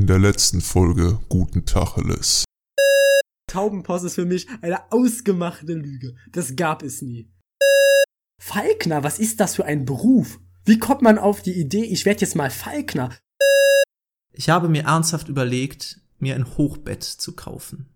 In 0.00 0.06
der 0.06 0.18
letzten 0.18 0.62
Folge 0.62 1.20
Guten 1.28 1.66
Tacheles. 1.66 2.46
Taubenpost 3.52 4.06
ist 4.06 4.14
für 4.14 4.24
mich 4.24 4.48
eine 4.62 4.90
ausgemachte 4.90 5.74
Lüge. 5.74 6.14
Das 6.32 6.56
gab 6.56 6.82
es 6.82 7.02
nie. 7.02 7.28
Falkner, 8.40 9.04
was 9.04 9.18
ist 9.18 9.40
das 9.40 9.56
für 9.56 9.66
ein 9.66 9.84
Beruf? 9.84 10.40
Wie 10.64 10.78
kommt 10.78 11.02
man 11.02 11.18
auf 11.18 11.42
die 11.42 11.52
Idee, 11.52 11.84
ich 11.84 12.06
werde 12.06 12.22
jetzt 12.22 12.34
mal 12.34 12.48
Falkner? 12.48 13.14
Ich 14.32 14.48
habe 14.48 14.70
mir 14.70 14.84
ernsthaft 14.84 15.28
überlegt, 15.28 16.00
mir 16.18 16.34
ein 16.34 16.56
Hochbett 16.56 17.04
zu 17.04 17.36
kaufen. 17.36 17.94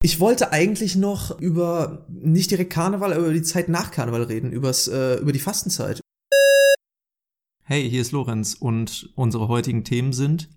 Ich 0.00 0.20
wollte 0.20 0.52
eigentlich 0.52 0.94
noch 0.94 1.40
über 1.40 2.06
nicht 2.08 2.52
direkt 2.52 2.72
Karneval, 2.72 3.12
aber 3.12 3.24
über 3.24 3.32
die 3.32 3.42
Zeit 3.42 3.68
nach 3.68 3.90
Karneval 3.90 4.22
reden, 4.22 4.52
übers, 4.52 4.86
äh, 4.86 5.16
über 5.16 5.32
die 5.32 5.40
Fastenzeit. 5.40 6.00
Hey, 7.64 7.90
hier 7.90 8.02
ist 8.02 8.12
Lorenz 8.12 8.54
und 8.54 9.10
unsere 9.16 9.48
heutigen 9.48 9.82
Themen 9.82 10.12
sind, 10.12 10.50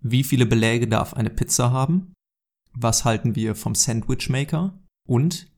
wie 0.00 0.24
viele 0.24 0.46
Beläge 0.46 0.88
darf 0.88 1.14
eine 1.14 1.30
Pizza 1.30 1.70
haben? 1.70 2.12
Was 2.72 3.04
halten 3.04 3.34
wir 3.34 3.54
vom 3.54 3.74
Sandwichmaker? 3.74 4.78
Und 5.06 5.50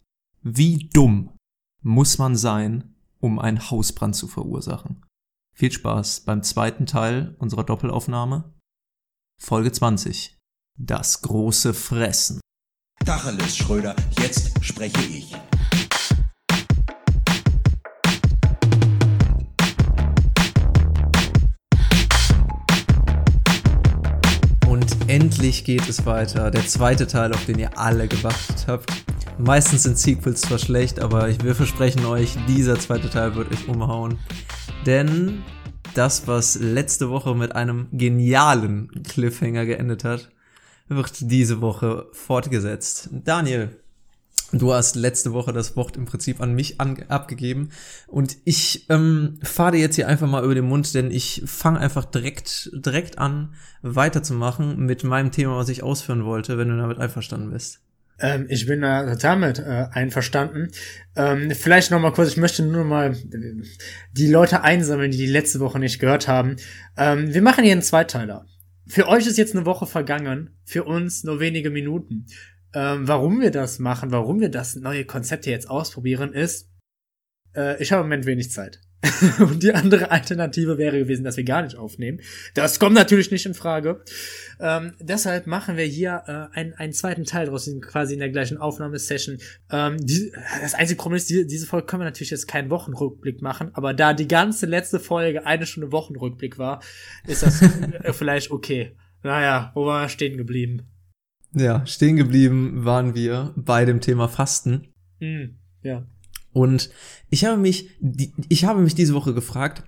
wie 0.42 0.88
dumm 0.92 1.36
muss 1.82 2.18
man 2.18 2.36
sein, 2.36 2.94
um 3.20 3.38
einen 3.38 3.70
Hausbrand 3.70 4.16
zu 4.16 4.26
verursachen? 4.26 5.04
Viel 5.54 5.70
Spaß 5.70 6.20
beim 6.20 6.42
zweiten 6.42 6.86
Teil 6.86 7.36
unserer 7.38 7.64
Doppelaufnahme. 7.64 8.52
Folge 9.40 9.70
20. 9.70 10.38
Das 10.78 11.22
große 11.22 11.74
Fressen. 11.74 12.40
Tacheles, 13.04 13.56
Schröder, 13.56 13.94
jetzt 14.18 14.64
spreche 14.64 15.02
ich. 15.02 15.36
Endlich 25.12 25.64
geht 25.64 25.86
es 25.90 26.06
weiter. 26.06 26.50
Der 26.50 26.66
zweite 26.66 27.06
Teil, 27.06 27.34
auf 27.34 27.44
den 27.44 27.58
ihr 27.58 27.78
alle 27.78 28.08
gewartet 28.08 28.64
habt. 28.66 28.90
Meistens 29.36 29.82
sind 29.82 29.98
Sequels 29.98 30.40
zwar 30.40 30.56
schlecht, 30.56 31.00
aber 31.00 31.28
wir 31.44 31.54
versprechen 31.54 32.06
euch, 32.06 32.34
dieser 32.48 32.78
zweite 32.78 33.10
Teil 33.10 33.34
wird 33.34 33.52
euch 33.52 33.68
umhauen. 33.68 34.18
Denn 34.86 35.42
das, 35.92 36.26
was 36.28 36.54
letzte 36.54 37.10
Woche 37.10 37.34
mit 37.34 37.54
einem 37.54 37.88
genialen 37.92 38.90
Cliffhanger 39.06 39.66
geendet 39.66 40.02
hat, 40.04 40.30
wird 40.88 41.30
diese 41.30 41.60
Woche 41.60 42.06
fortgesetzt. 42.12 43.10
Daniel, 43.12 43.81
du 44.52 44.72
hast 44.72 44.96
letzte 44.96 45.32
Woche 45.32 45.52
das 45.52 45.76
Wort 45.76 45.96
im 45.96 46.04
Prinzip 46.04 46.40
an 46.40 46.54
mich 46.54 46.80
an, 46.80 47.02
abgegeben 47.08 47.70
und 48.06 48.36
ich 48.44 48.86
ähm, 48.90 49.38
fahre 49.42 49.76
jetzt 49.76 49.96
hier 49.96 50.08
einfach 50.08 50.28
mal 50.28 50.44
über 50.44 50.54
den 50.54 50.66
Mund, 50.66 50.94
denn 50.94 51.10
ich 51.10 51.42
fange 51.46 51.80
einfach 51.80 52.04
direkt 52.04 52.70
direkt 52.72 53.18
an 53.18 53.54
weiterzumachen 53.82 54.84
mit 54.84 55.04
meinem 55.04 55.32
Thema, 55.32 55.56
was 55.56 55.68
ich 55.68 55.82
ausführen 55.82 56.24
wollte, 56.24 56.58
wenn 56.58 56.68
du 56.68 56.76
damit 56.76 56.98
einverstanden 56.98 57.50
bist. 57.50 57.80
Ähm, 58.22 58.46
ich 58.48 58.66
bin 58.66 58.82
da 58.82 59.04
total 59.04 59.36
mit 59.36 59.58
äh, 59.58 59.86
einverstanden. 59.90 60.70
Ähm, 61.16 61.50
vielleicht 61.50 61.90
noch 61.90 62.00
mal 62.00 62.12
kurz, 62.12 62.30
ich 62.30 62.36
möchte 62.36 62.62
nur 62.62 62.84
mal 62.84 63.16
die 64.12 64.28
Leute 64.28 64.62
einsammeln, 64.62 65.10
die 65.10 65.18
die 65.18 65.26
letzte 65.26 65.60
Woche 65.60 65.78
nicht 65.78 65.98
gehört 65.98 66.28
haben. 66.28 66.56
Ähm, 66.96 67.34
wir 67.34 67.42
machen 67.42 67.64
hier 67.64 67.72
einen 67.72 67.82
Zweiteiler. 67.82 68.46
Für 68.86 69.08
euch 69.08 69.26
ist 69.26 69.38
jetzt 69.38 69.56
eine 69.56 69.66
Woche 69.66 69.86
vergangen, 69.86 70.50
für 70.64 70.84
uns 70.84 71.24
nur 71.24 71.40
wenige 71.40 71.70
Minuten. 71.70 72.26
Ähm, 72.74 73.06
warum 73.06 73.40
wir 73.40 73.50
das 73.50 73.78
machen, 73.78 74.12
warum 74.12 74.40
wir 74.40 74.48
das 74.48 74.76
neue 74.76 75.04
Konzept 75.04 75.44
hier 75.44 75.52
jetzt 75.52 75.68
ausprobieren, 75.68 76.32
ist, 76.32 76.70
äh, 77.54 77.80
ich 77.82 77.92
habe 77.92 78.00
im 78.00 78.06
Moment 78.06 78.26
wenig 78.26 78.50
Zeit. 78.50 78.80
Und 79.40 79.64
die 79.64 79.72
andere 79.72 80.12
Alternative 80.12 80.78
wäre 80.78 80.98
gewesen, 80.98 81.24
dass 81.24 81.36
wir 81.36 81.44
gar 81.44 81.62
nicht 81.62 81.76
aufnehmen. 81.76 82.20
Das 82.54 82.78
kommt 82.78 82.94
natürlich 82.94 83.32
nicht 83.32 83.46
in 83.46 83.54
Frage. 83.54 84.04
Ähm, 84.60 84.94
deshalb 85.00 85.48
machen 85.48 85.76
wir 85.76 85.84
hier 85.84 86.22
äh, 86.26 86.56
einen, 86.56 86.74
einen 86.74 86.92
zweiten 86.92 87.24
Teil 87.24 87.46
draus, 87.46 87.68
quasi 87.80 88.14
in 88.14 88.20
der 88.20 88.30
gleichen 88.30 88.58
Aufnahmesession. 88.58 89.38
Ähm, 89.70 89.96
die, 89.98 90.32
das 90.60 90.74
einzige 90.74 90.98
Problem 90.98 91.16
ist, 91.16 91.28
die, 91.30 91.46
diese 91.46 91.66
Folge 91.66 91.86
können 91.86 92.02
wir 92.02 92.06
natürlich 92.06 92.30
jetzt 92.30 92.46
keinen 92.46 92.70
Wochenrückblick 92.70 93.42
machen, 93.42 93.70
aber 93.74 93.92
da 93.92 94.14
die 94.14 94.28
ganze 94.28 94.66
letzte 94.66 95.00
Folge 95.00 95.46
eine 95.46 95.66
Stunde 95.66 95.90
Wochenrückblick 95.90 96.58
war, 96.58 96.80
ist 97.26 97.42
das 97.42 97.60
äh, 98.02 98.12
vielleicht 98.12 98.52
okay. 98.52 98.96
Naja, 99.24 99.72
wo 99.74 99.86
waren 99.86 100.04
wir 100.04 100.08
stehen 100.10 100.36
geblieben? 100.36 100.91
Ja, 101.54 101.86
stehen 101.86 102.16
geblieben 102.16 102.84
waren 102.84 103.14
wir 103.14 103.52
bei 103.56 103.84
dem 103.84 104.00
Thema 104.00 104.28
Fasten. 104.28 104.88
Hm, 105.20 105.56
ja. 105.82 106.06
Und 106.52 106.90
ich 107.30 107.44
habe 107.44 107.56
mich, 107.56 107.90
ich 108.48 108.64
habe 108.64 108.80
mich 108.80 108.94
diese 108.94 109.14
Woche 109.14 109.34
gefragt, 109.34 109.84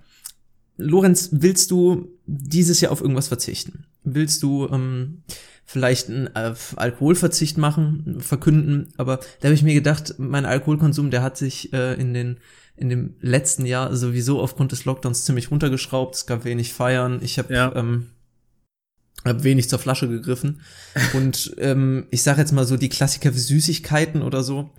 Lorenz, 0.77 1.29
willst 1.31 1.71
du 1.71 2.09
dieses 2.25 2.81
Jahr 2.81 2.91
auf 2.91 3.01
irgendwas 3.01 3.29
verzichten? 3.29 3.85
Willst 4.03 4.43
du 4.43 4.67
ähm, 4.67 5.23
vielleicht 5.65 6.09
einen 6.09 6.27
äh, 6.35 6.53
Alkoholverzicht 6.75 7.57
machen, 7.57 8.17
verkünden? 8.19 8.93
Aber 8.97 9.17
da 9.39 9.45
habe 9.45 9.53
ich 9.53 9.63
mir 9.63 9.73
gedacht, 9.73 10.15
mein 10.17 10.45
Alkoholkonsum, 10.45 11.11
der 11.11 11.23
hat 11.23 11.37
sich 11.37 11.71
äh, 11.73 11.93
in 11.93 12.13
den 12.13 12.39
in 12.77 12.89
dem 12.89 13.15
letzten 13.21 13.65
Jahr 13.65 13.95
sowieso 13.95 14.41
aufgrund 14.41 14.73
des 14.73 14.83
Lockdowns 14.83 15.23
ziemlich 15.23 15.49
runtergeschraubt. 15.49 16.15
Es 16.15 16.25
gab 16.25 16.43
wenig 16.43 16.73
Feiern. 16.73 17.19
Ich 17.23 17.39
habe 17.39 17.53
ja. 17.53 17.73
ähm, 17.73 18.07
hab 19.25 19.43
wenig 19.43 19.69
zur 19.69 19.79
Flasche 19.79 20.07
gegriffen. 20.07 20.61
Und 21.13 21.55
ähm, 21.57 22.07
ich 22.11 22.23
sage 22.23 22.41
jetzt 22.41 22.51
mal 22.51 22.65
so 22.65 22.77
die 22.77 22.89
Klassiker 22.89 23.33
wie 23.33 23.39
Süßigkeiten 23.39 24.21
oder 24.21 24.43
so 24.43 24.71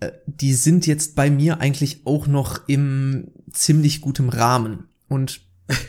äh, 0.00 0.12
die 0.26 0.54
sind 0.54 0.86
jetzt 0.86 1.16
bei 1.16 1.30
mir 1.30 1.60
eigentlich 1.60 2.02
auch 2.04 2.26
noch 2.26 2.68
im 2.68 3.28
ziemlich 3.52 4.00
gutem 4.00 4.28
Rahmen. 4.28 4.84
Und 5.08 5.40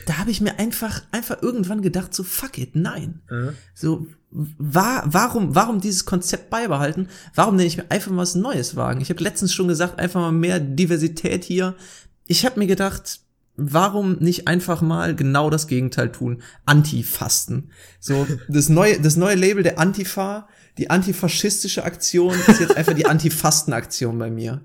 da 0.05 0.17
habe 0.17 0.31
ich 0.31 0.41
mir 0.41 0.59
einfach, 0.59 1.03
einfach 1.11 1.41
irgendwann 1.41 1.81
gedacht, 1.81 2.13
so 2.13 2.23
fuck 2.23 2.57
it, 2.57 2.75
nein. 2.75 3.21
Mhm. 3.29 3.53
So, 3.73 4.07
war, 4.31 5.03
warum, 5.05 5.55
warum 5.55 5.81
dieses 5.81 6.05
Konzept 6.05 6.49
beibehalten? 6.49 7.07
Warum 7.33 7.57
denn 7.57 7.65
ich 7.65 7.77
mir 7.77 7.89
einfach 7.89 8.11
mal 8.11 8.21
was 8.21 8.35
Neues 8.35 8.75
wagen? 8.75 9.01
Ich 9.01 9.09
habe 9.09 9.23
letztens 9.23 9.53
schon 9.53 9.67
gesagt, 9.67 9.99
einfach 9.99 10.19
mal 10.19 10.31
mehr 10.31 10.59
Diversität 10.59 11.43
hier. 11.43 11.75
Ich 12.27 12.45
habe 12.45 12.59
mir 12.59 12.67
gedacht, 12.67 13.21
warum 13.59 14.17
nicht 14.19 14.47
einfach 14.47 14.81
mal 14.81 15.15
genau 15.15 15.49
das 15.49 15.67
Gegenteil 15.67 16.11
tun? 16.11 16.41
Antifasten. 16.65 17.71
So, 17.99 18.25
das 18.47 18.69
neue, 18.69 18.99
das 18.99 19.15
neue 19.15 19.35
Label 19.35 19.63
der 19.63 19.79
Antifa 19.79 20.47
die 20.79 20.89
antifaschistische 20.89 21.83
Aktion 21.83 22.33
ist 22.47 22.61
jetzt 22.61 22.77
einfach 22.77 22.93
die 22.93 23.05
Antifasten-Aktion 23.05 24.17
bei 24.17 24.31
mir. 24.31 24.61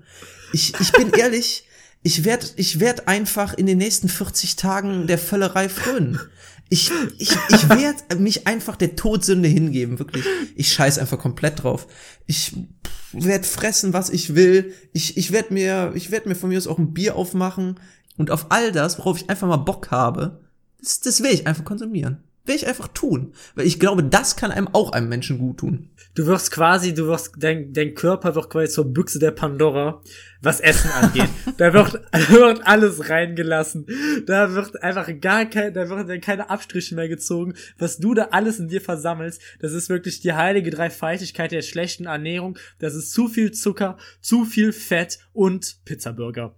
Ich, 0.53 0.73
ich 0.79 0.93
bin 0.93 1.11
ehrlich, 1.11 1.67
ich 2.03 2.23
werd, 2.23 2.53
ich 2.55 2.79
werd 2.79 3.09
einfach 3.09 3.53
in 3.53 3.65
den 3.65 3.77
nächsten 3.77 4.07
40 4.07 4.55
Tagen 4.55 5.07
der 5.07 5.17
Völlerei 5.17 5.67
frönen. 5.67 6.17
Ich, 6.69 6.89
ich, 7.17 7.31
ich 7.49 7.69
werd 7.69 8.17
mich 8.17 8.47
einfach 8.47 8.77
der 8.77 8.95
Todsünde 8.95 9.49
hingeben, 9.49 9.99
wirklich. 9.99 10.23
Ich 10.55 10.71
scheiß 10.71 10.99
einfach 10.99 11.19
komplett 11.19 11.63
drauf. 11.63 11.85
Ich 12.25 12.53
werd 13.11 13.45
fressen, 13.45 13.91
was 13.91 14.09
ich 14.09 14.35
will. 14.35 14.73
Ich, 14.93 15.17
ich 15.17 15.33
werd 15.33 15.51
mir, 15.51 15.91
ich 15.95 16.11
werd 16.11 16.27
mir 16.27 16.35
von 16.35 16.49
mir 16.49 16.57
aus 16.57 16.67
auch 16.67 16.79
ein 16.79 16.93
Bier 16.93 17.17
aufmachen. 17.17 17.77
Und 18.17 18.31
auf 18.31 18.47
all 18.49 18.71
das, 18.71 18.97
worauf 18.99 19.17
ich 19.17 19.29
einfach 19.29 19.47
mal 19.47 19.57
Bock 19.57 19.91
habe, 19.91 20.39
das, 20.79 20.99
das 20.99 21.21
will 21.21 21.31
ich 21.31 21.47
einfach 21.47 21.65
konsumieren. 21.65 22.23
Will 22.45 22.55
ich 22.55 22.67
einfach 22.67 22.87
tun. 22.89 23.33
Weil 23.55 23.65
ich 23.65 23.79
glaube, 23.79 24.03
das 24.03 24.35
kann 24.35 24.51
einem 24.51 24.67
auch 24.67 24.91
einem 24.91 25.09
Menschen 25.09 25.39
gut 25.39 25.57
tun. 25.57 25.89
Du 26.13 26.27
wirst 26.27 26.51
quasi, 26.51 26.93
du 26.93 27.07
wirst, 27.07 27.33
dein, 27.39 27.73
dein 27.73 27.95
Körper 27.95 28.35
wird 28.35 28.49
quasi 28.49 28.71
zur 28.71 28.93
Büchse 28.93 29.19
der 29.19 29.31
Pandora, 29.31 30.01
was 30.41 30.59
Essen 30.59 30.91
angeht. 30.91 31.27
da 31.57 31.73
wird, 31.73 31.93
wird 32.29 32.65
alles 32.65 33.09
reingelassen. 33.09 33.87
Da 34.27 34.53
wird 34.53 34.81
einfach 34.83 35.09
gar 35.19 35.45
kein, 35.45 35.73
da 35.73 35.89
wird 35.89 36.07
dann 36.07 36.21
keine 36.21 36.49
Abstriche 36.51 36.93
mehr 36.93 37.09
gezogen. 37.09 37.55
Was 37.79 37.97
du 37.97 38.13
da 38.13 38.29
alles 38.31 38.59
in 38.59 38.67
dir 38.67 38.79
versammelst, 38.79 39.41
das 39.59 39.73
ist 39.73 39.89
wirklich 39.89 40.21
die 40.21 40.33
heilige 40.33 40.69
Dreifaltigkeit 40.69 41.51
der 41.51 41.63
schlechten 41.63 42.05
Ernährung. 42.05 42.57
Das 42.77 42.93
ist 42.93 43.11
zu 43.11 43.27
viel 43.27 43.51
Zucker, 43.51 43.97
zu 44.21 44.45
viel 44.45 44.71
Fett 44.71 45.17
und 45.33 45.83
Pizzaburger. 45.83 46.55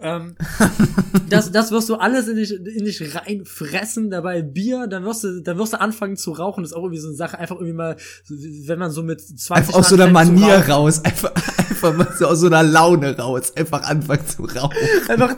Ähm, 0.00 0.34
das, 1.28 1.52
das 1.52 1.70
wirst 1.70 1.88
du 1.88 1.96
alles 1.96 2.26
in 2.28 2.36
dich, 2.36 2.52
in 2.52 2.84
dich 2.84 3.14
reinfressen, 3.14 4.10
dabei 4.10 4.42
Bier, 4.42 4.86
dann 4.86 5.04
wirst 5.04 5.24
du, 5.24 5.42
dann 5.42 5.58
wirst 5.58 5.74
du 5.74 5.80
anfangen 5.80 6.16
zu 6.16 6.32
rauchen, 6.32 6.62
das 6.62 6.72
ist 6.72 6.76
auch 6.76 6.84
irgendwie 6.84 7.00
so 7.00 7.08
eine 7.08 7.16
Sache, 7.16 7.38
einfach 7.38 7.56
irgendwie 7.56 7.74
mal, 7.74 7.96
wenn 8.28 8.78
man 8.78 8.90
so 8.90 9.02
mit 9.02 9.20
20 9.20 9.50
Einfach 9.50 9.74
aus 9.74 9.88
so 9.90 9.96
einer 9.96 10.08
Manier 10.08 10.64
raus, 10.68 11.04
einfach, 11.04 11.32
einfach 11.34 11.94
mal 11.94 12.08
so 12.16 12.26
aus 12.26 12.40
so 12.40 12.46
einer 12.46 12.62
Laune 12.62 13.16
raus, 13.18 13.54
einfach 13.56 13.82
anfangen 13.82 14.26
zu 14.26 14.44
rauchen. 14.44 14.76
Einfach, 15.08 15.36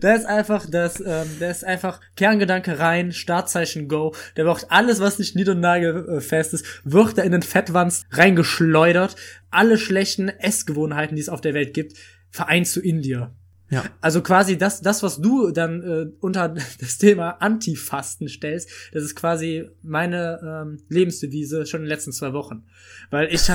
da 0.00 0.14
ist 0.14 0.26
einfach, 0.26 0.66
das, 0.70 1.00
ähm, 1.00 1.28
da 1.40 1.50
ist 1.50 1.64
einfach 1.64 2.00
Kerngedanke 2.16 2.78
rein, 2.78 3.12
Startzeichen 3.12 3.88
Go, 3.88 4.14
der 4.36 4.44
wird 4.44 4.66
alles, 4.68 5.00
was 5.00 5.18
nicht 5.18 5.36
nied- 5.36 5.48
und 5.48 5.60
nagelfest 5.60 6.52
ist, 6.52 6.66
wird 6.84 7.16
da 7.16 7.22
in 7.22 7.32
den 7.32 7.42
Fettwanz 7.42 8.04
reingeschleudert, 8.10 9.16
alle 9.50 9.78
schlechten 9.78 10.28
Essgewohnheiten, 10.28 11.16
die 11.16 11.22
es 11.22 11.28
auf 11.30 11.40
der 11.40 11.54
Welt 11.54 11.72
gibt, 11.72 11.96
vereinst 12.30 12.76
du 12.76 12.80
in 12.80 13.00
dir. 13.02 13.32
Ja. 13.72 13.84
Also 14.02 14.20
quasi 14.20 14.58
das, 14.58 14.82
das, 14.82 15.02
was 15.02 15.20
du 15.20 15.50
dann 15.50 15.82
äh, 15.82 16.06
unter 16.20 16.48
das 16.80 16.98
Thema 16.98 17.30
Antifasten 17.40 18.28
stellst, 18.28 18.68
das 18.92 19.02
ist 19.02 19.16
quasi 19.16 19.68
meine 19.82 20.40
ähm, 20.44 20.82
Lebensdevise 20.88 21.64
schon 21.64 21.80
in 21.80 21.86
den 21.86 21.88
letzten 21.88 22.12
zwei 22.12 22.34
Wochen. 22.34 22.64
Weil 23.10 23.32
ich 23.32 23.48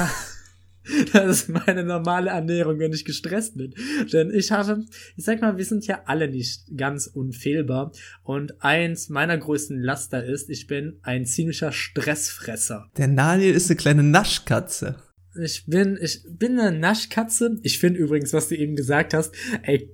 Das 1.13 1.41
ist 1.41 1.49
meine 1.49 1.83
normale 1.83 2.29
Ernährung, 2.29 2.79
wenn 2.79 2.93
ich 2.93 3.03
gestresst 3.03 3.57
bin. 3.57 3.73
Denn 4.13 4.31
ich 4.31 4.51
habe, 4.53 4.85
ich 5.17 5.25
sag 5.25 5.41
mal, 5.41 5.57
wir 5.57 5.65
sind 5.65 5.85
ja 5.85 6.03
alle 6.05 6.29
nicht 6.29 6.77
ganz 6.77 7.07
unfehlbar. 7.07 7.91
Und 8.23 8.63
eins 8.63 9.09
meiner 9.09 9.37
größten 9.37 9.81
Laster 9.81 10.23
ist, 10.23 10.49
ich 10.49 10.65
bin 10.65 10.99
ein 11.01 11.25
ziemlicher 11.25 11.73
Stressfresser. 11.73 12.89
Der 12.95 13.09
Daniel 13.09 13.53
ist 13.53 13.69
eine 13.69 13.77
kleine 13.77 14.03
Naschkatze. 14.03 14.95
Ich 15.39 15.65
bin, 15.65 15.99
ich 16.01 16.23
bin 16.27 16.57
eine 16.57 16.77
Naschkatze. 16.77 17.57
Ich 17.63 17.79
finde 17.79 17.99
übrigens, 17.99 18.33
was 18.33 18.47
du 18.47 18.55
eben 18.55 18.75
gesagt 18.75 19.13
hast, 19.13 19.35
ey, 19.63 19.93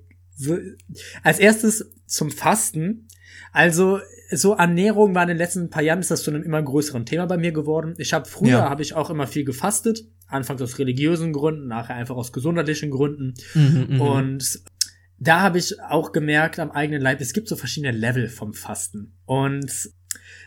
als 1.22 1.38
erstes 1.38 1.90
zum 2.06 2.30
Fasten. 2.30 3.08
Also 3.52 4.00
so 4.30 4.54
Ernährung 4.54 5.14
war 5.14 5.22
in 5.22 5.28
den 5.28 5.36
letzten 5.36 5.70
paar 5.70 5.82
Jahren 5.82 6.00
ist 6.00 6.10
das 6.10 6.24
schon 6.24 6.34
ein 6.34 6.42
immer 6.42 6.62
größeren 6.62 7.06
Thema 7.06 7.26
bei 7.26 7.36
mir 7.36 7.52
geworden. 7.52 7.94
Ich 7.98 8.12
habe 8.12 8.28
früher 8.28 8.48
Ja. 8.50 8.70
habe 8.70 8.82
ich 8.82 8.94
auch 8.94 9.10
immer 9.10 9.26
viel 9.26 9.44
gefastet, 9.44 10.04
anfangs 10.26 10.60
aus 10.62 10.78
religiösen 10.78 11.32
Gründen, 11.32 11.66
nachher 11.68 11.94
einfach 11.94 12.16
aus 12.16 12.32
gesundheitlichen 12.32 12.90
Gründen. 12.90 13.34
Mhm, 13.54 14.00
Und 14.00 14.60
da 15.18 15.40
habe 15.40 15.58
ich 15.58 15.80
auch 15.80 16.12
gemerkt 16.12 16.58
am 16.58 16.70
eigenen 16.70 17.00
Leib, 17.00 17.20
es 17.20 17.32
gibt 17.32 17.48
so 17.48 17.56
verschiedene 17.56 17.96
Level 17.96 18.28
vom 18.28 18.54
Fasten. 18.54 19.14
Und 19.24 19.90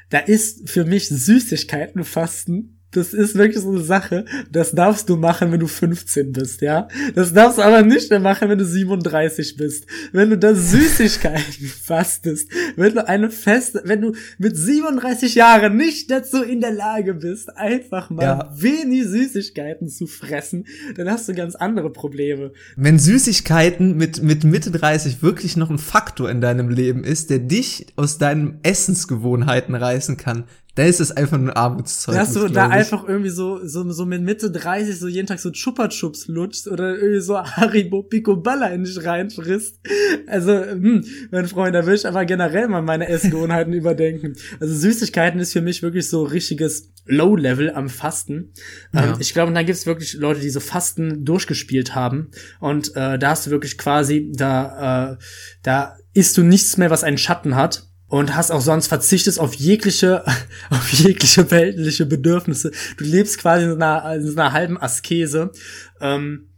da 0.09 0.19
ist 0.19 0.69
für 0.69 0.85
mich 0.85 1.07
Süßigkeiten 1.09 2.03
fasten. 2.03 2.76
Das 2.91 3.13
ist 3.13 3.35
wirklich 3.35 3.61
so 3.61 3.69
eine 3.71 3.81
Sache. 3.81 4.23
Das 4.49 4.71
darfst 4.71 5.09
du 5.09 5.17
machen, 5.17 5.51
wenn 5.51 5.59
du 5.59 5.67
15 5.67 6.31
bist, 6.31 6.61
ja? 6.61 6.87
Das 7.15 7.33
darfst 7.33 7.57
du 7.57 7.61
aber 7.61 7.81
nicht 7.81 8.09
mehr 8.09 8.19
machen, 8.21 8.49
wenn 8.49 8.57
du 8.57 8.65
37 8.65 9.57
bist. 9.57 9.85
Wenn 10.13 10.29
du 10.29 10.37
da 10.37 10.55
Süßigkeiten 10.55 11.65
fastest, 11.83 12.49
wenn 12.77 12.93
du 12.95 13.05
eine 13.05 13.29
feste, 13.29 13.81
wenn 13.85 14.01
du 14.01 14.13
mit 14.37 14.55
37 14.55 15.35
Jahren 15.35 15.75
nicht 15.75 16.09
dazu 16.09 16.41
in 16.41 16.61
der 16.61 16.71
Lage 16.71 17.13
bist, 17.13 17.55
einfach 17.57 18.09
mal 18.09 18.23
Ja. 18.23 18.53
wenig 18.55 19.03
Süßigkeiten 19.05 19.89
zu 19.89 20.07
fressen, 20.07 20.65
dann 20.95 21.09
hast 21.09 21.27
du 21.27 21.33
ganz 21.33 21.55
andere 21.55 21.91
Probleme. 21.91 22.53
Wenn 22.77 22.99
Süßigkeiten 22.99 23.97
mit, 23.97 24.23
mit 24.23 24.45
Mitte 24.45 24.71
30 24.71 25.21
wirklich 25.21 25.57
noch 25.57 25.69
ein 25.69 25.77
Faktor 25.77 26.29
in 26.29 26.39
deinem 26.41 26.69
Leben 26.69 27.03
ist, 27.03 27.29
der 27.29 27.39
dich 27.39 27.87
aus 27.97 28.17
deinen 28.17 28.59
Essensgewohnheiten 28.63 29.75
reißen 29.75 30.15
kann, 30.17 30.45
dann 30.77 30.85
ist 30.85 30.99
es 30.99 31.11
einfach 31.11 31.39
nur 31.39 31.49
ein 31.49 31.57
Armutszeugnis. 31.57 32.33
Dass 32.33 32.33
du 32.35 32.47
da 32.49 32.67
einfach 32.67 33.07
irgendwie 33.07 33.31
so, 33.31 33.65
so, 33.65 33.89
so 33.91 34.05
mit 34.05 34.21
Mitte 34.21 34.51
30 34.51 34.99
so 34.99 35.07
jeden 35.07 35.25
Tag 35.25 35.39
so 35.39 35.49
Chupa 35.49 35.87
Chups 35.87 36.27
lutschst 36.27 36.67
oder 36.67 36.95
irgendwie 36.95 37.19
so 37.19 37.35
Haribo 37.39 38.03
Picoballa 38.03 38.67
in 38.67 38.83
dich 38.83 39.03
reinfrisst. 39.03 39.79
Also, 40.27 40.51
hm, 40.53 41.03
mein 41.31 41.47
Freund, 41.47 41.73
da 41.73 41.83
will 41.87 41.95
ich 41.95 42.07
aber 42.07 42.25
generell 42.25 42.67
mal 42.67 42.83
meine 42.83 43.07
Essgewohnheiten 43.07 43.73
überdenken. 43.73 44.35
Also 44.59 44.75
Süßigkeiten 44.75 45.39
ist 45.39 45.53
für 45.53 45.61
mich 45.61 45.81
wirklich 45.81 46.07
so 46.09 46.21
richtiges 46.21 46.91
Low-Level 47.07 47.71
am 47.73 47.89
Fasten. 47.89 48.53
Ähm, 48.93 49.03
Ja. 49.03 49.17
ich 49.19 49.33
glaube, 49.33 49.51
da 49.53 49.63
gibt's 49.63 49.87
wirklich 49.87 50.13
Leute, 50.13 50.41
die 50.41 50.51
so 50.51 50.59
Fasten 50.59 51.25
durchgespielt 51.25 51.95
haben. 51.95 52.29
Und 52.59 52.95
äh, 52.95 53.17
da 53.17 53.31
hast 53.31 53.47
du 53.47 53.49
wirklich 53.49 53.79
quasi, 53.79 54.31
da, 54.31 55.13
äh, 55.13 55.17
da 55.63 55.97
isst 56.13 56.37
du 56.37 56.43
nichts 56.43 56.77
mehr, 56.77 56.91
was 56.91 57.03
einen 57.03 57.17
Schatten 57.17 57.55
hat 57.55 57.86
und 58.07 58.35
hast 58.35 58.51
auch 58.51 58.61
sonst 58.61 58.87
verzichtest 58.87 59.39
auf 59.39 59.53
jegliche, 59.55 60.23
auf 60.69 60.91
jegliche 60.93 61.49
weltliche 61.51 62.05
Bedürfnisse. 62.05 62.71
Du 62.97 63.03
lebst 63.03 63.37
quasi 63.37 63.65
in 63.65 63.71
so 63.71 63.75
einer, 63.75 64.15
in 64.15 64.25
so 64.27 64.39
einer 64.39 64.53
halben 64.53 64.79
Askese. 64.81 65.51
Ähm, 65.99 66.49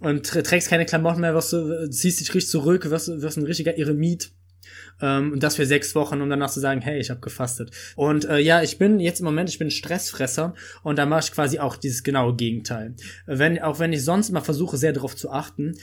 und 0.00 0.26
trä- 0.28 0.42
trägst 0.42 0.68
keine 0.68 0.86
Klamotten 0.86 1.20
mehr, 1.20 1.34
wirst 1.34 1.52
du, 1.52 1.90
ziehst 1.90 2.20
dich 2.20 2.32
richtig 2.34 2.50
zurück, 2.50 2.88
wirst, 2.90 3.08
wirst 3.08 3.36
ein 3.36 3.46
richtiger 3.46 3.76
Eremit. 3.76 4.30
Ähm, 5.00 5.32
und 5.32 5.42
das 5.42 5.56
für 5.56 5.66
sechs 5.66 5.94
Wochen, 5.94 6.20
um 6.20 6.30
danach 6.30 6.50
zu 6.50 6.60
sagen, 6.60 6.80
hey, 6.80 7.00
ich 7.00 7.10
habe 7.10 7.20
gefastet. 7.20 7.70
Und 7.96 8.24
äh, 8.24 8.38
ja, 8.38 8.62
ich 8.62 8.78
bin 8.78 9.00
jetzt 9.00 9.20
im 9.20 9.24
Moment, 9.24 9.48
ich 9.48 9.58
bin 9.58 9.70
Stressfresser 9.70 10.54
und 10.82 10.98
da 10.98 11.06
mache 11.06 11.20
ich 11.24 11.32
quasi 11.32 11.58
auch 11.58 11.76
dieses 11.76 12.02
genaue 12.02 12.36
Gegenteil. 12.36 12.94
Wenn, 13.26 13.60
auch 13.60 13.78
wenn 13.78 13.92
ich 13.92 14.04
sonst 14.04 14.28
immer 14.28 14.42
versuche, 14.42 14.76
sehr 14.76 14.92
darauf 14.92 15.16
zu 15.16 15.30
achten, 15.30 15.76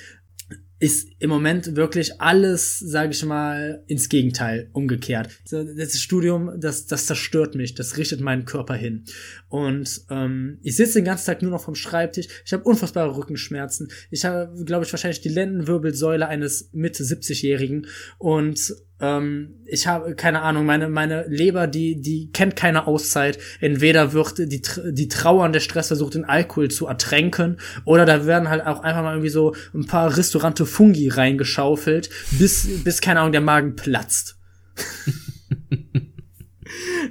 ist 0.80 1.10
im 1.20 1.30
Moment 1.30 1.76
wirklich 1.76 2.20
alles, 2.20 2.80
sage 2.80 3.12
ich 3.12 3.24
mal, 3.24 3.84
ins 3.88 4.10
Gegenteil 4.10 4.70
umgekehrt. 4.74 5.30
Das 5.50 6.00
Studium, 6.00 6.52
das, 6.60 6.86
das 6.86 7.06
zerstört 7.06 7.56
mich, 7.56 7.76
das 7.76 7.98
richtet 7.98 8.20
meinen 8.20 8.44
Körper 8.44 8.76
hin. 8.76 9.06
Und 9.48 10.02
ähm, 10.10 10.60
ich 10.64 10.76
sitze 10.76 11.00
den 11.00 11.06
ganzen 11.06 11.28
Tag 11.28 11.42
nur 11.42 11.52
noch 11.52 11.64
vom 11.64 11.76
Schreibtisch. 11.76 12.28
Ich 12.46 12.52
habe 12.52 12.64
unfassbare 12.64 13.16
Rückenschmerzen. 13.16 13.90
Ich 14.12 14.26
habe, 14.26 14.66
glaube 14.66 14.86
ich, 14.86 14.92
wahrscheinlich 14.92 15.22
die 15.22 15.30
Lendenwirbelsäule 15.30 16.28
eines 16.28 16.70
Mitte 16.74 17.04
70-Jährigen. 17.04 17.88
Und 18.18 18.76
ähm, 19.02 19.56
ich 19.66 19.88
habe 19.88 20.16
keine 20.16 20.42
Ahnung, 20.42 20.66
meine 20.66 20.88
meine 20.88 21.26
Leber, 21.28 21.68
die 21.68 22.02
die 22.02 22.32
kennt 22.32 22.56
keine 22.56 22.88
Auszeit. 22.88 23.38
Entweder 23.60 24.14
wird 24.14 24.38
die 24.38 24.62
die 24.92 25.08
Trauer 25.08 25.44
und 25.46 25.54
der 25.54 25.60
Stress 25.60 25.88
versucht, 25.88 26.14
den 26.16 26.26
Alkohol 26.26 26.70
zu 26.70 26.88
ertränken, 26.88 27.58
oder 27.84 28.06
da 28.06 28.26
werden 28.26 28.50
halt 28.50 28.66
auch 28.66 28.82
einfach 28.82 29.04
mal 29.04 29.14
irgendwie 29.14 29.30
so 29.30 29.56
ein 29.74 29.86
paar 29.86 30.16
Restaurante 30.16 30.66
Fungi 30.66 31.10
reingeschaufelt, 31.10 32.10
bis 32.32 32.84
bis 32.84 33.02
keine 33.02 33.20
Ahnung 33.20 33.34
der 33.34 33.42
Magen 33.42 33.76
platzt. 33.76 34.38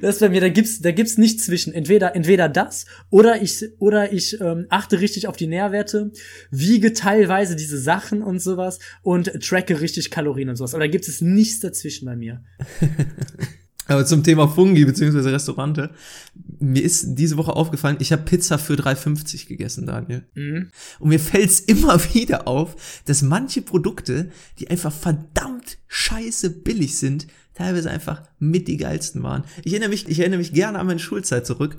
Das 0.01 0.17
ist 0.17 0.21
bei 0.21 0.29
mir, 0.29 0.41
da 0.41 0.49
gibt's, 0.49 0.81
da 0.81 0.91
gibt's 0.91 1.19
nichts 1.19 1.47
zwischen. 1.47 1.73
Entweder, 1.73 2.15
entweder 2.15 2.49
das 2.49 2.87
oder 3.11 3.43
ich, 3.43 3.65
oder 3.79 4.13
ich 4.13 4.41
ähm, 4.41 4.67
achte 4.69 5.01
richtig 5.01 5.27
auf 5.27 5.37
die 5.37 5.47
Nährwerte, 5.47 6.13
wiege 6.51 6.93
teilweise 6.93 7.57
diese 7.57 7.79
Sachen 7.79 8.23
und 8.23 8.41
sowas 8.41 8.79
und 9.03 9.33
tracke 9.43 9.81
richtig 9.81 10.11
Kalorien 10.11 10.49
und 10.49 10.57
sowas. 10.57 10.75
Aber 10.75 10.85
da 10.85 10.91
gibt 10.91 11.09
es 11.09 11.21
nichts 11.21 11.61
dazwischen 11.61 12.07
bei 12.07 12.17
mir. 12.17 12.43
Aber 13.87 14.07
zum 14.07 14.23
Thema 14.23 14.49
Fungi 14.49 14.85
beziehungsweise 14.85 15.33
Restaurante. 15.33 15.91
Mir 16.59 16.83
ist 16.83 17.15
diese 17.17 17.37
Woche 17.37 17.55
aufgefallen, 17.55 17.99
ich 18.01 18.13
habe 18.13 18.23
Pizza 18.23 18.59
für 18.59 18.75
3,50 18.75 19.47
gegessen, 19.47 19.87
Daniel. 19.87 20.25
Mhm. 20.35 20.71
Und 21.01 21.09
mir 21.09 21.21
fällt's 21.21 21.61
immer 21.67 22.03
wieder 22.15 22.49
auf, 22.49 23.03
dass 23.05 23.23
manche 23.23 23.63
Produkte, 23.63 24.31
die 24.59 24.71
einfach 24.71 24.93
verdammt 24.93 25.79
scheiße 25.89 26.51
billig 26.51 26.99
sind, 26.99 27.27
teilweise 27.55 27.91
einfach 27.91 28.23
mit 28.39 28.69
die 28.69 28.77
geilsten 28.77 29.23
waren. 29.23 29.45
Ich 29.65 29.73
erinnere 29.73 29.91
mich, 29.91 30.09
ich 30.09 30.19
erinnere 30.19 30.39
mich 30.39 30.53
gerne 30.53 30.79
an 30.79 30.87
meine 30.87 30.99
Schulzeit 30.99 31.47
zurück. 31.47 31.79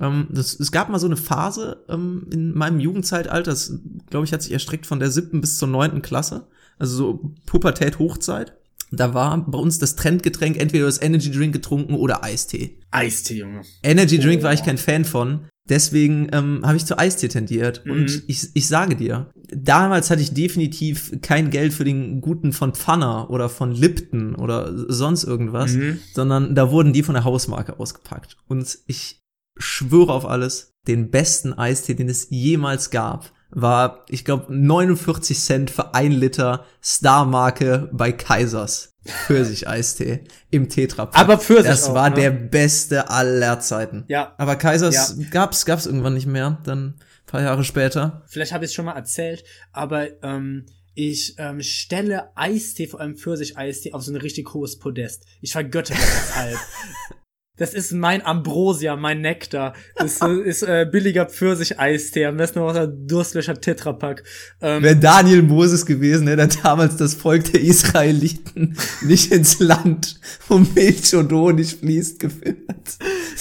Ähm, 0.00 0.28
das, 0.30 0.58
es 0.58 0.72
gab 0.72 0.88
mal 0.88 0.98
so 0.98 1.06
eine 1.06 1.16
Phase 1.16 1.84
ähm, 1.88 2.26
in 2.30 2.56
meinem 2.56 2.80
Jugendzeitalter, 2.80 3.50
das 3.50 3.78
glaube 4.10 4.26
ich 4.26 4.32
hat 4.32 4.42
sich 4.42 4.52
erstreckt 4.52 4.86
von 4.86 5.00
der 5.00 5.10
siebten 5.10 5.40
bis 5.40 5.58
zur 5.58 5.68
neunten 5.68 6.02
Klasse, 6.02 6.46
also 6.78 6.96
so 6.96 7.34
Pubertät 7.46 7.98
Hochzeit. 7.98 8.56
Da 8.92 9.14
war 9.14 9.36
bei 9.38 9.58
uns 9.58 9.78
das 9.80 9.96
Trendgetränk 9.96 10.60
entweder 10.60 10.86
das 10.86 11.02
Energy 11.02 11.32
Drink 11.32 11.52
getrunken 11.52 11.94
oder 11.94 12.22
Eistee. 12.22 12.78
Eistee, 12.92 13.38
Junge. 13.38 13.62
Energy 13.82 14.18
Drink 14.18 14.44
war 14.44 14.52
ich 14.52 14.62
kein 14.62 14.78
Fan 14.78 15.04
von. 15.04 15.48
Deswegen 15.68 16.28
ähm, 16.32 16.60
habe 16.64 16.76
ich 16.76 16.86
zu 16.86 16.98
Eistee 16.98 17.28
tendiert. 17.28 17.84
Mhm. 17.84 17.92
Und 17.92 18.22
ich, 18.28 18.48
ich 18.54 18.68
sage 18.68 18.94
dir, 18.96 19.32
damals 19.48 20.10
hatte 20.10 20.22
ich 20.22 20.32
definitiv 20.32 21.20
kein 21.22 21.50
Geld 21.50 21.72
für 21.72 21.84
den 21.84 22.20
guten 22.20 22.52
von 22.52 22.74
Pfanner 22.74 23.30
oder 23.30 23.48
von 23.48 23.72
Lipton 23.72 24.34
oder 24.34 24.72
sonst 24.88 25.24
irgendwas, 25.24 25.72
Mhm. 25.74 25.98
sondern 26.14 26.54
da 26.54 26.70
wurden 26.70 26.92
die 26.92 27.02
von 27.02 27.14
der 27.14 27.24
Hausmarke 27.24 27.78
ausgepackt. 27.80 28.36
Und 28.46 28.78
ich 28.86 29.22
schwöre 29.58 30.12
auf 30.12 30.26
alles, 30.26 30.74
den 30.86 31.10
besten 31.10 31.52
Eistee, 31.52 31.94
den 31.94 32.08
es 32.08 32.28
jemals 32.30 32.90
gab, 32.90 33.32
war, 33.50 34.04
ich 34.08 34.24
glaube, 34.24 34.46
49 34.54 35.38
Cent 35.38 35.70
für 35.70 35.94
ein 35.94 36.12
Liter 36.12 36.64
Star-Marke 36.82 37.88
bei 37.92 38.12
Kaisers. 38.12 38.92
Pfirsich-Eistee 39.06 40.24
im 40.50 40.68
Tetrapack. 40.68 41.18
Aber 41.20 41.38
Pfirsich 41.38 41.66
Das 41.70 41.84
auch, 41.90 41.94
war 41.94 42.10
ne? 42.10 42.16
der 42.16 42.30
beste 42.30 43.08
aller 43.08 43.60
Zeiten. 43.60 44.04
Ja. 44.08 44.34
Aber 44.36 44.56
Kaisers 44.56 45.14
Ja. 45.16 45.24
gab's, 45.30 45.64
gab's 45.64 45.86
irgendwann 45.86 46.14
nicht 46.14 46.26
mehr, 46.26 46.58
dann 46.64 46.86
ein 46.88 46.94
paar 47.26 47.42
Jahre 47.42 47.62
später. 47.64 48.22
Vielleicht 48.26 48.52
habe 48.52 48.64
ich 48.64 48.70
es 48.70 48.74
schon 48.74 48.84
mal 48.86 48.96
erzählt, 48.96 49.44
aber 49.72 50.08
ähm, 50.24 50.66
ich 50.94 51.34
ähm, 51.38 51.60
stelle 51.62 52.36
Eistee, 52.36 52.86
vor 52.88 53.00
allem 53.00 53.16
Pfirsich-Eistee, 53.16 53.92
auf 53.92 54.02
so 54.02 54.10
ein 54.12 54.16
richtig 54.16 54.52
hohes 54.54 54.78
Podest. 54.78 55.24
Ich 55.40 55.52
vergötte 55.52 55.92
das 55.92 56.02
deshalb. 56.28 56.58
Das 57.56 57.72
ist 57.72 57.92
mein 57.92 58.24
Ambrosia, 58.24 58.96
mein 58.96 59.20
Nektar. 59.20 59.74
Das 59.96 60.20
ist 60.44 60.62
äh, 60.62 60.86
billiger 60.90 61.26
Pfirsich-Eistee. 61.26 62.26
Am 62.26 62.36
besten 62.36 62.58
noch 62.58 62.68
aus 62.68 62.74
der 62.74 62.86
Durstlöcher 62.86 63.60
Tetrapack. 63.60 64.24
Ähm, 64.60 64.82
Wäre 64.82 64.96
Daniel 64.96 65.42
Moses 65.42 65.86
gewesen, 65.86 66.28
hätte 66.28 66.42
er 66.42 66.62
damals 66.62 66.96
das 66.96 67.14
Volk 67.14 67.52
der 67.52 67.62
Israeliten 67.62 68.76
nicht 69.02 69.32
ins 69.32 69.58
Land, 69.58 70.20
wo 70.48 70.58
Milch 70.58 71.14
und 71.14 71.32
Honig 71.32 71.76
fließt, 71.76 72.18
geführt, 72.18 72.98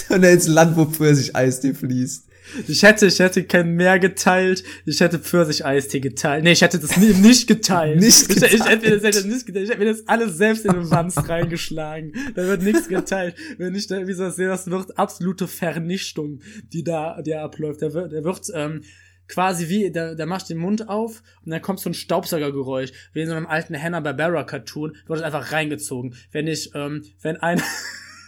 sondern 0.08 0.34
ins 0.34 0.48
Land, 0.48 0.78
wo 0.78 0.86
Pfirsich-Eistee 0.86 1.74
fließt. 1.74 2.25
Ich 2.68 2.84
hätte, 2.84 3.08
ich 3.08 3.20
hätte 3.20 3.44
kein 3.44 3.72
Meer 3.76 4.00
geteilt, 4.00 4.64
ich 4.86 5.00
hätte 5.00 5.20
Pfirsich-Eistee 5.20 6.00
geteilt. 6.00 6.44
Nee, 6.44 6.52
ich 6.54 6.62
hätte 6.62 6.80
das 6.80 6.98
nicht 6.98 7.48
geteilt. 7.48 8.00
Nicht 8.00 8.30
Ich, 8.30 8.30
ich 8.30 8.36
geteilt. 8.36 8.66
hätte 8.68 9.00
das 9.00 9.04
hätte 9.04 9.28
nicht 9.28 9.46
geteilt. 9.46 9.66
Ich 9.66 9.70
hätte 9.72 9.80
mir 9.84 9.92
das 9.92 10.08
alles 10.08 10.38
selbst 10.38 10.66
in 10.66 10.74
den 10.74 10.90
Wanst 10.92 11.28
reingeschlagen. 11.28 12.14
Da 12.36 12.44
wird 12.48 12.62
nichts 12.64 12.88
geteilt. 12.88 13.36
Wenn 13.58 13.76
ich 13.76 13.88
da 13.88 14.06
wie 14.08 14.14
so 14.14 14.30
sehe, 14.30 14.48
das 14.48 14.68
wird 14.70 14.98
absolute 14.98 15.48
Vernichtung, 15.48 16.40
die 16.74 16.84
da, 16.84 17.22
die 17.22 17.32
da 17.32 17.44
abläuft. 17.44 17.82
Da 17.82 17.94
wird, 17.94 18.14
da 18.14 18.24
wird, 18.24 18.48
ähm, 18.54 18.82
quasi 19.28 19.70
wie, 19.70 19.92
da, 19.92 20.14
da 20.14 20.26
machst 20.28 20.50
du 20.50 20.54
den 20.54 20.62
Mund 20.62 20.88
auf 20.88 21.24
und 21.44 21.52
dann 21.52 21.62
kommt 21.62 21.80
so 21.80 21.90
ein 21.90 21.96
Staubsaugergeräusch, 21.96 22.92
wie 23.14 23.22
in 23.22 23.28
so 23.28 23.34
einem 23.34 23.48
alten 23.48 23.76
Hanna-Barbera-Cartoon, 23.76 24.96
wird 25.08 25.20
es 25.20 25.26
einfach 25.26 25.52
reingezogen. 25.52 26.16
Wenn 26.32 26.46
ich, 26.48 26.72
ähm, 26.76 27.04
wenn 27.22 27.38
ein, 27.38 27.60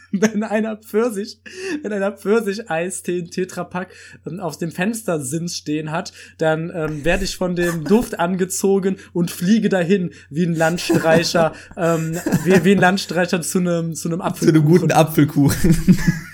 wenn 0.12 0.44
einer 0.44 0.78
Pfirsich, 0.78 1.42
wenn 1.82 1.94
einer 1.94 2.12
Pfirsich-Eistee 2.12 3.20
in 3.20 3.32
Tetrapack 3.32 3.90
ähm, 4.26 4.40
auf 4.40 4.58
dem 4.58 4.72
Fenstersims 4.72 5.56
stehen 5.56 5.92
hat, 5.92 6.14
dann 6.38 6.72
ähm, 6.74 7.04
werde 7.06 7.24
ich 7.24 7.38
von 7.38 7.56
dem 7.56 7.84
Duft 7.84 8.20
angezogen 8.20 8.98
und 9.14 9.32
fliege 9.32 9.70
dahin 9.70 10.12
wie 10.30 10.46
ein 10.46 10.56
Landstreicher, 10.56 11.54
ähm, 11.78 12.18
wie, 12.44 12.64
wie 12.64 12.72
ein 12.72 12.80
Landstreicher 12.80 13.42
zu 13.42 13.60
einem 13.60 13.96
zu 13.96 14.10
einem 14.10 14.20
Zu 14.20 14.26
Apfel. 14.26 14.50
einem 14.50 14.66
guten 14.66 14.92
Apfelkuchen. 14.92 15.98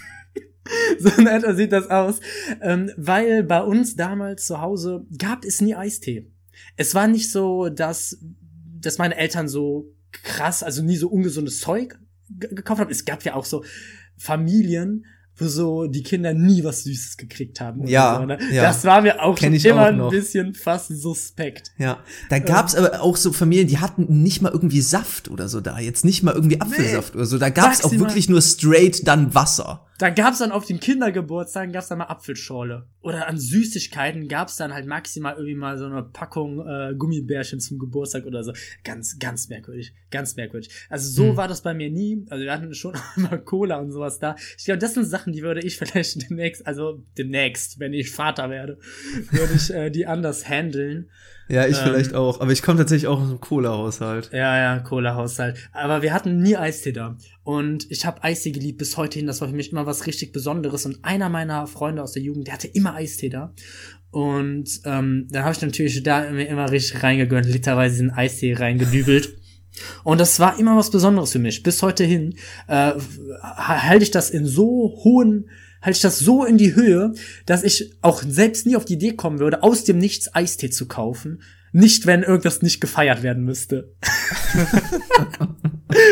So 0.99 1.09
in 1.19 1.27
etwa 1.27 1.53
sieht 1.53 1.73
das 1.73 1.89
aus. 1.89 2.19
Ähm, 2.61 2.89
weil 2.95 3.43
bei 3.43 3.61
uns 3.61 3.95
damals 3.95 4.45
zu 4.45 4.61
Hause 4.61 5.05
gab 5.17 5.43
es 5.43 5.61
nie 5.61 5.75
Eistee. 5.75 6.31
Es 6.77 6.95
war 6.95 7.07
nicht 7.07 7.31
so, 7.31 7.69
dass, 7.69 8.17
dass 8.79 8.97
meine 8.97 9.17
Eltern 9.17 9.49
so 9.49 9.93
krass, 10.11 10.63
also 10.63 10.81
nie 10.81 10.95
so 10.95 11.09
ungesundes 11.09 11.59
Zeug 11.59 11.99
gekauft 12.29 12.81
haben. 12.81 12.91
Es 12.91 13.05
gab 13.05 13.23
ja 13.23 13.35
auch 13.35 13.45
so 13.45 13.63
Familien, 14.17 15.05
wo 15.35 15.47
so 15.47 15.87
die 15.87 16.03
Kinder 16.03 16.33
nie 16.33 16.63
was 16.63 16.83
Süßes 16.83 17.17
gekriegt 17.17 17.59
haben. 17.59 17.87
Ja, 17.87 18.17
so, 18.19 18.25
ne? 18.25 18.37
ja. 18.51 18.63
Das 18.63 18.83
war 18.85 19.01
mir 19.01 19.21
auch 19.21 19.37
schon 19.37 19.53
immer 19.53 19.81
auch 19.81 19.87
ein 19.87 20.09
bisschen 20.09 20.53
fast 20.53 20.89
suspekt. 20.89 21.71
Ja, 21.77 21.99
da 22.29 22.39
gab's 22.39 22.75
aber 22.75 23.01
auch 23.01 23.17
so 23.17 23.33
Familien, 23.33 23.67
die 23.67 23.79
hatten 23.79 24.21
nicht 24.21 24.41
mal 24.41 24.51
irgendwie 24.51 24.81
Saft 24.81 25.29
oder 25.29 25.49
so 25.49 25.59
da, 25.59 25.79
jetzt 25.79 26.05
nicht 26.05 26.21
mal 26.21 26.35
irgendwie 26.35 26.61
Apfelsaft 26.61 27.15
oder 27.15 27.25
so. 27.25 27.39
Da 27.39 27.49
gab's 27.49 27.79
auch 27.79 27.85
maximal. 27.85 28.09
wirklich 28.09 28.29
nur 28.29 28.41
straight 28.41 29.07
dann 29.07 29.33
Wasser. 29.33 29.87
Da 29.99 30.09
gab's 30.09 30.39
dann 30.39 30.51
auf 30.51 30.65
den 30.65 30.79
Kindergeburtstagen 30.79 31.71
gab's 31.71 31.87
dann 31.87 31.99
mal 31.99 32.05
Apfelschorle. 32.05 32.87
Oder 33.01 33.27
an 33.27 33.37
Süßigkeiten 33.37 34.27
gab's 34.27 34.55
dann 34.55 34.73
halt 34.73 34.87
maximal 34.87 35.33
irgendwie 35.35 35.55
mal 35.55 35.77
so 35.77 35.85
eine 35.85 36.01
Packung 36.03 36.65
äh, 36.67 36.95
Gummibärchen 36.97 37.59
zum 37.59 37.77
Geburtstag 37.77 38.25
oder 38.25 38.43
so. 38.43 38.53
Ganz, 38.83 39.19
ganz 39.19 39.49
merkwürdig. 39.49 39.93
Ganz 40.09 40.35
merkwürdig. 40.35 40.69
Also 40.89 41.09
so 41.09 41.29
Hm. 41.29 41.37
war 41.37 41.47
das 41.47 41.61
bei 41.61 41.73
mir 41.73 41.91
nie. 41.91 42.25
Also 42.29 42.43
wir 42.43 42.51
hatten 42.51 42.73
schon 42.73 42.95
immer 43.15 43.37
Cola 43.37 43.77
und 43.77 43.91
sowas 43.91 44.19
da. 44.19 44.35
Ich 44.57 44.65
glaube, 44.65 44.79
das 44.79 44.95
sind 44.95 45.05
Sachen, 45.05 45.31
die 45.31 45.43
würde 45.43 45.61
ich 45.61 45.77
vielleicht 45.77 46.29
demnächst, 46.29 46.65
also 46.65 47.03
demnächst, 47.17 47.79
wenn 47.79 47.93
ich 47.93 48.11
Vater 48.11 48.49
werde, 48.49 48.79
würde 49.31 49.53
ich 49.53 49.69
äh, 49.71 49.89
die 49.91 50.07
anders 50.07 50.47
handeln. 50.49 51.09
Ja, 51.49 51.67
ich 51.67 51.77
Ähm. 51.77 51.83
vielleicht 51.83 52.13
auch. 52.13 52.41
Aber 52.41 52.51
ich 52.51 52.61
komme 52.61 52.79
tatsächlich 52.79 53.07
auch 53.07 53.19
aus 53.19 53.29
einem 53.29 53.39
Cola-Haushalt. 53.41 54.29
Ja, 54.31 54.57
ja, 54.57 54.79
Cola-Haushalt. 54.79 55.57
Aber 55.71 56.01
wir 56.01 56.13
hatten 56.13 56.41
nie 56.41 56.55
Eistee 56.55 56.93
da. 56.93 57.17
Und 57.43 57.89
ich 57.91 58.05
habe 58.05 58.23
Eistee 58.23 58.51
geliebt 58.51 58.77
bis 58.77 58.97
heute 58.97 59.19
hin. 59.19 59.27
Das 59.27 59.41
war 59.41 59.49
für 59.49 59.55
mich 59.55 59.71
immer 59.71 59.85
was 59.85 60.07
richtig 60.07 60.31
Besonderes. 60.31 60.85
Und 60.85 61.03
einer 61.03 61.29
meiner 61.29 61.67
Freunde 61.67 62.01
aus 62.01 62.13
der 62.13 62.21
Jugend, 62.23 62.47
der 62.47 62.53
hatte 62.55 62.67
immer 62.67 62.95
Eistee 62.95 63.29
da. 63.29 63.53
Und 64.11 64.81
ähm, 64.85 65.27
dann 65.31 65.43
habe 65.43 65.53
ich 65.53 65.61
natürlich 65.61 66.01
da 66.03 66.23
immer, 66.23 66.45
immer 66.45 66.71
richtig 66.71 67.01
reingegönnt, 67.01 67.47
literweise 67.47 67.95
diesen 67.95 68.11
Eistee 68.11 68.53
reingedübelt. 68.53 69.37
Und 70.03 70.21
das 70.21 70.39
war 70.39 70.59
immer 70.59 70.77
was 70.77 70.91
Besonderes 70.91 71.31
für 71.31 71.39
mich. 71.39 71.63
Bis 71.63 71.81
heute 71.81 72.03
hin 72.03 72.35
äh, 72.67 72.91
halte 73.41 74.03
ich 74.03 74.11
das 74.11 74.29
in 74.29 74.45
so 74.45 74.93
hohen, 75.03 75.49
halte 75.83 75.97
ich 75.97 76.01
das 76.01 76.17
so 76.17 76.43
in 76.43 76.57
die 76.57 76.73
Höhe, 76.73 77.13
dass 77.45 77.63
ich 77.63 77.93
auch 78.01 78.23
selbst 78.25 78.65
nie 78.65 78.75
auf 78.75 78.85
die 78.85 78.93
Idee 78.93 79.13
kommen 79.13 79.39
würde, 79.39 79.61
aus 79.61 79.83
dem 79.83 79.99
Nichts 79.99 80.33
Eistee 80.33 80.69
zu 80.69 80.87
kaufen. 80.87 81.43
Nicht, 81.75 82.05
wenn 82.05 82.23
irgendwas 82.23 82.61
nicht 82.61 82.81
gefeiert 82.81 83.23
werden 83.23 83.43
müsste. 83.43 83.95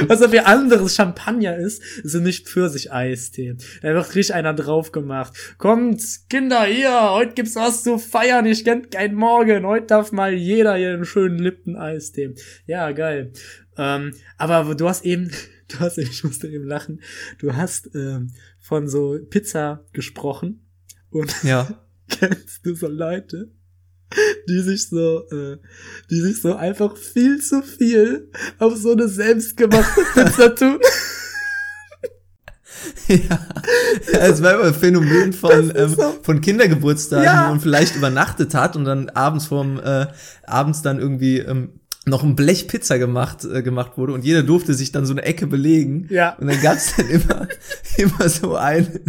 Was 0.08 0.22
aber 0.22 0.34
wie 0.34 0.40
anderes 0.40 0.96
Champagner 0.96 1.56
ist, 1.56 1.82
sind 2.04 2.24
nicht 2.24 2.48
Pfirsich-Eistee. 2.48 3.58
Da 3.82 3.94
wird 3.94 4.16
richtig 4.16 4.34
einer 4.34 4.54
drauf 4.54 4.92
gemacht. 4.92 5.56
Kommt, 5.58 6.02
Kinder, 6.30 6.64
hier, 6.64 7.12
heute 7.12 7.34
gibt's 7.34 7.56
was 7.56 7.84
zu 7.84 7.98
feiern, 7.98 8.46
ich 8.46 8.64
kenn 8.64 8.90
kein 8.90 9.16
Morgen. 9.16 9.66
Heute 9.66 9.88
darf 9.88 10.12
mal 10.12 10.34
jeder 10.34 10.76
hier 10.76 10.94
einen 10.94 11.06
schönen 11.06 11.40
Lipton-Eistee. 11.40 12.36
Ja, 12.66 12.92
geil. 12.92 13.32
Ähm, 13.78 14.14
aber 14.38 14.76
du 14.76 14.88
hast 14.88 15.06
eben, 15.06 15.32
du 15.68 15.80
hast 15.80 15.98
eben, 15.98 16.10
ich 16.12 16.24
musste 16.24 16.48
eben 16.48 16.66
lachen, 16.66 17.02
du 17.40 17.56
hast 17.56 17.90
ähm, 17.96 18.32
von 18.72 18.88
so 18.88 19.20
Pizza 19.30 19.84
gesprochen. 19.92 20.66
Und 21.10 21.44
Ja. 21.44 21.68
kennst 22.08 22.66
du 22.66 22.74
so 22.74 22.88
Leute, 22.88 23.52
die 24.48 24.62
sich 24.62 24.88
so, 24.88 25.28
äh, 25.30 25.58
die 26.10 26.22
sich 26.22 26.42
so 26.42 26.56
einfach 26.56 26.96
viel 26.96 27.42
zu 27.42 27.62
viel 27.64 28.32
auf 28.60 28.78
so 28.78 28.94
eine 28.94 29.10
selbstgemachte 29.10 30.02
Pizza 30.16 30.56
tun? 30.56 30.80
ja. 33.10 33.40
Es 34.14 34.42
war 34.42 34.54
immer 34.54 34.64
ein 34.68 34.74
Phänomen 34.74 35.34
von, 35.34 35.74
ähm, 35.76 35.90
so- 35.90 36.16
von 36.24 36.40
Kindergeburtstagen, 36.40 37.26
Ja. 37.26 37.44
wo 37.48 37.50
man 37.50 37.60
vielleicht 37.60 37.98
übernachtet 37.98 38.54
hat 38.54 38.78
und 38.78 38.86
dann 38.86 39.10
abends 39.10 39.48
vom, 39.48 39.82
äh, 39.82 40.08
abends 40.44 40.82
dann 40.82 40.98
irgendwie 41.00 41.40
ähm, 41.40 41.81
noch 42.06 42.24
ein 42.24 42.36
Blech 42.36 42.68
Pizza 42.68 42.98
gemacht, 42.98 43.46
äh, 43.46 43.62
gemacht 43.62 43.98
wurde 43.98 44.14
und 44.14 44.26
jeder 44.26 44.42
durfte 44.42 44.74
sich 44.74 44.92
dann 44.92 45.06
so 45.06 45.14
eine 45.14 45.22
Ecke 45.22 45.46
belegen. 45.46 46.08
Ja. 46.10 46.36
Und 46.40 46.48
dann 46.48 46.60
gab's 46.62 46.96
dann 46.96 47.08
immer, 47.10 47.48
immer 47.98 48.30
so 48.30 48.56
eine 48.56 49.02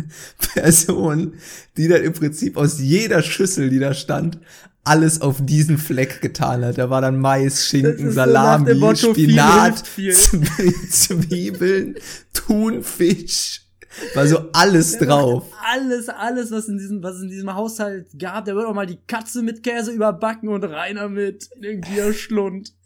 Person, 0.55 1.35
die 1.77 1.89
dann 1.89 2.03
im 2.03 2.13
Prinzip 2.13 2.57
aus 2.57 2.79
jeder 2.81 3.23
Schüssel, 3.23 3.71
die 3.71 3.79
da 3.79 3.95
stand, 3.95 4.39
alles 4.85 5.21
auf 5.23 5.37
diesen 5.41 5.79
Fleck 5.79 6.21
getan 6.21 6.65
hat. 6.65 6.77
Da 6.77 6.91
war 6.91 7.01
dann 7.01 7.19
Mais, 7.19 7.67
Schinken, 7.67 8.09
so 8.09 8.13
Salami, 8.13 8.75
viel 8.75 8.97
Spinat, 8.97 9.87
viel. 9.87 10.13
Zwiebeln, 10.91 11.95
Thunfisch. 12.35 13.62
War 14.15 14.27
so 14.27 14.39
alles 14.53 14.99
drauf. 14.99 15.45
Alles, 15.63 16.09
alles, 16.09 16.51
was 16.51 16.69
in 16.69 16.79
diesem, 16.79 17.03
was 17.03 17.21
in 17.21 17.29
diesem 17.29 17.55
Haushalt 17.55 18.09
gab, 18.19 18.45
da 18.45 18.55
wird 18.55 18.67
auch 18.67 18.75
mal 18.75 18.87
die 18.87 18.99
Katze 19.07 19.43
mit 19.43 19.63
Käse 19.63 19.93
überbacken 19.93 20.49
und 20.49 20.65
Rainer 20.65 21.09
mit 21.09 21.49
irgendwie 21.61 22.13
Schlund. 22.13 22.75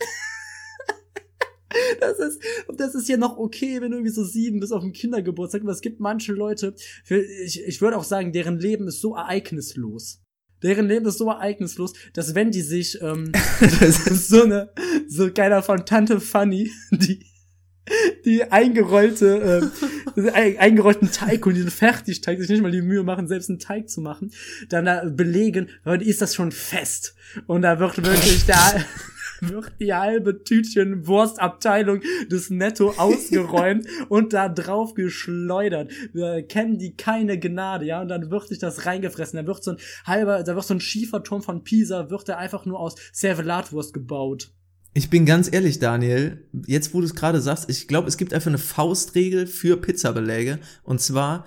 Das 2.00 2.18
ist, 2.18 2.40
und 2.68 2.80
das 2.80 2.94
ist 2.94 3.08
ja 3.08 3.16
noch 3.16 3.36
okay, 3.36 3.80
wenn 3.80 3.90
du 3.90 3.98
irgendwie 3.98 4.14
so 4.14 4.24
sieben 4.24 4.60
bist 4.60 4.72
auf 4.72 4.82
dem 4.82 4.92
Kindergeburtstag, 4.92 5.62
aber 5.62 5.72
es 5.72 5.80
gibt 5.80 6.00
manche 6.00 6.32
Leute, 6.32 6.74
für, 7.04 7.20
ich, 7.20 7.62
ich 7.62 7.80
würde 7.80 7.96
auch 7.98 8.04
sagen, 8.04 8.32
deren 8.32 8.58
Leben 8.58 8.88
ist 8.88 9.00
so 9.00 9.14
ereignislos. 9.14 10.22
Deren 10.62 10.88
Leben 10.88 11.06
ist 11.06 11.18
so 11.18 11.28
ereignislos, 11.28 11.92
dass 12.14 12.34
wenn 12.34 12.50
die 12.50 12.62
sich, 12.62 13.00
ähm, 13.02 13.32
das 13.60 14.06
ist 14.06 14.28
so 14.28 14.42
eine, 14.42 14.70
so 15.06 15.30
keiner 15.30 15.62
von 15.62 15.84
Tante 15.84 16.20
Fanny, 16.20 16.70
die, 16.90 17.26
die 18.24 18.44
eingerollte, 18.50 19.70
äh, 20.16 20.30
ein- 20.30 20.58
eingerollten 20.58 21.10
Teig 21.10 21.46
und 21.46 21.54
diesen 21.54 21.70
Fertigteig 21.70 22.38
sich 22.40 22.48
nicht 22.48 22.62
mal 22.62 22.70
die 22.72 22.82
Mühe 22.82 23.02
machen, 23.02 23.28
selbst 23.28 23.48
einen 23.50 23.58
Teig 23.58 23.88
zu 23.88 24.00
machen, 24.00 24.32
dann 24.68 24.84
da 24.84 25.04
belegen, 25.04 25.68
dann 25.84 26.00
ist 26.00 26.22
das 26.22 26.34
schon 26.34 26.52
fest. 26.52 27.14
Und 27.46 27.62
da 27.62 27.78
wird 27.78 27.96
wirklich 27.98 28.46
da 28.46 28.74
wird 29.42 29.72
die 29.78 29.92
halbe 29.92 30.42
Tütchen 30.44 31.06
Wurstabteilung 31.06 32.00
des 32.30 32.48
Netto 32.48 32.94
ausgeräumt 32.96 33.86
und 34.08 34.32
da 34.32 34.48
drauf 34.48 34.94
geschleudert. 34.94 35.92
Wir 36.14 36.42
kennen 36.42 36.78
die 36.78 36.96
keine 36.96 37.38
Gnade, 37.38 37.84
ja, 37.84 38.00
und 38.00 38.08
dann 38.08 38.30
wird 38.30 38.48
sich 38.48 38.58
das 38.58 38.86
reingefressen. 38.86 39.38
Da 39.38 39.46
wird 39.46 39.62
so 39.62 39.72
ein 39.72 39.76
halber, 40.06 40.42
da 40.42 40.54
wird 40.54 40.64
so 40.64 40.74
ein 40.74 40.80
Schieferturm 40.80 41.42
von 41.42 41.64
Pisa, 41.64 42.08
wird 42.10 42.28
da 42.28 42.38
einfach 42.38 42.64
nur 42.64 42.80
aus 42.80 42.94
Servelatwurst 43.12 43.92
gebaut. 43.92 44.52
Ich 44.96 45.10
bin 45.10 45.26
ganz 45.26 45.52
ehrlich, 45.52 45.78
Daniel, 45.78 46.48
jetzt 46.66 46.94
wo 46.94 47.00
du 47.00 47.06
es 47.06 47.14
gerade 47.14 47.42
sagst, 47.42 47.68
ich 47.68 47.86
glaube, 47.86 48.08
es 48.08 48.16
gibt 48.16 48.32
einfach 48.32 48.46
eine 48.46 48.56
Faustregel 48.56 49.46
für 49.46 49.76
Pizzabeläge. 49.76 50.58
Und 50.84 51.02
zwar, 51.02 51.44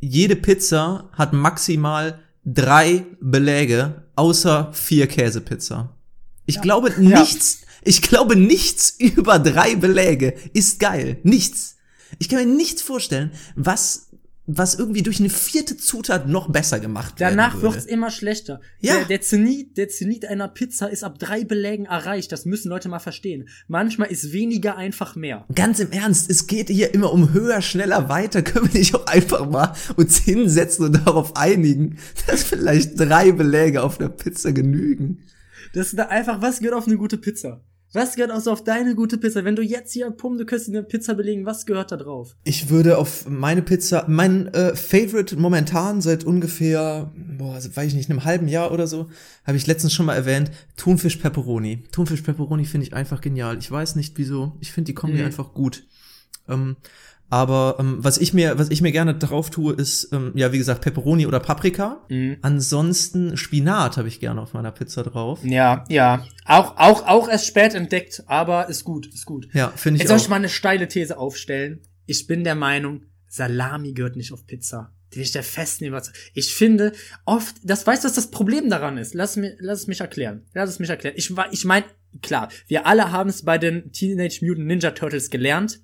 jede 0.00 0.34
Pizza 0.34 1.08
hat 1.12 1.32
maximal 1.32 2.18
drei 2.44 3.06
Beläge, 3.20 4.02
außer 4.16 4.72
vier 4.72 5.06
Käsepizza. 5.06 5.96
Ich 6.44 6.60
glaube, 6.60 6.92
nichts, 6.98 7.60
ich 7.84 8.02
glaube, 8.02 8.34
nichts 8.34 8.96
über 8.98 9.38
drei 9.38 9.76
Beläge 9.76 10.34
ist 10.52 10.80
geil. 10.80 11.18
Nichts. 11.22 11.76
Ich 12.18 12.28
kann 12.28 12.40
mir 12.40 12.52
nichts 12.52 12.82
vorstellen, 12.82 13.30
was, 13.54 14.08
was 14.46 14.74
irgendwie 14.74 15.02
durch 15.02 15.20
eine 15.20 15.30
vierte 15.30 15.76
Zutat 15.76 16.28
noch 16.28 16.50
besser 16.50 16.80
gemacht 16.80 17.20
werden 17.20 17.36
Danach 17.36 17.62
wird's 17.62 17.84
immer 17.84 18.10
schlechter. 18.10 18.60
Ja. 18.80 18.96
Der, 18.96 19.04
der, 19.04 19.20
Zenit, 19.20 19.76
der 19.76 19.88
Zenit 19.88 20.24
einer 20.24 20.48
Pizza 20.48 20.88
ist 20.88 21.04
ab 21.04 21.18
drei 21.18 21.44
Belägen 21.44 21.86
erreicht. 21.86 22.32
Das 22.32 22.44
müssen 22.44 22.68
Leute 22.68 22.88
mal 22.88 22.98
verstehen. 22.98 23.48
Manchmal 23.68 24.10
ist 24.10 24.32
weniger 24.32 24.76
einfach 24.76 25.14
mehr. 25.14 25.46
Ganz 25.54 25.78
im 25.78 25.92
Ernst, 25.92 26.28
es 26.28 26.48
geht 26.48 26.68
hier 26.68 26.92
immer 26.92 27.12
um 27.12 27.32
höher, 27.32 27.62
schneller, 27.62 28.08
weiter. 28.08 28.42
Können 28.42 28.72
wir 28.72 28.80
nicht 28.80 28.94
auch 28.96 29.06
einfach 29.06 29.48
mal 29.48 29.74
uns 29.96 30.18
hinsetzen 30.18 30.86
und 30.86 31.06
darauf 31.06 31.36
einigen, 31.36 31.98
dass 32.26 32.42
vielleicht 32.42 32.98
drei 32.98 33.30
Beläge 33.30 33.82
auf 33.82 33.98
der 33.98 34.08
Pizza 34.08 34.52
genügen? 34.52 35.22
Das 35.72 35.88
ist 35.88 35.98
da 35.98 36.06
einfach, 36.06 36.42
was 36.42 36.58
gehört 36.58 36.76
auf 36.76 36.86
eine 36.86 36.96
gute 36.96 37.16
Pizza? 37.16 37.62
Was 37.94 38.14
gehört 38.14 38.30
also 38.30 38.50
auf 38.52 38.64
deine 38.64 38.94
gute 38.94 39.18
Pizza? 39.18 39.44
Wenn 39.44 39.54
du 39.56 39.62
jetzt 39.62 39.92
hier, 39.92 40.10
pum, 40.10 40.38
du 40.38 40.46
könntest 40.46 40.70
eine 40.70 40.82
Pizza 40.82 41.14
belegen, 41.14 41.44
was 41.44 41.66
gehört 41.66 41.92
da 41.92 41.96
drauf? 41.96 42.34
Ich 42.44 42.70
würde 42.70 42.96
auf 42.96 43.28
meine 43.28 43.60
Pizza, 43.60 44.06
mein 44.08 44.46
äh, 44.54 44.74
Favorite 44.74 45.36
momentan 45.36 46.00
seit 46.00 46.24
ungefähr, 46.24 47.12
boah, 47.14 47.56
weiß 47.56 47.88
ich 47.88 47.94
nicht, 47.94 48.08
einem 48.08 48.24
halben 48.24 48.48
Jahr 48.48 48.72
oder 48.72 48.86
so, 48.86 49.10
habe 49.44 49.56
ich 49.58 49.66
letztens 49.66 49.92
schon 49.92 50.06
mal 50.06 50.14
erwähnt, 50.14 50.50
Thunfisch 50.76 51.16
Pepperoni. 51.16 51.84
Thunfisch 51.92 52.22
Pepperoni 52.22 52.64
finde 52.64 52.86
ich 52.86 52.94
einfach 52.94 53.20
genial. 53.20 53.58
Ich 53.58 53.70
weiß 53.70 53.96
nicht 53.96 54.16
wieso, 54.16 54.56
ich 54.60 54.72
finde 54.72 54.86
die 54.88 54.94
Kombi 54.94 55.18
Mhm. 55.18 55.26
einfach 55.26 55.52
gut. 55.52 55.84
Ähm, 56.48 56.76
aber 57.32 57.76
ähm, 57.80 57.96
was 57.98 58.18
ich 58.18 58.34
mir, 58.34 58.58
was 58.58 58.68
ich 58.68 58.82
mir 58.82 58.92
gerne 58.92 59.14
drauf 59.14 59.48
tue, 59.48 59.72
ist 59.72 60.12
ähm, 60.12 60.32
ja 60.34 60.52
wie 60.52 60.58
gesagt 60.58 60.82
Pepperoni 60.82 61.26
oder 61.26 61.40
Paprika. 61.40 62.04
Mhm. 62.10 62.36
Ansonsten 62.42 63.38
Spinat 63.38 63.96
habe 63.96 64.06
ich 64.08 64.20
gerne 64.20 64.38
auf 64.42 64.52
meiner 64.52 64.70
Pizza 64.70 65.02
drauf. 65.02 65.40
Ja, 65.42 65.86
ja. 65.88 66.26
Auch, 66.44 66.76
auch, 66.76 67.06
auch 67.06 67.30
erst 67.30 67.46
spät 67.46 67.72
entdeckt, 67.72 68.22
aber 68.26 68.68
ist 68.68 68.84
gut, 68.84 69.06
ist 69.06 69.24
gut. 69.24 69.48
Ja, 69.54 69.72
finde 69.74 69.96
ich 69.96 70.02
Jetzt 70.02 70.10
soll 70.10 70.18
ich 70.18 70.28
mal 70.28 70.36
eine 70.36 70.50
steile 70.50 70.88
These 70.88 71.16
aufstellen. 71.16 71.80
Ich 72.04 72.26
bin 72.26 72.44
der 72.44 72.54
Meinung, 72.54 73.06
Salami 73.28 73.94
gehört 73.94 74.16
nicht 74.16 74.34
auf 74.34 74.46
Pizza. 74.46 74.92
Bin 75.08 75.22
ich 75.22 75.32
der 75.32 75.42
festen 75.42 75.86
Überzeugung. 75.86 76.20
Ich 76.34 76.52
finde 76.52 76.92
oft, 77.24 77.56
das 77.64 77.86
weißt 77.86 78.04
du, 78.04 78.08
was 78.08 78.14
das 78.14 78.30
Problem 78.30 78.68
daran 78.68 78.98
ist? 78.98 79.14
Lass, 79.14 79.36
mir, 79.36 79.56
lass 79.58 79.80
es 79.80 79.86
mich 79.86 80.00
erklären. 80.00 80.42
Lass 80.52 80.68
es 80.68 80.78
mich 80.80 80.90
erklären. 80.90 81.14
Ich, 81.16 81.32
ich 81.50 81.64
meine, 81.64 81.86
klar, 82.20 82.50
wir 82.66 82.86
alle 82.86 83.10
haben 83.10 83.30
es 83.30 83.42
bei 83.42 83.56
den 83.56 83.90
Teenage 83.90 84.40
Mutant 84.42 84.66
Ninja 84.66 84.90
Turtles 84.90 85.30
gelernt. 85.30 85.80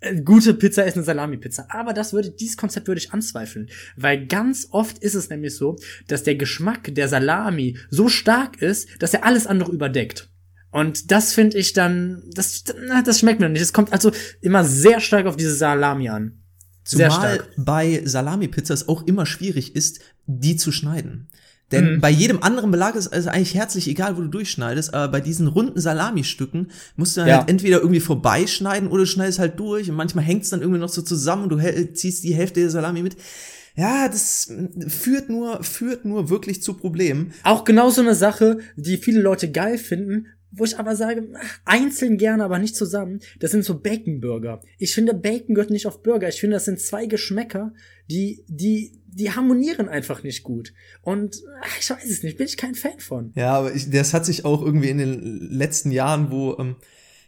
Äh, 0.00 0.20
Gute 0.22 0.54
Pizza 0.54 0.84
ist 0.84 0.96
eine 0.96 1.04
Salami-Pizza. 1.04 1.66
Aber 1.70 1.92
das 1.92 2.12
würde, 2.12 2.30
dieses 2.30 2.56
Konzept 2.56 2.88
würde 2.88 3.00
ich 3.00 3.12
anzweifeln. 3.12 3.68
Weil 3.96 4.26
ganz 4.26 4.68
oft 4.70 4.98
ist 4.98 5.14
es 5.14 5.30
nämlich 5.30 5.56
so, 5.56 5.76
dass 6.08 6.22
der 6.22 6.36
Geschmack 6.36 6.94
der 6.94 7.08
Salami 7.08 7.78
so 7.90 8.08
stark 8.08 8.60
ist, 8.62 8.88
dass 9.00 9.14
er 9.14 9.24
alles 9.24 9.46
andere 9.46 9.72
überdeckt. 9.72 10.30
Und 10.70 11.10
das 11.10 11.32
finde 11.32 11.58
ich 11.58 11.72
dann, 11.72 12.22
das, 12.34 12.64
das 13.04 13.20
schmeckt 13.20 13.40
mir 13.40 13.48
nicht. 13.48 13.62
Es 13.62 13.72
kommt 13.72 13.92
also 13.92 14.12
immer 14.40 14.64
sehr 14.64 15.00
stark 15.00 15.26
auf 15.26 15.36
diese 15.36 15.54
Salami 15.54 16.08
an. 16.08 16.42
Sehr 16.84 17.08
Zumal 17.10 17.34
stark. 17.36 17.50
bei 17.56 18.02
Salami-Pizza 18.04 18.74
es 18.74 18.88
auch 18.88 19.06
immer 19.06 19.26
schwierig 19.26 19.74
ist, 19.74 20.00
die 20.26 20.56
zu 20.56 20.72
schneiden. 20.72 21.28
Denn 21.72 21.96
Mhm. 21.96 22.00
bei 22.00 22.10
jedem 22.10 22.42
anderen 22.42 22.70
Belag 22.70 22.94
ist 22.94 23.12
es 23.12 23.26
eigentlich 23.26 23.54
herzlich 23.54 23.88
egal, 23.88 24.16
wo 24.16 24.20
du 24.20 24.28
durchschneidest, 24.28 24.94
aber 24.94 25.10
bei 25.10 25.20
diesen 25.20 25.48
runden 25.48 25.80
Salami-Stücken 25.80 26.70
musst 26.96 27.16
du 27.16 27.20
dann 27.22 27.28
Ja. 27.28 27.38
halt 27.40 27.50
entweder 27.50 27.78
irgendwie 27.80 28.00
vorbeischneiden 28.00 28.88
oder 28.88 29.02
du 29.02 29.06
schneidest 29.06 29.38
halt 29.40 29.58
durch 29.58 29.90
und 29.90 29.96
manchmal 29.96 30.24
hängt 30.24 30.44
es 30.44 30.50
dann 30.50 30.60
irgendwie 30.60 30.78
noch 30.80 30.88
so 30.88 31.02
zusammen 31.02 31.42
und 31.44 31.48
du 31.50 31.92
ziehst 31.94 32.22
die 32.24 32.34
Hälfte 32.34 32.60
der 32.60 32.70
Salami 32.70 33.02
mit. 33.02 33.16
Ja, 33.74 34.08
das 34.08 34.48
mm, 34.48 34.88
führt 34.88 35.28
nur, 35.28 35.62
führt 35.64 36.04
nur 36.04 36.30
wirklich 36.30 36.62
zu 36.62 36.74
Problemen. 36.74 37.32
Auch 37.42 37.64
genau 37.64 37.90
so 37.90 38.00
eine 38.00 38.14
Sache, 38.14 38.58
die 38.76 38.96
viele 38.96 39.20
Leute 39.20 39.50
geil 39.50 39.76
finden, 39.76 40.28
wo 40.52 40.64
ich 40.64 40.78
aber 40.78 40.96
sage, 40.96 41.28
einzeln 41.66 42.16
gerne, 42.16 42.44
aber 42.44 42.58
nicht 42.58 42.76
zusammen. 42.76 43.20
Das 43.40 43.50
sind 43.50 43.64
so 43.64 43.78
Bacon-Burger. 43.78 44.62
Ich 44.78 44.94
finde, 44.94 45.12
Bacon 45.12 45.54
gehört 45.54 45.70
nicht 45.70 45.86
auf 45.86 46.02
Burger. 46.02 46.28
Ich 46.28 46.40
finde, 46.40 46.54
das 46.56 46.64
sind 46.64 46.80
zwei 46.80 47.04
Geschmäcker, 47.06 47.74
die, 48.08 48.44
die, 48.48 48.92
die 49.16 49.32
harmonieren 49.32 49.88
einfach 49.88 50.22
nicht 50.22 50.42
gut. 50.42 50.74
Und 51.00 51.42
ach, 51.62 51.78
ich 51.80 51.88
weiß 51.88 52.04
es 52.04 52.22
nicht, 52.22 52.36
bin 52.36 52.46
ich 52.46 52.56
kein 52.56 52.74
Fan 52.74 53.00
von. 53.00 53.32
Ja, 53.34 53.54
aber 53.54 53.74
ich, 53.74 53.90
das 53.90 54.12
hat 54.12 54.26
sich 54.26 54.44
auch 54.44 54.62
irgendwie 54.62 54.90
in 54.90 54.98
den 54.98 55.50
letzten 55.50 55.90
Jahren, 55.90 56.30
wo 56.30 56.56
ähm, 56.58 56.76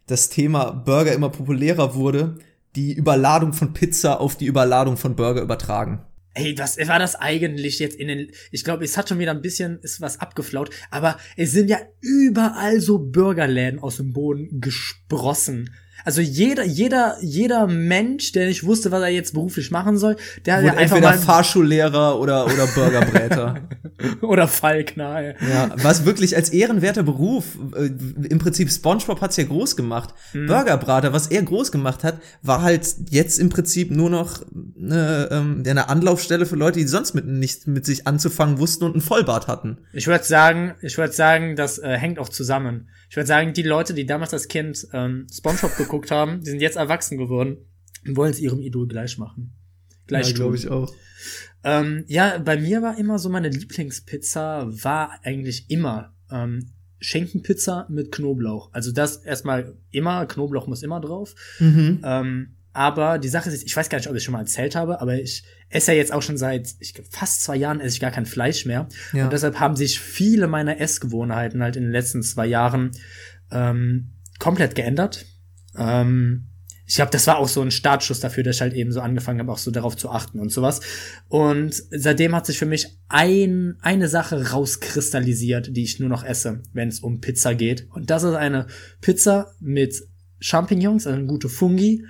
das 0.06 0.28
Thema 0.28 0.70
Burger 0.70 1.14
immer 1.14 1.30
populärer 1.30 1.94
wurde, 1.94 2.38
die 2.76 2.92
Überladung 2.92 3.54
von 3.54 3.72
Pizza 3.72 4.20
auf 4.20 4.36
die 4.36 4.46
Überladung 4.46 4.98
von 4.98 5.16
Burger 5.16 5.40
übertragen. 5.40 6.04
Ey, 6.34 6.56
was 6.58 6.76
war 6.76 6.98
das 6.98 7.16
eigentlich 7.16 7.78
jetzt 7.78 7.96
in 7.96 8.08
den, 8.08 8.30
ich 8.52 8.64
glaube, 8.64 8.84
es 8.84 8.96
hat 8.96 9.08
schon 9.08 9.18
wieder 9.18 9.32
ein 9.32 9.42
bisschen, 9.42 9.80
ist 9.80 10.00
was 10.02 10.20
abgeflaut, 10.20 10.70
aber 10.90 11.18
es 11.36 11.52
sind 11.52 11.70
ja 11.70 11.78
überall 12.00 12.80
so 12.80 12.98
Burgerläden 12.98 13.80
aus 13.80 13.96
dem 13.96 14.12
Boden 14.12 14.60
gesprossen. 14.60 15.70
Also 16.08 16.22
jeder, 16.22 16.64
jeder, 16.64 17.18
jeder 17.20 17.66
Mensch, 17.66 18.32
der 18.32 18.46
nicht 18.46 18.64
wusste, 18.64 18.90
was 18.90 19.02
er 19.02 19.10
jetzt 19.10 19.34
beruflich 19.34 19.70
machen 19.70 19.98
soll, 19.98 20.16
der 20.46 20.56
hat 20.56 20.64
ja 20.64 20.70
einfach 20.70 20.96
entweder 20.96 21.10
mal, 21.10 21.18
Fahrschullehrer 21.18 22.18
oder, 22.18 22.46
oder 22.46 22.66
Burgerbräter. 22.66 23.68
oder 24.22 24.48
Falkner, 24.48 25.20
ey. 25.20 25.34
ja, 25.52 25.70
was 25.82 26.06
wirklich 26.06 26.34
als 26.34 26.48
ehrenwerter 26.48 27.02
Beruf, 27.02 27.58
äh, 27.76 27.90
im 28.26 28.38
Prinzip 28.38 28.70
SpongeBob 28.70 29.20
hat's 29.20 29.36
ja 29.36 29.44
groß 29.44 29.76
gemacht. 29.76 30.14
Mhm. 30.32 30.46
Burgerbrater, 30.46 31.12
was 31.12 31.26
er 31.26 31.42
groß 31.42 31.72
gemacht 31.72 32.04
hat, 32.04 32.22
war 32.40 32.62
halt 32.62 32.86
jetzt 33.10 33.38
im 33.38 33.50
Prinzip 33.50 33.90
nur 33.90 34.08
noch 34.08 34.40
eine, 34.80 35.28
ähm, 35.30 35.62
eine 35.66 35.90
Anlaufstelle 35.90 36.46
für 36.46 36.56
Leute, 36.56 36.78
die 36.78 36.86
sonst 36.86 37.12
mit 37.12 37.26
nicht 37.26 37.66
mit 37.66 37.84
sich 37.84 38.06
anzufangen 38.06 38.56
wussten 38.58 38.84
und 38.84 38.92
einen 38.92 39.02
Vollbart 39.02 39.46
hatten. 39.46 39.76
Ich 39.92 40.06
würde 40.06 40.24
sagen, 40.24 40.74
ich 40.80 40.96
würde 40.96 41.12
sagen, 41.12 41.54
das 41.54 41.78
äh, 41.78 41.98
hängt 41.98 42.18
auch 42.18 42.30
zusammen. 42.30 42.88
Ich 43.10 43.16
würde 43.16 43.26
sagen, 43.26 43.54
die 43.54 43.62
Leute, 43.62 43.94
die 43.94 44.04
damals 44.04 44.34
als 44.34 44.48
Kind 44.48 44.86
ähm, 44.92 45.26
SpongeBob 45.32 45.76
geguckt 45.76 45.97
haben, 46.10 46.40
die 46.40 46.50
sind 46.50 46.60
jetzt 46.60 46.76
erwachsen 46.76 47.18
geworden 47.18 47.58
und 48.06 48.16
wollen 48.16 48.30
es 48.30 48.40
ihrem 48.40 48.60
Idol 48.60 48.86
gleich 48.88 49.18
machen. 49.18 49.52
Gleich 50.06 50.32
tun. 50.34 50.68
auch. 50.70 50.94
Ähm, 51.64 52.04
ja, 52.06 52.38
bei 52.38 52.56
mir 52.56 52.82
war 52.82 52.98
immer 52.98 53.18
so 53.18 53.28
meine 53.28 53.48
Lieblingspizza 53.48 54.68
war 54.68 55.18
eigentlich 55.22 55.70
immer 55.70 56.14
ähm, 56.30 56.70
Schenkenpizza 57.00 57.86
mit 57.90 58.12
Knoblauch. 58.12 58.70
Also 58.72 58.92
das 58.92 59.18
erstmal 59.18 59.76
immer, 59.90 60.26
Knoblauch 60.26 60.66
muss 60.66 60.82
immer 60.82 61.00
drauf. 61.00 61.34
Mhm. 61.58 62.00
Ähm, 62.04 62.54
aber 62.72 63.18
die 63.18 63.28
Sache 63.28 63.50
ist, 63.50 63.64
ich 63.64 63.76
weiß 63.76 63.88
gar 63.88 63.98
nicht, 63.98 64.08
ob 64.08 64.14
ich 64.14 64.18
es 64.18 64.24
schon 64.24 64.32
mal 64.32 64.40
erzählt 64.40 64.76
habe, 64.76 65.00
aber 65.00 65.20
ich 65.20 65.42
esse 65.68 65.92
ja 65.92 65.98
jetzt 65.98 66.12
auch 66.12 66.22
schon 66.22 66.36
seit 66.36 66.74
ich, 66.78 66.94
fast 67.10 67.42
zwei 67.42 67.56
Jahren 67.56 67.80
esse 67.80 67.94
ich 67.94 68.00
gar 68.00 68.10
kein 68.10 68.26
Fleisch 68.26 68.66
mehr. 68.66 68.88
Ja. 69.12 69.24
Und 69.24 69.32
deshalb 69.32 69.58
haben 69.58 69.74
sich 69.74 69.98
viele 69.98 70.46
meiner 70.46 70.80
Essgewohnheiten 70.80 71.62
halt 71.62 71.76
in 71.76 71.82
den 71.82 71.92
letzten 71.92 72.22
zwei 72.22 72.46
Jahren 72.46 72.92
ähm, 73.50 74.12
komplett 74.38 74.74
geändert. 74.74 75.26
Ähm, 75.78 76.44
ich 76.86 76.94
glaube, 76.94 77.10
das 77.10 77.26
war 77.26 77.36
auch 77.36 77.48
so 77.48 77.60
ein 77.60 77.70
Startschuss 77.70 78.20
dafür, 78.20 78.42
dass 78.44 78.56
ich 78.56 78.62
halt 78.62 78.72
eben 78.72 78.92
so 78.92 79.00
angefangen 79.02 79.40
habe, 79.40 79.52
auch 79.52 79.58
so 79.58 79.70
darauf 79.70 79.94
zu 79.96 80.08
achten 80.10 80.40
und 80.40 80.50
sowas. 80.50 80.80
Und 81.28 81.74
seitdem 81.90 82.34
hat 82.34 82.46
sich 82.46 82.58
für 82.58 82.64
mich 82.64 82.86
ein, 83.08 83.76
eine 83.82 84.08
Sache 84.08 84.52
rauskristallisiert, 84.52 85.76
die 85.76 85.82
ich 85.82 86.00
nur 86.00 86.08
noch 86.08 86.24
esse, 86.24 86.62
wenn 86.72 86.88
es 86.88 87.00
um 87.00 87.20
Pizza 87.20 87.54
geht. 87.54 87.86
Und 87.90 88.08
das 88.08 88.22
ist 88.22 88.34
eine 88.34 88.68
Pizza 89.02 89.52
mit 89.60 90.02
Champignons, 90.40 91.06
also 91.06 91.22
gute 91.26 91.50
Fungi, 91.50 92.04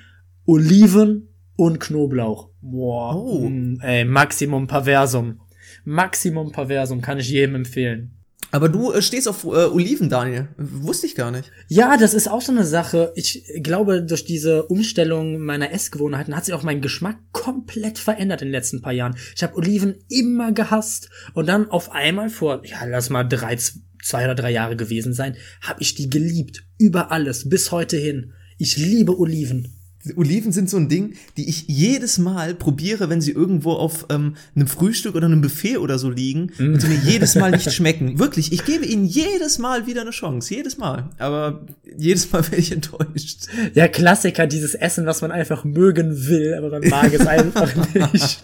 Oliven 0.47 1.29
und 1.57 1.81
Knoblauch. 1.81 2.51
Boah, 2.61 3.17
Oh. 3.17 3.49
mm, 3.49 3.81
ey, 3.81 4.05
Maximum 4.05 4.69
Perversum. 4.69 5.41
Maximum 5.85 6.53
Perversum 6.53 7.01
kann 7.01 7.19
ich 7.19 7.29
jedem 7.31 7.57
empfehlen. 7.57 8.18
Aber 8.51 8.69
du 8.69 8.93
äh, 8.93 9.03
stehst 9.03 9.29
auf 9.29 9.45
äh, 9.45 9.49
Oliven, 9.49 10.09
Daniel. 10.09 10.49
Wusste 10.57 11.07
ich 11.07 11.15
gar 11.15 11.31
nicht. 11.31 11.51
Ja, 11.69 11.97
das 11.97 12.15
ist 12.15 12.29
auch 12.29 12.41
so 12.41 12.53
eine 12.53 12.65
Sache. 12.65 13.13
Ich 13.15 13.45
glaube, 13.63 14.03
durch 14.03 14.25
diese 14.25 14.65
Umstellung 14.65 15.39
meiner 15.39 15.73
Essgewohnheiten 15.73 16.35
hat 16.35 16.47
sich 16.47 16.55
auch 16.55 16.63
mein 16.63 16.81
Geschmack 16.81 17.19
komplett 17.33 17.99
verändert 17.99 18.43
in 18.43 18.49
den 18.49 18.53
letzten 18.53 18.81
paar 18.81 18.93
Jahren. 18.93 19.17
Ich 19.37 19.43
habe 19.43 19.57
Oliven 19.57 19.97
immer 20.09 20.53
gehasst 20.53 21.11
und 21.35 21.49
dann 21.49 21.71
auf 21.71 21.93
einmal 21.93 22.31
vor, 22.31 22.63
ja, 22.65 22.85
lass 22.85 23.11
mal 23.11 23.25
drei, 23.25 23.59
zwei 24.03 24.25
oder 24.25 24.35
drei 24.35 24.51
Jahre 24.51 24.77
gewesen 24.77 25.13
sein, 25.13 25.37
habe 25.61 25.83
ich 25.83 25.95
die 25.95 26.09
geliebt. 26.09 26.65
Über 26.79 27.11
alles, 27.11 27.49
bis 27.49 27.71
heute 27.71 27.97
hin. 27.97 28.33
Ich 28.57 28.77
liebe 28.77 29.19
Oliven. 29.19 29.78
Oliven 30.17 30.53
sind 30.53 30.71
so 30.71 30.77
ein 30.77 30.89
Ding, 30.89 31.15
die 31.37 31.49
ich 31.49 31.67
jedes 31.69 32.19
Mal 32.19 32.55
probiere, 32.55 33.09
wenn 33.11 33.21
sie 33.21 33.33
irgendwo 33.33 33.73
auf 33.73 34.07
ähm, 34.11 34.37
einem 34.55 34.67
Frühstück 34.67 35.15
oder 35.15 35.27
einem 35.27 35.41
Buffet 35.41 35.79
oder 35.79 35.99
so 35.99 36.11
liegen 36.11 36.53
und 36.59 36.81
sie 36.81 36.89
mir 36.89 37.01
jedes 37.05 37.35
Mal 37.35 37.51
nicht 37.51 37.73
schmecken. 37.75 38.19
Wirklich, 38.19 38.53
ich 38.53 38.65
gebe 38.65 38.85
ihnen 38.85 39.05
jedes 39.05 39.59
Mal 39.59 39.87
wieder 39.87 40.03
eine 40.03 40.11
Chance. 40.11 40.55
Jedes 40.55 40.79
Mal. 40.79 41.11
Aber 41.19 41.67
jedes 41.97 42.31
Mal 42.33 42.43
werde 42.51 42.57
ich 42.57 42.73
enttäuscht. 42.73 43.47
Ja, 43.75 43.89
Klassiker, 43.89 44.47
dieses 44.47 44.75
Essen, 44.75 45.07
was 45.07 45.23
man 45.23 45.33
einfach 45.33 45.65
mögen 45.65 46.29
will, 46.29 46.55
aber 46.55 46.71
man 46.71 46.89
mag 46.89 47.13
es 47.13 47.27
einfach 47.27 47.75
nicht. 48.13 48.41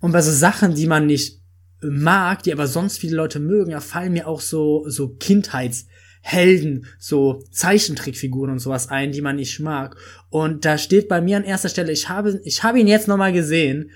Und 0.00 0.12
bei 0.12 0.22
so 0.22 0.32
Sachen, 0.32 0.74
die 0.74 0.86
man 0.86 1.06
nicht 1.06 1.40
mag, 1.82 2.42
die 2.42 2.52
aber 2.52 2.66
sonst 2.66 2.98
viele 2.98 3.16
Leute 3.16 3.40
mögen, 3.40 3.70
da 3.70 3.80
fallen 3.80 4.12
mir 4.12 4.26
auch 4.26 4.40
so, 4.40 4.84
so 4.88 5.16
Kindheitshelden, 6.22 6.86
so 6.98 7.42
Zeichentrickfiguren 7.50 8.52
und 8.52 8.58
sowas 8.58 8.88
ein, 8.88 9.12
die 9.12 9.20
man 9.20 9.36
nicht 9.36 9.60
mag. 9.60 9.96
Und 10.30 10.64
da 10.64 10.78
steht 10.78 11.08
bei 11.08 11.20
mir 11.20 11.36
an 11.36 11.44
erster 11.44 11.68
Stelle, 11.68 11.92
ich 11.92 12.08
habe, 12.08 12.40
ich 12.44 12.62
habe 12.62 12.80
ihn 12.80 12.86
jetzt 12.86 13.08
nochmal 13.08 13.32
gesehen, 13.32 13.90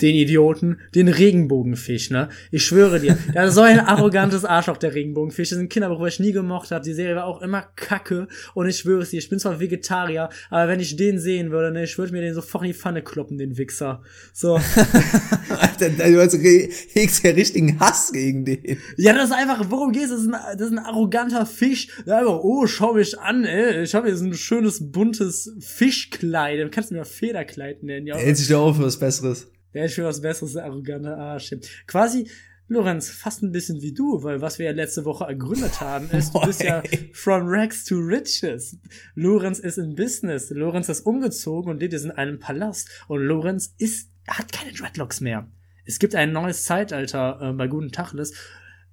den 0.00 0.14
Idioten, 0.14 0.80
den 0.94 1.08
Regenbogenfisch, 1.08 2.10
ne? 2.10 2.28
Ich 2.50 2.64
schwöre 2.64 3.00
dir, 3.00 3.16
der 3.34 3.44
ist 3.44 3.54
so 3.54 3.62
ein 3.62 3.78
arrogantes 3.78 4.44
Arschloch, 4.44 4.76
der 4.76 4.94
Regenbogenfisch. 4.94 5.50
Das 5.50 5.58
ist 5.58 5.64
ein 5.64 5.68
Kinderbuch, 5.68 6.00
was 6.00 6.14
ich 6.14 6.20
nie 6.20 6.32
gemocht 6.32 6.70
habe. 6.70 6.84
Die 6.84 6.94
Serie 6.94 7.16
war 7.16 7.26
auch 7.26 7.42
immer 7.42 7.62
kacke. 7.76 8.28
Und 8.54 8.68
ich 8.68 8.78
schwöre 8.78 9.02
es 9.02 9.10
dir, 9.10 9.18
ich 9.18 9.28
bin 9.28 9.38
zwar 9.38 9.60
Vegetarier, 9.60 10.28
aber 10.50 10.68
wenn 10.68 10.80
ich 10.80 10.96
den 10.96 11.18
sehen 11.18 11.50
würde, 11.50 11.72
ne, 11.72 11.84
ich 11.84 11.96
würde 11.96 12.12
mir 12.12 12.22
den 12.22 12.34
sofort 12.34 12.64
in 12.64 12.68
die 12.68 12.74
Pfanne 12.74 13.02
kloppen, 13.02 13.38
den 13.38 13.56
Wichser. 13.56 14.02
So. 14.32 14.54
Alter, 15.48 15.90
du 15.90 16.20
hast, 16.20 16.34
hegst 16.34 17.24
ja 17.24 17.30
richtigen 17.30 17.78
Hass 17.78 18.12
gegen 18.12 18.44
den. 18.44 18.78
Ja, 18.96 19.12
das 19.12 19.26
ist 19.26 19.32
einfach, 19.36 19.64
worum 19.68 19.92
geht's? 19.92 20.10
Das 20.10 20.20
ist 20.20 20.26
ein, 20.26 20.58
das 20.58 20.68
ist 20.68 20.72
ein 20.72 20.78
arroganter 20.78 21.46
Fisch. 21.46 21.88
Der 22.06 22.18
einfach, 22.18 22.40
oh, 22.42 22.66
schau 22.66 22.94
mich 22.94 23.18
an, 23.18 23.44
ey. 23.44 23.82
Ich 23.82 23.94
habe 23.94 24.08
hier 24.08 24.16
so 24.16 24.24
ein 24.24 24.34
schönes, 24.34 24.90
buntes 24.90 25.52
Fischkleid. 25.60 26.60
Du 26.60 26.70
kannst 26.70 26.90
du 26.90 26.94
mir 26.94 27.04
Federkleid 27.04 27.82
nennen, 27.82 28.06
ja. 28.06 28.16
Hält 28.16 28.36
sich 28.36 28.48
doch 28.48 28.62
auf 28.62 28.76
für 28.76 28.84
was 28.84 28.98
Besseres. 28.98 29.46
Der 29.74 29.86
ist 29.86 29.94
für 29.94 30.04
was 30.04 30.20
Besseres, 30.20 30.54
der 30.54 30.64
arrogante 30.64 31.16
Arsch. 31.16 31.54
Quasi, 31.86 32.28
Lorenz, 32.66 33.10
fast 33.10 33.42
ein 33.42 33.52
bisschen 33.52 33.82
wie 33.82 33.92
du, 33.92 34.22
weil 34.22 34.40
was 34.40 34.58
wir 34.58 34.66
ja 34.66 34.72
letzte 34.72 35.04
Woche 35.04 35.24
ergründet 35.24 35.80
haben, 35.80 36.08
ist, 36.10 36.34
du 36.34 36.40
bist 36.40 36.62
ja 36.62 36.82
from 37.12 37.42
rags 37.44 37.84
to 37.84 37.96
riches. 37.96 38.78
Lorenz 39.14 39.58
ist 39.58 39.76
in 39.76 39.94
Business. 39.94 40.50
Lorenz 40.50 40.88
ist 40.88 41.04
umgezogen 41.04 41.70
und 41.70 41.80
lebt 41.80 41.92
jetzt 41.92 42.04
in 42.04 42.10
einem 42.10 42.38
Palast. 42.38 42.88
Und 43.08 43.20
Lorenz 43.20 43.74
ist, 43.76 44.08
hat 44.26 44.50
keine 44.52 44.72
Dreadlocks 44.72 45.20
mehr. 45.20 45.46
Es 45.84 45.98
gibt 45.98 46.14
ein 46.14 46.32
neues 46.32 46.64
Zeitalter 46.64 47.38
äh, 47.42 47.52
bei 47.52 47.66
Guten 47.66 47.92
Tacheles, 47.92 48.32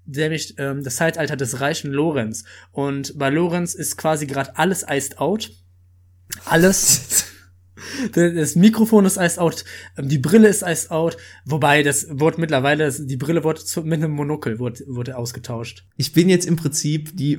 nämlich 0.05 0.55
ähm, 0.57 0.83
das 0.83 0.97
Zeitalter 0.97 1.37
des 1.37 1.61
reichen 1.61 1.91
Lorenz. 1.91 2.43
Und 2.71 3.17
bei 3.17 3.29
Lorenz 3.29 3.73
ist 3.73 3.95
quasi 3.95 4.27
gerade 4.27 4.57
alles 4.57 4.85
iced 4.89 5.19
out. 5.19 5.51
Alles. 6.45 7.27
Das 8.13 8.55
Mikrofon 8.55 9.05
ist 9.05 9.17
iced 9.17 9.39
out, 9.39 9.65
ähm, 9.97 10.07
die 10.09 10.17
Brille 10.17 10.47
ist 10.47 10.63
iced 10.63 10.91
out, 10.91 11.17
wobei 11.45 11.83
das 11.83 12.07
wurde 12.09 12.39
mittlerweile, 12.39 12.91
die 12.91 13.17
Brille 13.17 13.43
wurde 13.43 13.61
mit 13.83 14.03
einem 14.03 14.11
Monokel 14.11 14.59
wurde, 14.59 14.83
wurde 14.87 15.17
ausgetauscht. 15.17 15.85
Ich 15.97 16.13
bin 16.13 16.29
jetzt 16.29 16.45
im 16.45 16.55
Prinzip 16.55 17.15
die 17.15 17.37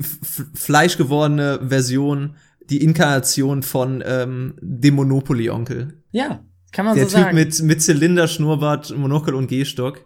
fleischgewordene 0.54 1.60
Version, 1.68 2.36
die 2.70 2.82
Inkarnation 2.82 3.62
von 3.62 4.02
ähm, 4.06 4.54
dem 4.60 4.94
Monopoly-Onkel. 4.94 5.94
Ja, 6.12 6.44
Kann 6.72 6.86
man 6.86 6.96
Der 6.96 7.04
so 7.04 7.16
Typ 7.16 7.24
sagen. 7.24 7.34
mit, 7.34 7.62
mit 7.62 7.82
Zylinder, 7.82 8.28
Schnurrbart, 8.28 8.96
Monokel 8.96 9.34
und 9.34 9.48
Gehstock, 9.48 10.04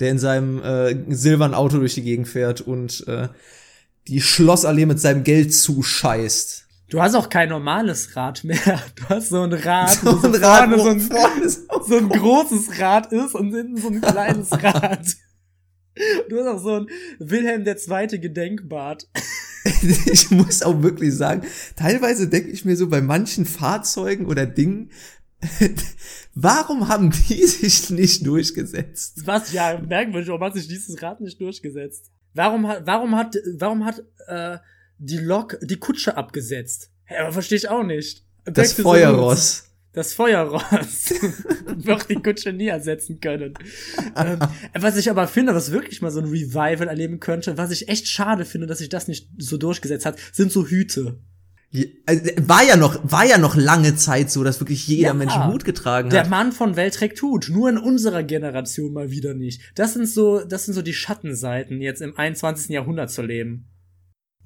der 0.00 0.10
in 0.10 0.18
seinem 0.18 0.62
äh, 0.62 0.96
silbernen 1.14 1.54
Auto 1.54 1.78
durch 1.78 1.94
die 1.94 2.02
Gegend 2.02 2.28
fährt 2.28 2.60
und 2.60 3.06
äh, 3.08 3.28
die 4.06 4.20
Schlossallee 4.20 4.86
mit 4.86 5.00
seinem 5.00 5.22
Geld 5.24 5.54
zuscheißt. 5.54 6.67
Du 6.88 7.02
hast 7.02 7.14
auch 7.14 7.28
kein 7.28 7.50
normales 7.50 8.16
Rad 8.16 8.44
mehr. 8.44 8.56
Du 8.94 9.08
hast 9.08 9.28
so 9.28 9.42
ein 9.42 9.52
Rad, 9.52 9.90
So 9.90 10.22
ein 10.22 10.34
Rad, 10.34 10.70
vorne 10.70 10.78
so 10.78 10.88
ein, 10.88 11.00
vorne 11.00 11.48
so 11.86 11.96
ein 11.96 12.08
großes 12.08 12.80
Rad 12.80 13.12
ist 13.12 13.34
und 13.34 13.54
hinten 13.54 13.76
so 13.76 13.88
ein 13.88 14.00
kleines 14.00 14.50
Rad. 14.52 15.06
Du 16.28 16.38
hast 16.38 16.46
auch 16.46 16.62
so 16.62 16.74
ein 16.80 16.86
Wilhelm 17.18 17.66
II. 17.66 18.18
Gedenkbad. 18.20 19.06
ich 20.06 20.30
muss 20.30 20.62
auch 20.62 20.82
wirklich 20.82 21.14
sagen, 21.14 21.42
teilweise 21.76 22.28
denke 22.28 22.50
ich 22.50 22.64
mir 22.64 22.76
so 22.76 22.88
bei 22.88 23.02
manchen 23.02 23.44
Fahrzeugen 23.44 24.26
oder 24.26 24.46
Dingen, 24.46 24.90
warum 26.34 26.88
haben 26.88 27.10
die 27.10 27.44
sich 27.44 27.90
nicht 27.90 28.26
durchgesetzt? 28.26 29.26
Was 29.26 29.52
ja 29.52 29.78
merkwürdig, 29.78 30.28
warum 30.28 30.42
hat 30.42 30.54
sich 30.54 30.68
dieses 30.68 31.02
Rad 31.02 31.20
nicht 31.20 31.40
durchgesetzt? 31.40 32.10
Warum 32.32 32.66
hat, 32.66 32.86
warum 32.86 33.16
hat, 33.16 33.36
warum 33.56 33.84
hat 33.84 34.02
äh, 34.28 34.58
die 34.98 35.18
Lok 35.18 35.58
die 35.62 35.76
Kutsche 35.76 36.16
abgesetzt? 36.16 36.90
Hä, 37.04 37.16
aber 37.18 37.32
verstehe 37.32 37.58
ich 37.58 37.68
auch 37.68 37.84
nicht. 37.84 38.24
Das 38.44 38.72
Feuerross. 38.74 39.64
Das 39.92 40.12
Feuerross 40.12 41.10
wird 41.76 42.08
die 42.10 42.16
Kutsche 42.16 42.52
nie 42.52 42.68
ersetzen 42.68 43.20
können. 43.20 43.54
ähm, 44.16 44.38
was 44.78 44.96
ich 44.96 45.10
aber 45.10 45.26
finde, 45.26 45.54
was 45.54 45.72
wirklich 45.72 46.02
mal 46.02 46.10
so 46.10 46.20
ein 46.20 46.26
Revival 46.26 46.88
erleben 46.88 47.20
könnte, 47.20 47.56
was 47.56 47.70
ich 47.70 47.88
echt 47.88 48.06
schade 48.06 48.44
finde, 48.44 48.66
dass 48.66 48.78
sich 48.78 48.90
das 48.90 49.08
nicht 49.08 49.28
so 49.38 49.56
durchgesetzt 49.56 50.06
hat, 50.06 50.18
sind 50.32 50.52
so 50.52 50.66
Hüte. 50.66 51.18
Also, 52.06 52.22
War 52.48 52.64
ja 52.64 52.76
noch, 52.76 52.98
war 53.10 53.26
ja 53.26 53.36
noch 53.36 53.54
lange 53.54 53.94
Zeit 53.96 54.30
so, 54.30 54.42
dass 54.42 54.60
wirklich 54.60 54.86
jeder 54.88 55.08
Ja. 55.08 55.14
Mensch 55.14 55.34
einen 55.34 55.52
Hut 55.52 55.64
getragen 55.64 56.08
Der 56.10 56.20
hat. 56.20 56.30
Mann 56.30 56.52
von 56.52 56.76
Welt 56.76 56.94
trägt 56.94 57.20
Hut, 57.20 57.48
nur 57.50 57.68
in 57.68 57.76
unserer 57.76 58.22
Generation 58.22 58.92
mal 58.92 59.10
wieder 59.10 59.34
nicht. 59.34 59.60
Das 59.74 59.92
sind 59.94 60.08
so, 60.08 60.40
das 60.44 60.64
sind 60.64 60.74
so 60.74 60.80
die 60.82 60.94
Schattenseiten, 60.94 61.80
jetzt 61.82 62.00
im 62.00 62.16
21. 62.16 62.70
Jahrhundert 62.70 63.10
zu 63.10 63.22
leben. 63.22 63.66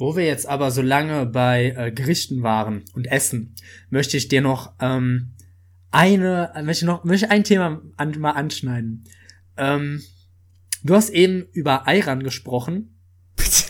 Wo 0.02 0.16
wir 0.16 0.24
jetzt 0.24 0.48
aber 0.48 0.72
so 0.72 0.82
lange 0.82 1.26
bei 1.26 1.76
äh, 1.76 1.92
Gerichten 1.92 2.42
waren 2.42 2.82
und 2.92 3.06
Essen, 3.06 3.54
möchte 3.88 4.16
ich 4.16 4.26
dir 4.26 4.40
noch 4.40 4.72
ähm, 4.80 5.34
eine, 5.92 6.52
möchte 6.64 6.86
noch, 6.86 7.04
möchte 7.04 7.30
ein 7.30 7.44
Thema 7.44 7.80
an, 7.96 8.18
mal 8.18 8.32
anschneiden. 8.32 9.04
Ähm, 9.56 10.02
du 10.82 10.96
hast 10.96 11.10
eben 11.10 11.46
über 11.52 11.86
Ayran 11.86 12.24
gesprochen. 12.24 12.98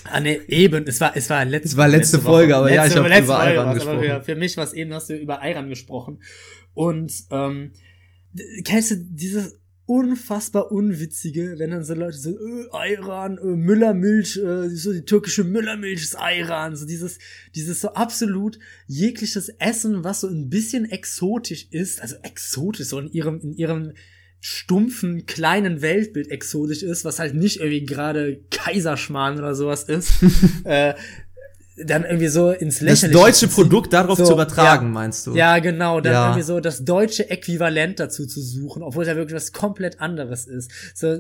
Ah, 0.05 0.21
nee, 0.21 0.41
eben, 0.49 0.87
es 0.87 1.03
war, 1.03 1.15
es 1.15 1.29
war 1.29 1.45
letzte, 1.45 1.69
Es 1.69 1.77
war 1.77 1.89
letzte 1.89 2.17
Woche. 2.25 2.33
Folge, 2.33 2.57
aber 2.57 2.73
ja, 2.73 2.87
ich 2.87 2.97
hab 2.97 3.07
letzte 3.07 3.25
über 3.25 3.39
Ayran 3.39 3.75
gesprochen. 3.75 4.01
Für, 4.01 4.23
für 4.23 4.35
mich 4.35 4.57
war 4.57 4.65
es 4.65 4.73
eben, 4.73 4.95
hast 4.95 5.11
du 5.11 5.15
über 5.15 5.43
Ayran 5.43 5.69
gesprochen. 5.69 6.23
Und, 6.73 7.13
ähm, 7.31 7.73
kennst 8.65 8.91
du 8.91 8.97
dieses 8.97 9.61
unfassbar 9.87 10.71
unwitzige, 10.71 11.59
wenn 11.59 11.71
dann 11.71 11.85
so 11.85 11.95
Leute 11.95 12.17
so, 12.17 12.31
äh, 12.31 12.69
Ayran, 12.71 13.39
äh, 13.39 13.45
Müllermilch, 13.45 14.37
äh, 14.37 14.69
so 14.69 14.93
die 14.93 15.05
türkische 15.05 15.45
Müllermilch 15.45 16.03
ist 16.03 16.19
Ayran, 16.19 16.77
so 16.77 16.87
dieses, 16.87 17.19
dieses 17.55 17.81
so 17.81 17.89
absolut 17.95 18.59
jegliches 18.87 19.49
Essen, 19.59 20.05
was 20.05 20.21
so 20.21 20.29
ein 20.29 20.49
bisschen 20.49 20.91
exotisch 20.91 21.67
ist, 21.71 22.01
also 22.01 22.17
exotisch, 22.23 22.87
so 22.87 22.99
in 23.01 23.11
ihrem, 23.11 23.41
in 23.41 23.53
ihrem 23.55 23.93
stumpfen, 24.41 25.27
kleinen 25.27 25.83
Weltbild 25.83 26.31
exotisch 26.31 26.83
ist, 26.83 27.05
was 27.05 27.19
halt 27.19 27.35
nicht 27.35 27.59
irgendwie 27.59 27.85
gerade 27.85 28.41
Kaiserschmarrn 28.51 29.39
oder 29.39 29.55
sowas 29.55 29.85
ist, 29.85 30.13
äh, 30.65 30.95
dann 31.77 32.05
irgendwie 32.05 32.29
so 32.29 32.51
ins 32.51 32.77
Das 32.81 32.83
Lächerliche. 33.03 33.19
deutsche. 33.19 33.49
Produkt 33.49 33.93
darauf 33.93 34.19
So, 34.19 34.25
zu 34.27 34.33
übertragen, 34.33 34.87
ja. 34.87 34.93
meinst 34.93 35.27
du? 35.27 35.35
Ja, 35.35 35.59
genau, 35.59 36.01
dann 36.01 36.13
Ja. 36.13 36.27
irgendwie 36.29 36.43
so 36.43 36.61
das 36.61 36.85
deutsche 36.85 37.29
Äquivalent 37.31 37.99
dazu 38.01 38.27
zu 38.27 38.41
suchen, 38.43 38.83
obwohl 38.83 39.03
es 39.03 39.09
ja 39.09 39.17
wirklich 39.17 39.37
was 39.37 39.53
komplett 39.53 40.01
anderes 40.01 40.47
ist. 40.47 40.71
So, 40.95 41.19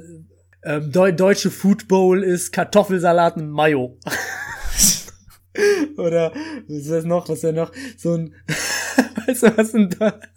ähm, 0.64 0.92
Deu 0.92 1.12
deutsche 1.12 1.50
Food 1.50 1.88
Bowl 1.88 2.22
ist 2.22 2.52
Kartoffelsalat 2.52 3.36
mit 3.36 3.48
Mayo. 3.48 3.98
Oder 5.96 6.32
was 6.68 6.76
ist 6.78 6.90
das 6.90 7.04
noch? 7.04 7.28
Was 7.28 7.38
ist 7.38 7.44
ja 7.44 7.52
noch? 7.52 7.72
So 7.96 8.14
ein, 8.14 8.34
weißt 9.26 9.42
du, 9.44 9.56
was 9.56 9.72
denn 9.72 9.90
da? 9.98 10.18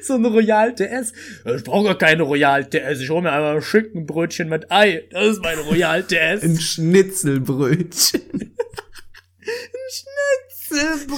So 0.00 0.14
ein 0.14 0.24
Royal 0.24 0.74
TS. 0.74 1.12
Ich 1.56 1.64
brauche 1.64 1.84
gar 1.86 1.98
keine 1.98 2.22
Royal 2.22 2.64
TS. 2.64 3.00
Ich 3.00 3.10
hole 3.10 3.20
mir 3.22 3.32
einfach 3.32 3.56
ein 3.56 3.60
Schinkenbrötchen 3.62 4.48
mit 4.48 4.70
Ei. 4.70 5.02
Das 5.10 5.26
ist 5.32 5.42
mein 5.42 5.58
Royal 5.58 6.02
TS. 6.04 6.44
Ein 6.44 6.56
Schnitzelbrötchen. 6.58 8.55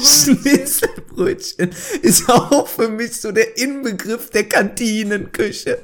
Schnitzelbrötchen 0.02 1.70
ist 2.02 2.28
auch 2.28 2.68
für 2.68 2.88
mich 2.88 3.12
so 3.12 3.32
der 3.32 3.56
Inbegriff 3.56 4.30
der 4.30 4.44
Kantinenküche. 4.48 5.78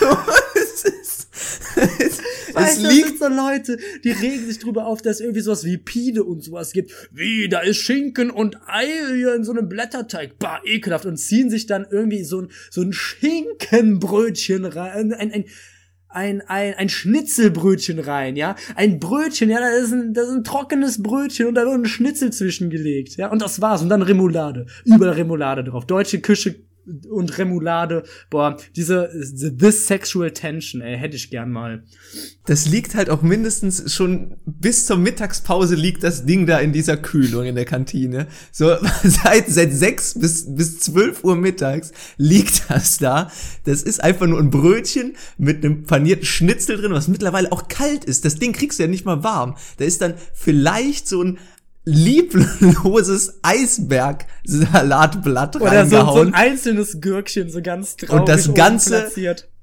So, 0.00 0.16
es 0.54 0.84
ist, 0.84 1.28
es, 1.76 1.98
es 1.98 2.20
Weißt 2.54 2.84
das 2.84 2.92
liegt 2.92 3.18
so 3.18 3.28
Leute, 3.28 3.78
die 4.04 4.10
regen 4.10 4.46
sich 4.46 4.58
drüber 4.58 4.86
auf, 4.86 5.02
dass 5.02 5.16
es 5.16 5.20
irgendwie 5.20 5.40
sowas 5.40 5.64
wie 5.64 5.78
Pide 5.78 6.24
und 6.24 6.42
sowas 6.42 6.72
gibt. 6.72 6.92
Wie, 7.12 7.48
da 7.48 7.60
ist 7.60 7.78
Schinken 7.78 8.30
und 8.30 8.58
Ei 8.66 8.88
hier 9.14 9.34
in 9.34 9.44
so 9.44 9.52
einem 9.52 9.68
Blätterteig. 9.68 10.38
Bah, 10.38 10.60
ekelhaft. 10.64 11.06
Und 11.06 11.16
ziehen 11.16 11.50
sich 11.50 11.66
dann 11.66 11.86
irgendwie 11.90 12.24
so 12.24 12.42
ein, 12.42 12.48
so 12.70 12.82
ein 12.82 12.92
Schinkenbrötchen 12.92 14.64
rein, 14.64 15.12
ein, 15.12 15.12
ein, 15.12 15.32
ein, 15.32 15.44
ein, 16.10 16.42
ein 16.46 16.88
Schnitzelbrötchen 16.88 17.98
rein, 17.98 18.36
ja. 18.36 18.56
Ein 18.74 18.98
Brötchen, 18.98 19.48
ja, 19.50 19.60
das 19.60 19.84
ist 19.84 19.92
ein, 19.92 20.12
das 20.12 20.28
ist 20.28 20.34
ein 20.34 20.44
trockenes 20.44 21.02
Brötchen 21.02 21.46
und 21.46 21.54
da 21.54 21.62
wird 21.62 21.74
ein 21.74 21.84
Schnitzel 21.84 22.32
zwischengelegt, 22.32 23.16
ja. 23.16 23.30
Und 23.30 23.40
das 23.42 23.60
war's. 23.60 23.82
Und 23.82 23.88
dann 23.88 24.02
Remoulade. 24.02 24.66
Überall 24.84 25.14
Remoulade 25.14 25.64
drauf. 25.64 25.86
Deutsche 25.86 26.20
Küche 26.20 26.56
und 27.08 27.38
Remoulade. 27.38 28.04
Boah, 28.30 28.56
diese, 28.76 29.10
this 29.58 29.86
sexual 29.86 30.30
tension, 30.30 30.80
ey, 30.80 30.96
hätte 30.98 31.16
ich 31.16 31.30
gern 31.30 31.50
mal. 31.50 31.84
Das 32.46 32.66
liegt 32.66 32.94
halt 32.94 33.10
auch 33.10 33.22
mindestens 33.22 33.92
schon 33.92 34.36
bis 34.44 34.86
zur 34.86 34.96
Mittagspause 34.96 35.74
liegt 35.74 36.02
das 36.02 36.26
Ding 36.26 36.46
da 36.46 36.58
in 36.58 36.72
dieser 36.72 36.96
Kühlung 36.96 37.44
in 37.44 37.54
der 37.54 37.64
Kantine. 37.64 38.26
So 38.50 38.76
seit 39.02 39.48
seit 39.48 39.72
sechs 39.72 40.18
bis 40.18 40.54
bis 40.54 40.80
zwölf 40.80 41.24
Uhr 41.24 41.36
mittags 41.36 41.92
liegt 42.16 42.70
das 42.70 42.98
da. 42.98 43.30
Das 43.64 43.82
ist 43.82 44.02
einfach 44.02 44.26
nur 44.26 44.38
ein 44.38 44.50
Brötchen 44.50 45.16
mit 45.38 45.64
einem 45.64 45.84
panierten 45.84 46.26
Schnitzel 46.26 46.76
drin, 46.76 46.92
was 46.92 47.08
mittlerweile 47.08 47.52
auch 47.52 47.68
kalt 47.68 48.04
ist. 48.04 48.24
Das 48.24 48.36
Ding 48.36 48.52
kriegst 48.52 48.78
du 48.78 48.84
ja 48.84 48.88
nicht 48.88 49.04
mal 49.04 49.22
warm. 49.22 49.56
Da 49.78 49.84
ist 49.84 50.00
dann 50.02 50.14
vielleicht 50.34 51.08
so 51.08 51.22
ein 51.22 51.38
liebloses 51.84 53.38
Eisberg-Salatblatt 53.42 55.56
Oder 55.56 55.84
so, 55.86 55.90
so 55.90 55.96
reingehauen. 55.96 56.28
ein 56.28 56.34
einzelnes 56.50 57.00
Gürkchen, 57.00 57.50
so 57.50 57.62
ganz 57.62 57.96
traurig 57.96 58.20
Und 58.20 58.28
das 58.28 58.52
Ganze, 58.54 59.10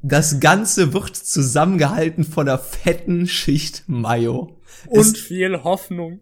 das 0.02 0.40
Ganze 0.40 0.94
wird 0.94 1.16
zusammengehalten 1.16 2.24
von 2.24 2.48
einer 2.50 2.58
fetten 2.60 3.28
Schicht 3.28 3.84
Mayo. 3.88 4.60
Und 4.88 5.00
Es- 5.00 5.18
viel 5.18 5.64
Hoffnung. 5.64 6.20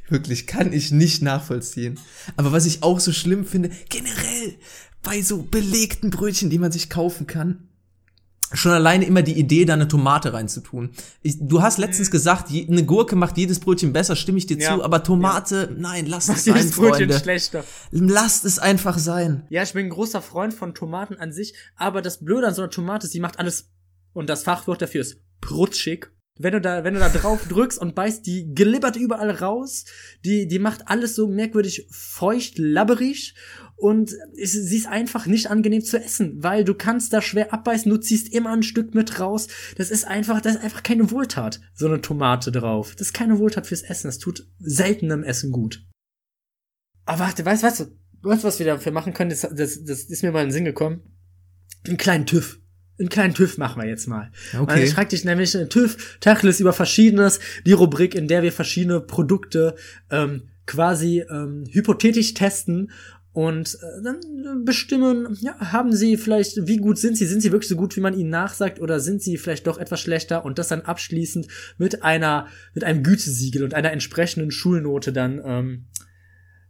Wirklich, 0.10 0.48
kann 0.48 0.72
ich 0.72 0.92
nicht 0.92 1.22
nachvollziehen. 1.22 2.00
Aber 2.38 2.54
was 2.54 2.66
ich 2.66 2.82
auch 2.82 3.00
so 3.00 3.12
schlimm 3.12 3.46
finde, 3.46 3.72
generell 3.90 4.56
bei 5.04 5.22
so 5.22 5.44
belegten 5.44 6.12
Brötchen, 6.12 6.50
die 6.50 6.60
man 6.60 6.72
sich 6.72 6.90
kaufen 6.90 7.28
kann, 7.28 7.67
schon 8.54 8.72
alleine 8.72 9.06
immer 9.06 9.22
die 9.22 9.38
Idee, 9.38 9.66
da 9.66 9.74
eine 9.74 9.88
Tomate 9.88 10.32
reinzutun. 10.34 10.92
Ich, 11.22 11.36
du 11.40 11.62
hast 11.62 11.78
letztens 11.78 12.10
gesagt, 12.12 12.50
je, 12.50 12.68
eine 12.68 12.86
Gurke 12.86 13.16
macht 13.16 13.38
jedes 13.38 13.60
Brötchen 13.60 13.92
besser, 13.94 14.16
stimme 14.16 14.38
ich 14.38 14.46
dir 14.48 14.56
Mhm. 14.56 14.62
Ja. 14.62 14.76
zu, 14.76 14.84
aber 14.84 15.04
Tomate, 15.04 15.76
nein, 15.78 16.06
lasst 16.06 16.30
es 16.30 16.46
sein, 16.46 16.56
Jedes 16.56 16.72
Brötchen 16.72 16.96
Freunde. 17.10 17.20
schlechter. 17.20 17.64
Lasst 17.92 18.46
es 18.46 18.60
einfach 18.60 18.98
sein. 18.98 19.46
Ja, 19.50 19.64
ich 19.64 19.74
bin 19.74 19.86
ein 19.88 19.90
großer 19.90 20.22
Freund 20.22 20.54
von 20.54 20.74
Tomaten 20.74 21.16
an 21.16 21.32
sich, 21.34 21.54
aber 21.76 22.02
das 22.02 22.24
Blöde 22.24 22.48
an 22.48 22.54
so 22.54 22.62
einer 22.62 22.72
Tomate 22.72 23.06
ist, 23.08 23.14
sie 23.14 23.20
macht 23.20 23.40
alles, 23.40 23.70
und 24.14 24.30
das 24.30 24.44
Fachwort 24.44 24.82
dafür 24.82 25.02
ist 25.02 25.18
prutschig. 25.42 26.08
Wenn 26.40 26.54
du 26.54 26.62
da, 26.62 26.84
wenn 26.84 26.94
du 26.94 27.00
da 27.00 27.10
drauf 27.10 27.42
drückst 27.50 27.80
und 27.80 27.96
beißt, 27.96 28.26
die 28.26 28.54
glibbert 28.54 28.96
überall 28.96 29.32
raus, 29.32 29.86
die, 30.24 30.48
die 30.48 30.60
macht 30.60 30.88
alles 30.88 31.16
so 31.16 31.28
merkwürdig 31.28 31.88
feucht, 31.92 32.60
labberig 32.60 33.34
und 33.78 34.12
es, 34.36 34.54
sie 34.54 34.78
ist 34.78 34.88
einfach 34.88 35.28
nicht 35.28 35.52
angenehm 35.52 35.84
zu 35.84 36.02
essen, 36.04 36.44
weil 36.44 36.63
du 36.63 36.74
kannst 36.74 37.13
da 37.13 37.22
schwer 37.22 37.54
abbeißen, 37.54 37.90
du 37.90 37.98
ziehst 37.98 38.34
immer 38.34 38.52
ein 38.52 38.63
Stück 38.63 38.96
mit 38.96 39.20
raus. 39.20 39.48
Das 39.78 39.92
ist 39.92 40.06
einfach, 40.06 40.42
das 40.42 40.56
ist 40.56 40.63
einfach 40.63 40.82
keine 40.82 41.12
Wohltat, 41.12 41.62
so 41.76 41.86
eine 41.86 42.02
Tomate 42.02 42.52
drauf. 42.52 42.96
Das 42.96 43.08
ist 43.08 43.13
keine 43.13 43.38
Wohltat 43.38 43.68
fürs 43.68 43.84
Essen, 43.84 44.08
das 44.08 44.18
tut 44.18 44.48
seltenem 44.60 45.24
Essen 45.24 45.52
gut. 45.52 45.86
Aber 47.06 47.20
warte, 47.20 47.46
weißt, 47.46 47.62
weißt 47.62 47.80
du, 47.82 47.86
weißt 48.24 48.44
du, 48.44 48.48
was 48.48 48.58
wir 48.58 48.66
dafür 48.66 48.92
machen 48.92 49.13
können? 49.13 49.30
Das, 49.30 49.42
das, 49.42 49.84
das 49.84 50.04
ist 50.06 50.24
mir 50.24 50.32
mal 50.32 50.42
in 50.42 50.48
den 50.48 50.54
Sinn 50.54 50.66
gekommen. 50.66 51.02
Einen 51.88 51.98
kleinen 51.98 52.26
TÜV. 52.26 52.60
Einen 53.00 53.10
kleinen 53.10 53.36
TÜV 53.36 53.60
machen 53.60 53.80
wir 53.80 53.88
jetzt 53.88 54.08
mal. 54.08 54.32
Okay. 54.58 54.68
Weil 54.68 54.84
Ich 54.84 54.94
frag 54.94 55.10
dich 55.10 55.24
nämlich 55.24 55.54
äh, 55.54 55.70
TÜV, 55.70 56.18
Tacheles 56.20 56.60
über 56.60 56.74
Verschiedenes, 56.74 57.40
die 57.66 57.74
Rubrik, 57.74 58.16
in 58.16 58.28
der 58.28 58.42
wir 58.42 58.52
verschiedene 58.52 59.02
Produkte 59.02 59.76
ähm, 60.10 60.50
quasi 60.66 61.24
ähm, 61.30 61.66
hypothetisch 61.72 62.34
testen 62.34 62.92
und 63.38 63.76
äh, 63.84 64.02
dann 64.02 64.65
bestimmen, 64.65 65.38
ja, 65.41 65.56
haben 65.71 65.95
sie 65.95 66.17
vielleicht, 66.17 66.65
wie 66.65 66.78
gut 66.78 66.97
sind 66.97 67.15
sie, 67.15 67.28
sind 67.28 67.41
sie 67.41 67.52
wirklich 67.52 67.69
so 67.69 67.76
gut, 67.76 67.95
wie 67.95 68.02
man 68.02 68.17
ihnen 68.17 68.32
nachsagt, 68.32 68.82
oder 68.82 69.00
sind 69.00 69.21
sie 69.21 69.38
vielleicht 69.38 69.67
doch 69.67 69.78
etwas 69.78 70.02
schlechter 70.02 70.43
und 70.43 70.58
das 70.58 70.69
dann 70.69 70.82
abschließend 70.82 71.47
mit 71.78 72.02
einer, 72.02 72.47
mit 72.73 72.84
einem 72.84 73.04
Gütesiegel 73.04 73.63
und 73.63 73.76
einer 73.76 73.91
entsprechenden 73.91 74.50
Schulnote 74.50 75.13
dann 75.13 75.39
ähm, 75.45 75.86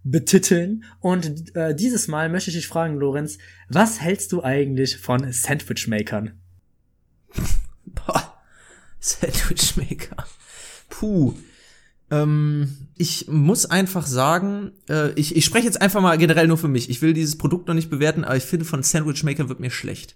betiteln. 0.03 0.84
Und 0.99 1.56
äh, 1.56 1.73
dieses 1.73 2.10
Mal 2.10 2.27
möchte 2.27 2.49
ich 2.49 2.58
dich 2.58 2.67
fragen, 2.67 2.97
Lorenz, 2.97 3.38
was 3.69 4.01
hältst 4.01 4.34
du 4.34 4.43
eigentlich 4.43 4.97
von 4.97 5.32
Sandwichmakern? 5.32 6.34
Boah, 7.86 8.41
Sandwichmaker. 8.99 10.25
Puh. 10.89 11.34
Ähm, 12.10 12.78
ich 12.96 13.28
muss 13.28 13.65
einfach 13.65 14.08
sagen, 14.08 14.72
äh, 14.89 15.12
ich, 15.13 15.36
ich 15.36 15.46
spreche 15.46 15.65
jetzt 15.65 15.82
einfach 15.82 16.02
mal 16.02 16.17
generell 16.17 16.48
nur 16.48 16.58
für 16.58 16.67
mich. 16.67 16.89
Ich 16.89 17.02
will 17.02 17.13
dieses 17.13 17.38
Produkt 17.38 17.67
noch 17.67 17.76
nicht 17.76 17.89
bewerten, 17.89 18.24
aber 18.24 18.38
ich 18.38 18.43
finde, 18.43 18.65
von 18.65 18.84
Sandwichmaker 18.84 19.50
wird 19.50 19.60
mir 19.60 19.72
schlecht. 19.72 20.15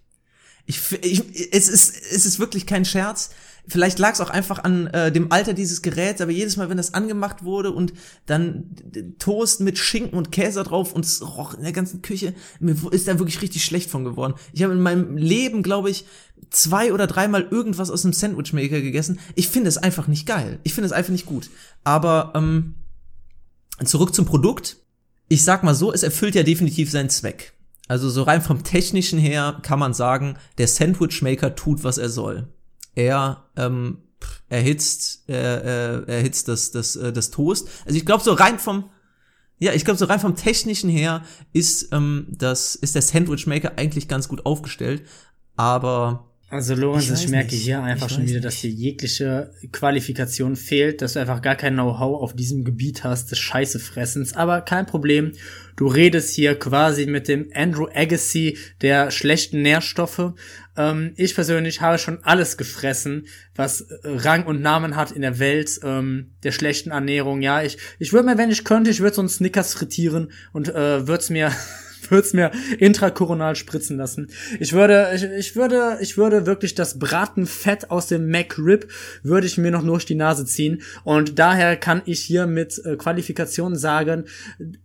Ich, 0.65 0.79
ich, 1.01 1.53
es, 1.53 1.67
ist, 1.67 1.93
es 2.11 2.25
ist 2.25 2.39
wirklich 2.39 2.65
kein 2.65 2.85
Scherz. 2.85 3.31
Vielleicht 3.67 3.99
lag 3.99 4.13
es 4.13 4.21
auch 4.21 4.29
einfach 4.29 4.63
an 4.63 4.87
äh, 4.87 5.11
dem 5.11 5.31
Alter 5.31 5.53
dieses 5.53 5.81
Geräts, 5.81 6.21
aber 6.21 6.31
jedes 6.31 6.57
Mal, 6.57 6.69
wenn 6.69 6.77
das 6.77 6.93
angemacht 6.93 7.43
wurde 7.43 7.71
und 7.71 7.93
dann 8.25 8.75
Toast 9.19 9.61
mit 9.61 9.77
Schinken 9.77 10.17
und 10.17 10.31
Käse 10.31 10.63
drauf 10.63 10.93
und 10.93 11.05
es 11.05 11.21
roch 11.21 11.53
in 11.53 11.63
der 11.63 11.71
ganzen 11.71 12.01
Küche, 12.01 12.33
mir 12.59 12.75
ist 12.91 13.07
da 13.07 13.19
wirklich 13.19 13.41
richtig 13.41 13.63
schlecht 13.63 13.89
von 13.89 14.03
geworden. 14.03 14.33
Ich 14.53 14.63
habe 14.63 14.73
in 14.73 14.81
meinem 14.81 15.15
Leben, 15.15 15.63
glaube 15.63 15.89
ich, 15.89 16.05
zwei 16.49 16.91
oder 16.91 17.07
dreimal 17.07 17.47
irgendwas 17.49 17.91
aus 17.91 18.03
einem 18.03 18.13
Sandwichmaker 18.13 18.81
gegessen. 18.81 19.19
Ich 19.35 19.47
finde 19.47 19.69
es 19.69 19.77
einfach 19.77 20.07
nicht 20.07 20.25
geil. 20.25 20.59
Ich 20.63 20.73
finde 20.73 20.87
es 20.87 20.91
einfach 20.91 21.11
nicht 21.11 21.25
gut. 21.25 21.49
Aber 21.83 22.33
ähm, 22.35 22.75
zurück 23.85 24.15
zum 24.15 24.25
Produkt. 24.25 24.77
Ich 25.27 25.43
sag 25.43 25.63
mal 25.63 25.75
so, 25.75 25.93
es 25.93 26.03
erfüllt 26.03 26.35
ja 26.35 26.43
definitiv 26.43 26.91
seinen 26.91 27.09
Zweck. 27.09 27.53
Also 27.87 28.09
so 28.09 28.23
rein 28.23 28.41
vom 28.41 28.63
technischen 28.63 29.19
her 29.19 29.59
kann 29.63 29.79
man 29.79 29.93
sagen, 29.93 30.37
der 30.57 30.67
Sandwichmaker 30.67 31.55
tut, 31.55 31.83
was 31.83 31.97
er 31.97 32.09
soll. 32.09 32.47
Er 32.95 33.49
ähm, 33.55 33.99
erhitzt, 34.49 35.29
äh, 35.29 35.33
äh, 35.33 36.07
erhitzt 36.07 36.47
das, 36.47 36.71
das, 36.71 36.95
äh, 36.95 37.13
das 37.13 37.31
Toast. 37.31 37.67
Also 37.85 37.97
ich 37.97 38.05
glaube 38.05 38.23
so 38.23 38.33
rein 38.33 38.59
vom, 38.59 38.89
ja, 39.59 39.73
ich 39.73 39.85
glaube 39.85 39.97
so 39.97 40.05
rein 40.05 40.19
vom 40.19 40.35
technischen 40.35 40.89
her 40.89 41.23
ist 41.53 41.91
ähm, 41.93 42.27
das 42.29 42.75
ist 42.75 42.95
der 42.95 43.01
Sandwichmaker 43.01 43.73
eigentlich 43.77 44.07
ganz 44.07 44.27
gut 44.27 44.45
aufgestellt, 44.45 45.03
aber 45.55 46.30
Also 46.51 46.75
Lorenz, 46.75 47.09
Ich 47.09 47.23
ich, 47.23 47.29
merke 47.29 47.53
nicht. 47.55 47.63
hier 47.63 47.81
einfach 47.81 48.07
Ich 48.07 48.13
schon 48.13 48.23
wieder, 48.23 48.33
nicht. 48.33 48.45
dass 48.45 48.59
dir 48.59 48.69
jegliche 48.69 49.51
Qualifikation 49.71 50.57
fehlt, 50.57 51.01
dass 51.01 51.13
du 51.13 51.19
einfach 51.19 51.41
gar 51.41 51.55
kein 51.55 51.75
Know-how 51.75 52.21
auf 52.21 52.35
diesem 52.35 52.65
Gebiet 52.65 53.05
hast 53.05 53.31
des 53.31 53.39
Scheißefressens. 53.39 54.33
Aber 54.33 54.59
kein 54.59 54.85
Problem. 54.85 55.31
Du 55.77 55.87
redest 55.87 56.35
hier 56.35 56.55
quasi 56.59 57.05
mit 57.05 57.29
dem 57.29 57.49
Andrew 57.55 57.87
Agassi 57.93 58.57
der 58.81 59.11
schlechten 59.11 59.61
Nährstoffe. 59.61 60.33
Ähm, 60.75 61.13
ich 61.15 61.35
persönlich 61.35 61.79
habe 61.79 61.97
schon 61.97 62.19
alles 62.23 62.57
gefressen, 62.57 63.27
was 63.55 63.85
Rang 64.03 64.45
und 64.45 64.61
Namen 64.61 64.97
hat 64.97 65.11
in 65.11 65.21
der 65.21 65.39
Welt 65.39 65.79
ähm, 65.83 66.31
der 66.43 66.51
schlechten 66.51 66.91
Ernährung. 66.91 67.41
Ja, 67.41 67.63
ich, 67.63 67.77
ich 67.97 68.11
würde 68.11 68.27
mir, 68.27 68.37
wenn 68.37 68.51
ich 68.51 68.65
könnte, 68.65 68.89
ich 68.91 68.99
würde 68.99 69.15
so 69.15 69.21
einen 69.21 69.29
Snickers 69.29 69.73
frittieren 69.73 70.31
und 70.51 70.67
äh, 70.67 71.07
würde 71.07 71.21
es 71.23 71.29
mir 71.29 71.51
würde 72.09 72.25
es 72.25 72.33
mir 72.33 72.51
intrakoronal 72.79 73.55
spritzen 73.55 73.97
lassen. 73.97 74.29
Ich 74.59 74.73
würde, 74.73 75.11
ich, 75.15 75.23
ich 75.23 75.55
würde, 75.55 75.97
ich 76.01 76.17
würde 76.17 76.45
wirklich 76.45 76.75
das 76.75 76.99
Bratenfett 76.99 77.91
aus 77.91 78.07
dem 78.07 78.29
McRib 78.29 78.87
würde 79.23 79.47
ich 79.47 79.57
mir 79.57 79.71
noch 79.71 79.83
durch 79.83 80.05
die 80.05 80.15
Nase 80.15 80.45
ziehen. 80.45 80.81
Und 81.03 81.39
daher 81.39 81.75
kann 81.75 82.01
ich 82.05 82.21
hier 82.21 82.47
mit 82.47 82.81
äh, 82.85 82.95
Qualifikation 82.95 83.75
sagen, 83.75 84.25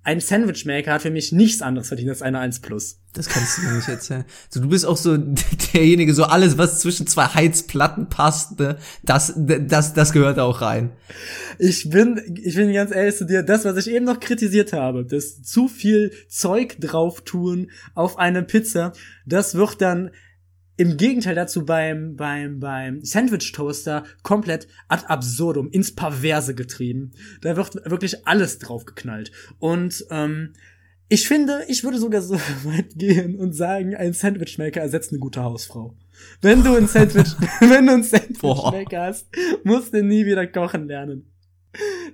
ein 0.02 0.20
Sandwichmaker 0.20 0.92
hat 0.94 1.02
für 1.02 1.10
mich 1.10 1.32
nichts 1.32 1.62
anderes 1.62 1.88
verdient 1.88 2.10
als 2.10 2.22
eine 2.22 2.38
1 2.38 2.60
Plus. 2.60 3.00
Das 3.16 3.30
kannst 3.30 3.56
du 3.56 3.62
mir 3.62 3.72
nicht 3.72 3.88
erzählen. 3.88 4.26
So, 4.50 4.60
du 4.60 4.68
bist 4.68 4.84
auch 4.84 4.98
so 4.98 5.16
derjenige, 5.72 6.12
so 6.12 6.24
alles, 6.24 6.58
was 6.58 6.80
zwischen 6.80 7.06
zwei 7.06 7.24
Heizplatten 7.24 8.10
passt, 8.10 8.60
ne, 8.60 8.76
das, 9.02 9.32
das, 9.36 9.94
das 9.94 10.12
gehört 10.12 10.38
auch 10.38 10.60
rein. 10.60 10.92
Ich 11.58 11.88
bin, 11.88 12.20
ich 12.42 12.56
bin 12.56 12.74
ganz 12.74 12.94
ehrlich 12.94 13.16
zu 13.16 13.24
dir, 13.24 13.42
das, 13.42 13.64
was 13.64 13.86
ich 13.86 13.94
eben 13.94 14.04
noch 14.04 14.20
kritisiert 14.20 14.74
habe, 14.74 15.06
das 15.06 15.42
zu 15.42 15.66
viel 15.66 16.12
Zeug 16.28 16.76
drauf 16.78 17.22
tun 17.22 17.70
auf 17.94 18.18
eine 18.18 18.42
Pizza, 18.42 18.92
das 19.24 19.54
wird 19.54 19.80
dann 19.80 20.10
im 20.76 20.98
Gegenteil 20.98 21.34
dazu 21.34 21.64
beim, 21.64 22.16
beim, 22.16 22.60
beim 22.60 23.02
Sandwich 23.02 23.50
Toaster 23.52 24.04
komplett 24.22 24.68
ad 24.88 25.06
absurdum, 25.06 25.70
ins 25.70 25.94
Perverse 25.94 26.54
getrieben. 26.54 27.12
Da 27.40 27.56
wird 27.56 27.76
wirklich 27.90 28.26
alles 28.26 28.58
draufgeknallt. 28.58 29.32
Und, 29.58 30.04
ähm, 30.10 30.52
ich 31.08 31.28
finde, 31.28 31.64
ich 31.68 31.84
würde 31.84 31.98
sogar 31.98 32.22
so 32.22 32.34
weit 32.64 32.94
gehen 32.96 33.36
und 33.38 33.52
sagen, 33.52 33.94
ein 33.94 34.12
Sandwichmaker 34.12 34.80
ersetzt 34.80 35.10
eine 35.12 35.20
gute 35.20 35.42
Hausfrau. 35.42 35.94
Wenn 36.40 36.64
du 36.64 36.74
ein 36.74 36.88
Sandwich, 36.88 37.32
wenn 37.60 37.86
du 37.86 37.92
ein 37.94 38.02
Sandwichmaker 38.02 39.02
hast, 39.02 39.26
musst 39.64 39.92
du 39.94 40.02
nie 40.02 40.24
wieder 40.26 40.46
kochen 40.46 40.88
lernen. 40.88 41.30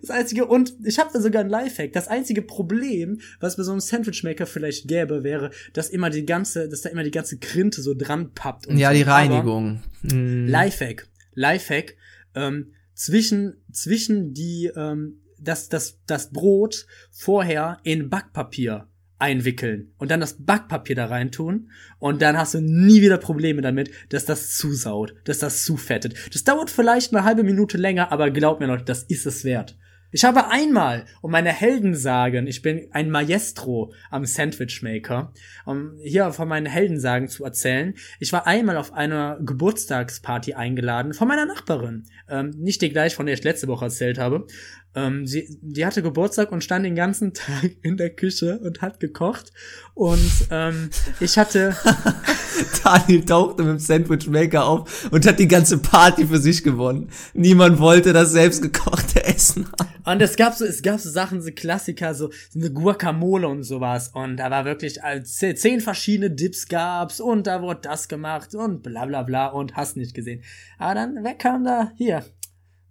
Das 0.00 0.11
einzige, 0.11 0.46
und 0.46 0.74
ich 0.85 0.98
habe 0.98 1.11
da 1.12 1.20
sogar 1.20 1.44
ein 1.44 1.48
Lifehack. 1.48 1.92
Das 1.92 2.09
einzige 2.09 2.42
Problem, 2.42 3.20
was 3.38 3.57
bei 3.57 3.62
so 3.62 3.70
einem 3.70 3.78
Sandwichmaker 3.81 4.44
vielleicht 4.46 4.88
gäbe, 4.88 5.22
wäre, 5.22 5.50
dass 5.72 5.88
immer 5.88 6.11
die 6.11 6.26
ganze, 6.26 6.68
dass 6.68 6.81
da 6.81 6.88
immer 6.90 7.05
die 7.05 7.12
ganze 7.12 7.38
Krinte 7.38 7.81
so 7.81 7.94
dran 7.94 8.33
pappt. 8.35 8.66
Und 8.66 8.76
Ja, 8.78 8.88
so. 8.90 8.96
die 8.96 9.02
Aber- 9.05 9.12
Reinigung. 9.12 9.83
Hm. 10.11 10.48
Lifehack. 10.48 11.07
Lifehack. 11.35 11.94
Ähm, 12.35 12.72
zwischen, 12.94 13.55
zwischen 13.70 14.35
die, 14.35 14.70
ähm, 14.74 15.21
das, 15.42 15.68
das, 15.68 15.98
das 16.07 16.31
Brot 16.31 16.87
vorher 17.11 17.78
in 17.83 18.09
Backpapier 18.11 18.88
einwickeln 19.18 19.92
und 19.98 20.11
dann 20.11 20.20
das 20.20 20.44
Backpapier 20.44 20.96
da 20.96 21.07
reintun 21.07 21.70
und 22.00 22.20
dann 22.22 22.37
hast 22.37 22.55
du 22.55 22.61
nie 22.61 23.02
wieder 23.02 23.18
Probleme 23.18 23.62
damit, 23.62 23.90
dass 24.09 24.24
das 24.24 24.57
zusaut, 24.57 25.14
dass 25.24 25.38
das 25.38 25.64
zufettet. 25.64 26.14
Das 26.33 26.42
dauert 26.42 26.70
vielleicht 26.70 27.14
eine 27.14 27.24
halbe 27.24 27.44
Minute 27.44 27.78
länger, 27.78 28.11
aber 28.11 28.31
glaub 28.31 28.59
mir 28.59 28.66
Leute, 28.66 28.85
das 28.85 29.05
ist 29.05 29.26
es 29.26 29.44
wert. 29.44 29.78
Ich 30.14 30.25
habe 30.25 30.51
einmal, 30.51 31.07
um 31.22 31.31
meine 31.31 31.48
Helden 31.48 31.94
sagen, 31.94 32.46
ich 32.46 32.61
bin 32.61 32.87
ein 32.92 33.11
Maestro 33.11 33.94
am 34.11 34.27
Sandwichmaker, 34.27 35.33
um 35.64 35.98
hier 36.03 36.33
von 36.33 36.48
meinen 36.48 36.66
Heldensagen 36.66 37.29
zu 37.29 37.44
erzählen. 37.44 37.94
Ich 38.20 38.31
war 38.31 38.46
einmal 38.46 38.77
auf 38.77 38.92
einer 38.92 39.38
Geburtstagsparty 39.40 40.53
eingeladen 40.53 41.14
von 41.14 41.29
meiner 41.29 41.46
Nachbarin. 41.46 42.05
Ähm, 42.29 42.51
nicht 42.51 42.83
die 42.83 42.90
gleich, 42.90 43.14
von 43.14 43.25
der 43.25 43.35
ich 43.35 43.42
letzte 43.42 43.68
Woche 43.68 43.87
erzählt 43.87 44.18
habe. 44.18 44.46
Ähm, 44.94 45.27
sie, 45.27 45.59
die 45.62 45.87
hatte 45.87 46.03
Geburtstag 46.03 46.53
und 46.53 46.62
stand 46.62 46.85
den 46.85 46.94
ganzen 46.94 47.33
Tag 47.35 47.70
in 47.83 47.96
der 47.96 48.11
Küche 48.11 48.59
und 48.59 48.83
hat 48.83 49.01
gekocht. 49.01 49.53
Und 49.94 50.31
ähm, 50.51 50.90
ich 51.20 51.38
hatte 51.38 51.75
Daniel 52.84 53.24
tauchte 53.24 53.62
mit 53.62 53.72
dem 53.72 53.78
Sandwichmaker 53.78 54.64
auf 54.64 55.08
und 55.10 55.26
hat 55.26 55.38
die 55.38 55.48
ganze 55.48 55.78
Party 55.78 56.26
für 56.26 56.38
sich 56.38 56.62
gewonnen. 56.62 57.08
Niemand 57.34 57.78
wollte 57.78 58.12
das 58.12 58.32
selbstgekochte 58.32 59.24
Essen 59.24 59.68
haben. 59.78 59.88
Und 60.04 60.22
es 60.22 60.36
gab 60.36 60.54
so, 60.54 60.64
es 60.64 60.82
gab 60.82 61.00
so 61.00 61.10
Sachen, 61.10 61.42
so 61.42 61.50
Klassiker, 61.52 62.14
so, 62.14 62.30
so 62.50 62.58
eine 62.58 62.70
Guacamole 62.70 63.48
und 63.48 63.62
sowas. 63.62 64.08
Und 64.08 64.36
da 64.36 64.50
war 64.50 64.64
wirklich 64.64 65.02
als 65.02 65.36
zehn 65.36 65.80
verschiedene 65.80 66.30
Dips 66.30 66.68
gab's 66.68 67.20
und 67.20 67.46
da 67.46 67.62
wurde 67.62 67.80
das 67.82 68.08
gemacht 68.08 68.54
und 68.54 68.82
bla 68.82 69.06
bla 69.06 69.22
bla 69.22 69.46
und 69.46 69.76
hast 69.76 69.96
nicht 69.96 70.14
gesehen. 70.14 70.42
Aber 70.78 70.94
dann, 70.94 71.18
wer 71.22 71.34
kam 71.34 71.64
da? 71.64 71.92
Hier. 71.96 72.24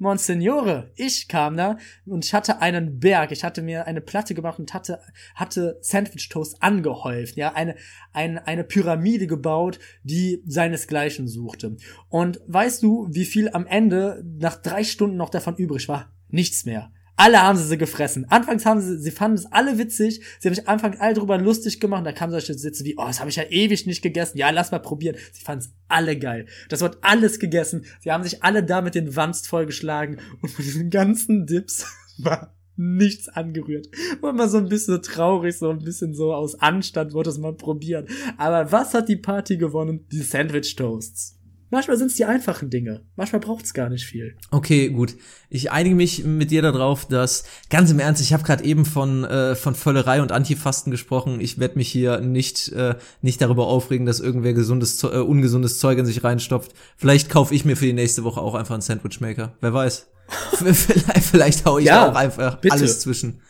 Monsignore, 0.01 0.89
ich 0.95 1.27
kam 1.27 1.55
da 1.55 1.77
und 2.07 2.25
ich 2.25 2.33
hatte 2.33 2.59
einen 2.59 2.99
Berg, 2.99 3.31
ich 3.31 3.43
hatte 3.43 3.61
mir 3.61 3.85
eine 3.85 4.01
Platte 4.01 4.33
gemacht 4.33 4.57
und 4.57 4.73
hatte, 4.73 4.99
hatte 5.35 5.77
Sandwich 5.81 6.27
Toast 6.27 6.57
angehäuft, 6.63 7.35
ja, 7.35 7.53
eine, 7.53 7.75
eine, 8.11 8.47
eine 8.47 8.63
Pyramide 8.63 9.27
gebaut, 9.27 9.77
die 10.01 10.41
seinesgleichen 10.47 11.27
suchte. 11.27 11.77
Und 12.09 12.41
weißt 12.47 12.81
du, 12.81 13.09
wie 13.11 13.25
viel 13.25 13.49
am 13.49 13.67
Ende 13.67 14.23
nach 14.39 14.55
drei 14.55 14.83
Stunden 14.83 15.17
noch 15.17 15.29
davon 15.29 15.55
übrig 15.55 15.87
war? 15.87 16.11
Nichts 16.29 16.65
mehr. 16.65 16.91
Alle 17.21 17.43
haben 17.43 17.55
sie 17.55 17.65
sie 17.65 17.77
gefressen. 17.77 18.25
Anfangs 18.31 18.65
haben 18.65 18.81
sie, 18.81 18.97
sie 18.97 19.11
fanden 19.11 19.37
es 19.37 19.45
alle 19.45 19.77
witzig. 19.77 20.21
Sie 20.39 20.47
haben 20.47 20.55
sich 20.55 20.67
anfangs 20.67 20.99
alle 20.99 21.13
drüber 21.13 21.37
lustig 21.37 21.79
gemacht. 21.79 22.03
Da 22.03 22.13
kamen 22.13 22.31
solche 22.31 22.55
Sätze 22.55 22.83
wie, 22.83 22.95
oh, 22.97 23.05
das 23.05 23.19
habe 23.19 23.29
ich 23.29 23.35
ja 23.35 23.43
ewig 23.43 23.85
nicht 23.85 24.01
gegessen. 24.01 24.39
Ja, 24.39 24.49
lass 24.49 24.71
mal 24.71 24.79
probieren. 24.79 25.15
Sie 25.31 25.43
fanden 25.43 25.65
es 25.65 25.71
alle 25.87 26.17
geil. 26.17 26.47
Das 26.69 26.81
wird 26.81 26.97
alles 27.01 27.37
gegessen. 27.37 27.85
Sie 27.99 28.11
haben 28.11 28.23
sich 28.23 28.41
alle 28.41 28.63
da 28.63 28.81
mit 28.81 28.95
den 28.95 29.15
Wanst 29.15 29.47
vollgeschlagen. 29.47 30.17
Und 30.41 30.49
von 30.49 30.65
diesen 30.65 30.89
ganzen 30.89 31.45
Dips 31.45 31.85
war 32.17 32.55
nichts 32.75 33.29
angerührt. 33.29 33.87
War 34.21 34.31
immer 34.31 34.49
so 34.49 34.57
ein 34.57 34.69
bisschen 34.69 34.99
traurig, 35.03 35.55
so 35.55 35.69
ein 35.69 35.83
bisschen 35.83 36.15
so 36.15 36.33
aus 36.33 36.59
Anstand 36.59 37.13
wurde 37.13 37.29
es 37.29 37.37
mal 37.37 37.53
probiert. 37.53 38.09
Aber 38.37 38.71
was 38.71 38.95
hat 38.95 39.09
die 39.09 39.17
Party 39.17 39.57
gewonnen? 39.57 40.07
Die 40.11 40.23
Sandwich 40.23 40.75
Toasts. 40.75 41.37
Manchmal 41.71 41.97
sind 41.97 42.07
es 42.07 42.15
die 42.15 42.25
einfachen 42.25 42.69
Dinge. 42.69 43.01
Manchmal 43.15 43.39
braucht 43.39 43.65
es 43.65 43.73
gar 43.73 43.89
nicht 43.89 44.05
viel. 44.05 44.35
Okay, 44.51 44.89
gut. 44.89 45.15
Ich 45.49 45.71
einige 45.71 45.95
mich 45.95 46.23
mit 46.25 46.51
dir 46.51 46.61
darauf, 46.61 47.07
dass 47.07 47.45
ganz 47.69 47.89
im 47.89 47.99
Ernst, 47.99 48.21
ich 48.21 48.33
habe 48.33 48.43
gerade 48.43 48.63
eben 48.63 48.85
von 48.85 49.23
äh, 49.23 49.55
von 49.55 49.73
Völlerei 49.73 50.21
und 50.21 50.31
Antifasten 50.31 50.91
gesprochen. 50.91 51.39
Ich 51.41 51.59
werde 51.59 51.77
mich 51.77 51.87
hier 51.89 52.19
nicht 52.19 52.69
äh, 52.73 52.95
nicht 53.21 53.41
darüber 53.41 53.67
aufregen, 53.67 54.05
dass 54.05 54.19
irgendwer 54.19 54.53
gesundes 54.53 55.01
äh, 55.03 55.07
ungesundes 55.07 55.79
Zeug 55.79 55.97
in 55.97 56.05
sich 56.05 56.23
reinstopft. 56.23 56.73
Vielleicht 56.97 57.29
kaufe 57.29 57.55
ich 57.55 57.63
mir 57.65 57.77
für 57.77 57.85
die 57.85 57.93
nächste 57.93 58.23
Woche 58.25 58.41
auch 58.41 58.53
einfach 58.53 58.73
einen 58.75 58.81
Sandwichmaker. 58.81 59.55
Wer 59.61 59.73
weiß. 59.73 60.07
vielleicht 60.51 61.23
vielleicht 61.23 61.65
hau 61.65 61.77
ich 61.77 61.85
Ja, 61.85 62.09
auch 62.11 62.15
einfach 62.15 62.57
bitte. 62.59 62.75
alles 62.75 62.99
zwischen. 62.99 63.41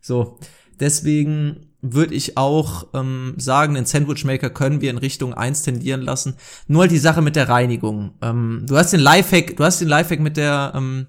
So, 0.00 0.38
deswegen 0.80 1.73
würde 1.92 2.14
ich 2.14 2.36
auch 2.38 2.88
ähm, 2.94 3.34
sagen, 3.36 3.74
den 3.74 3.84
Sandwichmaker 3.84 4.48
können 4.50 4.80
wir 4.80 4.90
in 4.90 4.98
Richtung 4.98 5.34
1 5.34 5.62
tendieren 5.62 6.00
lassen. 6.00 6.36
Nur 6.66 6.82
halt 6.82 6.90
die 6.90 6.98
Sache 6.98 7.20
mit 7.20 7.36
der 7.36 7.48
Reinigung. 7.48 8.12
Ähm, 8.22 8.64
du 8.66 8.76
hast 8.76 8.92
den 8.92 9.00
Lifehack, 9.00 9.56
du 9.56 9.64
hast 9.64 9.80
den 9.80 9.88
Lifehack 9.88 10.20
mit 10.20 10.36
der 10.36 10.72
ähm, 10.74 11.06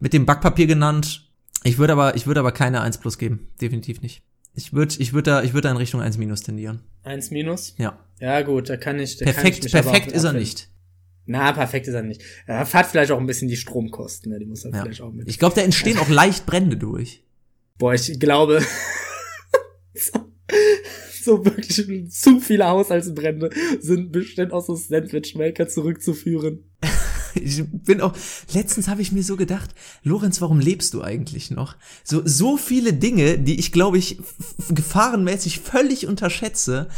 mit 0.00 0.12
dem 0.14 0.24
Backpapier 0.24 0.66
genannt. 0.66 1.28
Ich 1.64 1.76
würde 1.76 1.92
aber, 1.92 2.16
ich 2.16 2.26
würde 2.26 2.40
aber 2.40 2.52
keine 2.52 2.80
1 2.80 2.98
plus 2.98 3.18
geben. 3.18 3.48
Definitiv 3.60 4.00
nicht. 4.00 4.22
Ich 4.54 4.72
würde, 4.72 4.94
ich 4.98 5.12
würde 5.12 5.30
da, 5.30 5.42
ich 5.42 5.52
würde 5.52 5.68
da 5.68 5.70
in 5.70 5.76
Richtung 5.76 6.00
1 6.00 6.16
minus 6.18 6.42
tendieren. 6.42 6.80
Eins 7.02 7.30
minus? 7.30 7.74
Ja. 7.78 7.98
Ja, 8.18 8.42
gut, 8.42 8.68
da 8.68 8.76
kann 8.76 8.98
ich. 8.98 9.18
Da 9.18 9.26
kann 9.26 9.46
ich 9.46 9.60
Perfekt, 9.60 9.70
perfekt 9.70 10.12
ist 10.12 10.24
er 10.24 10.32
nicht. 10.32 10.68
Na, 11.26 11.52
perfekt 11.52 11.86
ist 11.86 11.94
er 11.94 12.02
nicht. 12.02 12.22
Er 12.46 12.58
hat 12.72 12.86
vielleicht 12.86 13.12
auch 13.12 13.20
ein 13.20 13.26
bisschen 13.26 13.48
die 13.48 13.56
Stromkosten, 13.56 14.32
ne? 14.32 14.38
Die 14.38 14.46
muss 14.46 14.64
er 14.64 14.72
Ja. 14.72 14.82
vielleicht 14.82 15.02
auch 15.02 15.12
mit. 15.12 15.28
Ich 15.28 15.38
glaube, 15.38 15.54
da 15.54 15.60
entstehen 15.60 15.98
auch 15.98 16.08
leicht 16.08 16.46
Brände 16.46 16.76
durch. 16.76 17.22
Boah, 17.78 17.94
ich 17.94 18.18
glaube, 18.18 18.60
so, 21.22 21.44
wirklich 21.44 22.10
zu 22.10 22.40
viele 22.40 22.66
Haushaltsbrände 22.66 23.50
sind 23.80 24.12
bestimmt 24.12 24.52
aus 24.52 24.66
so 24.66 24.74
Sandwich-Maker 24.74 25.68
zurückzuführen. 25.68 26.64
Ich 27.32 27.62
bin 27.64 28.00
auch, 28.00 28.12
letztens 28.52 28.88
habe 28.88 29.02
ich 29.02 29.12
mir 29.12 29.22
so 29.22 29.36
gedacht, 29.36 29.70
Lorenz, 30.02 30.40
warum 30.40 30.58
lebst 30.58 30.94
du 30.94 31.02
eigentlich 31.02 31.52
noch? 31.52 31.76
So, 32.02 32.22
so 32.24 32.56
viele 32.56 32.92
Dinge, 32.92 33.38
die 33.38 33.60
ich, 33.60 33.70
glaube 33.70 33.98
ich, 33.98 34.18
gefahrenmäßig 34.68 35.60
völlig 35.60 36.08
unterschätze, 36.08 36.88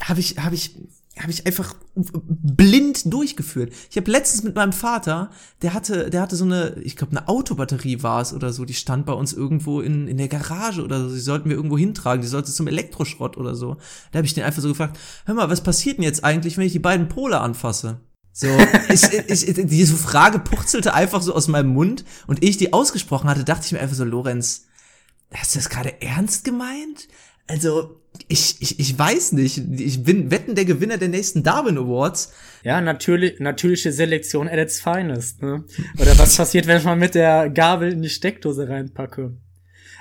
habe 0.00 0.18
ich, 0.18 0.38
habe 0.38 0.56
ich, 0.56 0.74
habe 1.20 1.30
ich 1.30 1.46
einfach 1.46 1.74
blind 1.94 3.12
durchgeführt. 3.12 3.72
Ich 3.90 3.96
habe 3.96 4.10
letztens 4.10 4.44
mit 4.44 4.54
meinem 4.54 4.72
Vater, 4.72 5.30
der 5.62 5.74
hatte, 5.74 6.10
der 6.10 6.22
hatte 6.22 6.36
so 6.36 6.44
eine, 6.44 6.76
ich 6.82 6.96
glaube, 6.96 7.16
eine 7.16 7.28
Autobatterie 7.28 8.02
war 8.02 8.20
es 8.20 8.32
oder 8.32 8.52
so, 8.52 8.64
die 8.64 8.74
stand 8.74 9.06
bei 9.06 9.12
uns 9.12 9.32
irgendwo 9.32 9.80
in, 9.80 10.06
in 10.06 10.18
der 10.18 10.28
Garage 10.28 10.82
oder 10.82 11.08
so, 11.08 11.14
die 11.14 11.20
sollten 11.20 11.48
wir 11.48 11.56
irgendwo 11.56 11.78
hintragen, 11.78 12.22
die 12.22 12.28
sollte 12.28 12.52
zum 12.52 12.68
Elektroschrott 12.68 13.36
oder 13.36 13.54
so. 13.54 13.76
Da 14.12 14.18
habe 14.18 14.26
ich 14.26 14.34
den 14.34 14.44
einfach 14.44 14.62
so 14.62 14.68
gefragt, 14.68 14.98
hör 15.24 15.34
mal, 15.34 15.50
was 15.50 15.62
passiert 15.62 15.98
denn 15.98 16.04
jetzt 16.04 16.24
eigentlich, 16.24 16.56
wenn 16.56 16.66
ich 16.66 16.72
die 16.72 16.78
beiden 16.78 17.08
Pole 17.08 17.40
anfasse? 17.40 18.00
So, 18.32 18.46
ich, 18.88 19.02
ich, 19.12 19.48
ich, 19.48 19.66
diese 19.66 19.96
Frage 19.96 20.38
purzelte 20.38 20.94
einfach 20.94 21.22
so 21.22 21.34
aus 21.34 21.48
meinem 21.48 21.70
Mund 21.70 22.04
und 22.28 22.42
ehe 22.42 22.50
ich 22.50 22.56
die 22.56 22.72
ausgesprochen 22.72 23.28
hatte, 23.28 23.42
dachte 23.42 23.66
ich 23.66 23.72
mir 23.72 23.80
einfach 23.80 23.96
so, 23.96 24.04
Lorenz, 24.04 24.66
hast 25.34 25.54
du 25.54 25.58
das 25.58 25.68
gerade 25.68 26.00
ernst 26.00 26.44
gemeint? 26.44 27.08
Also, 27.48 28.00
ich, 28.28 28.56
ich, 28.60 28.80
ich 28.80 28.98
weiß 28.98 29.32
nicht. 29.32 29.58
Ich 29.78 30.02
bin 30.02 30.30
wetten 30.30 30.54
der 30.54 30.64
Gewinner 30.64 30.98
der 30.98 31.08
nächsten 31.08 31.42
Darwin 31.42 31.78
Awards. 31.78 32.32
Ja, 32.62 32.80
natürlich, 32.80 33.40
natürliche 33.40 33.92
Selektion 33.92 34.48
at 34.48 34.58
its 34.58 34.80
finest, 34.80 35.42
ne? 35.42 35.64
Oder 35.98 36.18
was 36.18 36.36
passiert, 36.36 36.66
wenn 36.66 36.78
ich 36.78 36.84
mal 36.84 36.96
mit 36.96 37.14
der 37.14 37.50
Gabel 37.50 37.92
in 37.92 38.02
die 38.02 38.08
Steckdose 38.08 38.68
reinpacke? 38.68 39.36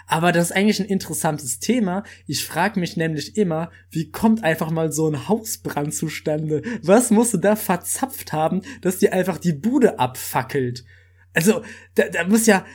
Aber 0.08 0.32
das 0.32 0.46
ist 0.46 0.56
eigentlich 0.56 0.80
ein 0.80 0.88
interessantes 0.88 1.60
Thema. 1.60 2.04
Ich 2.26 2.46
frage 2.46 2.80
mich 2.80 2.96
nämlich 2.96 3.36
immer, 3.36 3.70
wie 3.92 4.10
kommt 4.10 4.44
einfach 4.44 4.72
mal 4.72 4.92
so 4.92 5.10
ein 5.10 5.28
Hausbrand 5.28 5.94
zustande? 5.94 6.62
Was 6.82 7.12
musst 7.12 7.34
du 7.34 7.38
da 7.38 7.58
verzapft 7.58 8.32
haben, 8.32 8.62
dass 8.82 9.00
dir 9.00 9.12
einfach 9.12 9.38
die 9.38 9.52
Bude 9.52 10.00
abfackelt? 10.00 10.86
Also, 11.34 11.62
da, 11.96 12.08
da 12.08 12.26
muss 12.26 12.46
ja, 12.46 12.66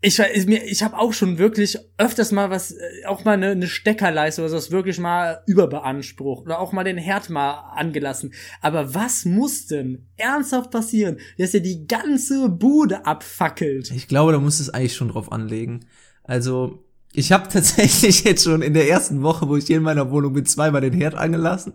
ich 0.00 0.46
mir, 0.46 0.64
ich 0.64 0.82
habe 0.82 0.96
auch 0.96 1.12
schon 1.12 1.38
wirklich 1.38 1.78
öfters 1.96 2.30
mal 2.30 2.50
was, 2.50 2.72
äh, 2.72 3.04
auch 3.06 3.24
mal 3.24 3.32
eine, 3.32 3.50
eine 3.50 3.66
Steckerleiste 3.66 4.40
oder 4.42 4.50
sowas 4.50 4.70
wirklich 4.70 4.98
mal 4.98 5.42
überbeansprucht 5.46 6.46
oder 6.46 6.60
auch 6.60 6.72
mal 6.72 6.84
den 6.84 6.98
Herd 6.98 7.30
mal 7.30 7.72
angelassen. 7.74 8.32
Aber 8.60 8.94
was 8.94 9.24
muss 9.24 9.66
denn 9.66 10.06
ernsthaft 10.16 10.70
passieren, 10.70 11.18
dass 11.36 11.50
dir 11.50 11.62
die 11.62 11.86
ganze 11.86 12.48
Bude 12.48 13.06
abfackelt? 13.06 13.90
Ich 13.90 14.06
glaube, 14.06 14.32
da 14.32 14.38
muss 14.38 14.60
es 14.60 14.70
eigentlich 14.70 14.94
schon 14.94 15.08
drauf 15.08 15.32
anlegen. 15.32 15.86
Also, 16.22 16.84
ich 17.18 17.32
habe 17.32 17.48
tatsächlich 17.48 18.22
jetzt 18.22 18.44
schon 18.44 18.62
in 18.62 18.74
der 18.74 18.88
ersten 18.88 19.22
Woche, 19.22 19.48
wo 19.48 19.56
ich 19.56 19.66
hier 19.66 19.78
in 19.78 19.82
meiner 19.82 20.10
Wohnung 20.10 20.32
bin, 20.32 20.46
zweimal 20.46 20.80
den 20.80 20.92
Herd 20.92 21.14
angelassen. 21.14 21.72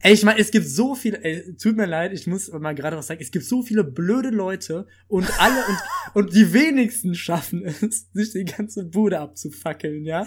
Ey, 0.00 0.14
ich 0.14 0.24
meine, 0.24 0.40
es 0.40 0.50
gibt 0.50 0.66
so 0.66 0.94
viele, 0.94 1.22
ey, 1.22 1.54
tut 1.56 1.76
mir 1.76 1.86
leid, 1.86 2.12
ich 2.12 2.26
muss 2.26 2.50
mal 2.50 2.74
gerade 2.74 2.96
was 2.96 3.06
sagen, 3.06 3.20
es 3.22 3.30
gibt 3.30 3.44
so 3.44 3.62
viele 3.62 3.84
blöde 3.84 4.30
Leute 4.30 4.86
und 5.06 5.28
alle 5.40 5.64
und, 5.66 5.78
und 6.14 6.34
die 6.34 6.52
wenigsten 6.52 7.14
schaffen 7.14 7.64
es, 7.64 8.08
sich 8.12 8.32
die 8.32 8.44
ganze 8.44 8.84
Bude 8.84 9.20
abzufackeln, 9.20 10.04
ja. 10.04 10.26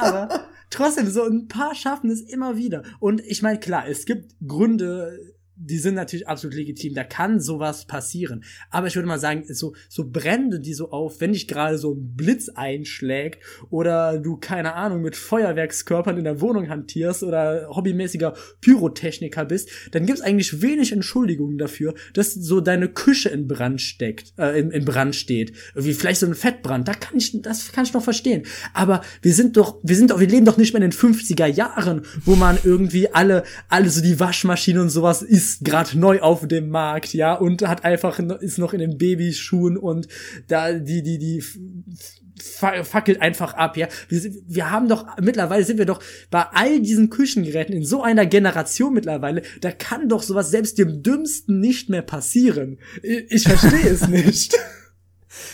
Aber 0.00 0.46
trotzdem, 0.70 1.10
so 1.10 1.24
ein 1.24 1.48
paar 1.48 1.74
schaffen 1.74 2.10
es 2.10 2.20
immer 2.20 2.56
wieder. 2.56 2.84
Und 3.00 3.22
ich 3.22 3.42
meine, 3.42 3.58
klar, 3.58 3.88
es 3.88 4.04
gibt 4.04 4.34
Gründe, 4.46 5.18
die 5.56 5.78
sind 5.78 5.94
natürlich 5.94 6.28
absolut 6.28 6.54
legitim, 6.54 6.94
da 6.94 7.04
kann 7.04 7.40
sowas 7.40 7.86
passieren. 7.86 8.44
Aber 8.70 8.86
ich 8.86 8.94
würde 8.94 9.08
mal 9.08 9.18
sagen, 9.18 9.44
so, 9.48 9.74
so 9.88 10.04
Brände, 10.08 10.60
die 10.60 10.74
so 10.74 10.90
auf, 10.90 11.20
wenn 11.20 11.32
dich 11.32 11.48
gerade 11.48 11.78
so 11.78 11.94
ein 11.94 12.14
Blitz 12.14 12.50
einschlägt 12.50 13.42
oder 13.70 14.18
du, 14.18 14.36
keine 14.36 14.74
Ahnung, 14.74 15.02
mit 15.02 15.16
Feuerwerkskörpern 15.16 16.18
in 16.18 16.24
der 16.24 16.40
Wohnung 16.40 16.68
hantierst 16.68 17.22
oder 17.22 17.68
hobbymäßiger 17.70 18.34
Pyrotechniker 18.60 19.44
bist, 19.46 19.70
dann 19.92 20.04
gibt 20.04 20.18
es 20.18 20.24
eigentlich 20.24 20.60
wenig 20.60 20.92
Entschuldigungen 20.92 21.58
dafür, 21.58 21.94
dass 22.12 22.34
so 22.34 22.60
deine 22.60 22.88
Küche 22.88 23.30
in 23.30 23.46
Brand 23.46 23.80
steckt, 23.80 24.34
äh, 24.38 24.58
in, 24.60 24.70
in 24.70 24.84
Brand 24.84 25.16
steht. 25.16 25.52
Wie 25.74 25.94
vielleicht 25.94 26.20
so 26.20 26.26
ein 26.26 26.34
Fettbrand, 26.34 26.86
da 26.86 26.94
kann 26.94 27.16
ich, 27.16 27.40
das 27.40 27.72
kann 27.72 27.84
ich 27.84 27.94
noch 27.94 28.04
verstehen. 28.04 28.44
Aber 28.74 29.00
wir 29.22 29.32
sind 29.32 29.56
doch, 29.56 29.78
wir 29.82 29.96
sind 29.96 30.10
doch, 30.10 30.20
wir 30.20 30.28
leben 30.28 30.44
doch 30.44 30.58
nicht 30.58 30.74
mehr 30.74 30.82
in 30.82 30.90
den 30.90 30.98
50er 30.98 31.46
Jahren, 31.46 32.02
wo 32.24 32.36
man 32.36 32.58
irgendwie 32.62 33.08
alle, 33.08 33.44
alle 33.68 33.88
so 33.88 34.02
die 34.02 34.20
Waschmaschine 34.20 34.82
und 34.82 34.90
sowas 34.90 35.22
ist 35.22 35.45
gerade 35.60 35.98
neu 35.98 36.20
auf 36.20 36.46
dem 36.46 36.68
Markt, 36.68 37.14
ja, 37.14 37.34
und 37.34 37.62
hat 37.62 37.84
einfach, 37.84 38.18
ist 38.40 38.58
noch 38.58 38.72
in 38.72 38.80
den 38.80 38.98
Babyschuhen 38.98 39.76
und 39.76 40.08
da, 40.48 40.72
die, 40.72 41.02
die, 41.02 41.18
die, 41.18 41.42
fa- 42.40 42.84
fackelt 42.84 43.20
einfach 43.20 43.54
ab, 43.54 43.76
ja. 43.76 43.88
Wir, 44.08 44.20
wir 44.46 44.70
haben 44.70 44.88
doch, 44.88 45.06
mittlerweile 45.20 45.64
sind 45.64 45.78
wir 45.78 45.86
doch 45.86 46.02
bei 46.30 46.42
all 46.52 46.80
diesen 46.80 47.10
Küchengeräten 47.10 47.74
in 47.74 47.84
so 47.84 48.02
einer 48.02 48.26
Generation 48.26 48.92
mittlerweile, 48.94 49.42
da 49.60 49.70
kann 49.72 50.08
doch 50.08 50.22
sowas 50.22 50.50
selbst 50.50 50.78
dem 50.78 51.02
Dümmsten 51.02 51.60
nicht 51.60 51.88
mehr 51.88 52.02
passieren. 52.02 52.78
Ich, 53.02 53.30
ich 53.30 53.42
verstehe 53.44 53.90
es 53.90 54.06
nicht. 54.08 54.54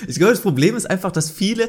Ich 0.07 0.16
glaube, 0.16 0.33
das 0.33 0.42
Problem 0.42 0.77
ist 0.77 0.88
einfach, 0.88 1.12
dass 1.12 1.31
viele, 1.31 1.68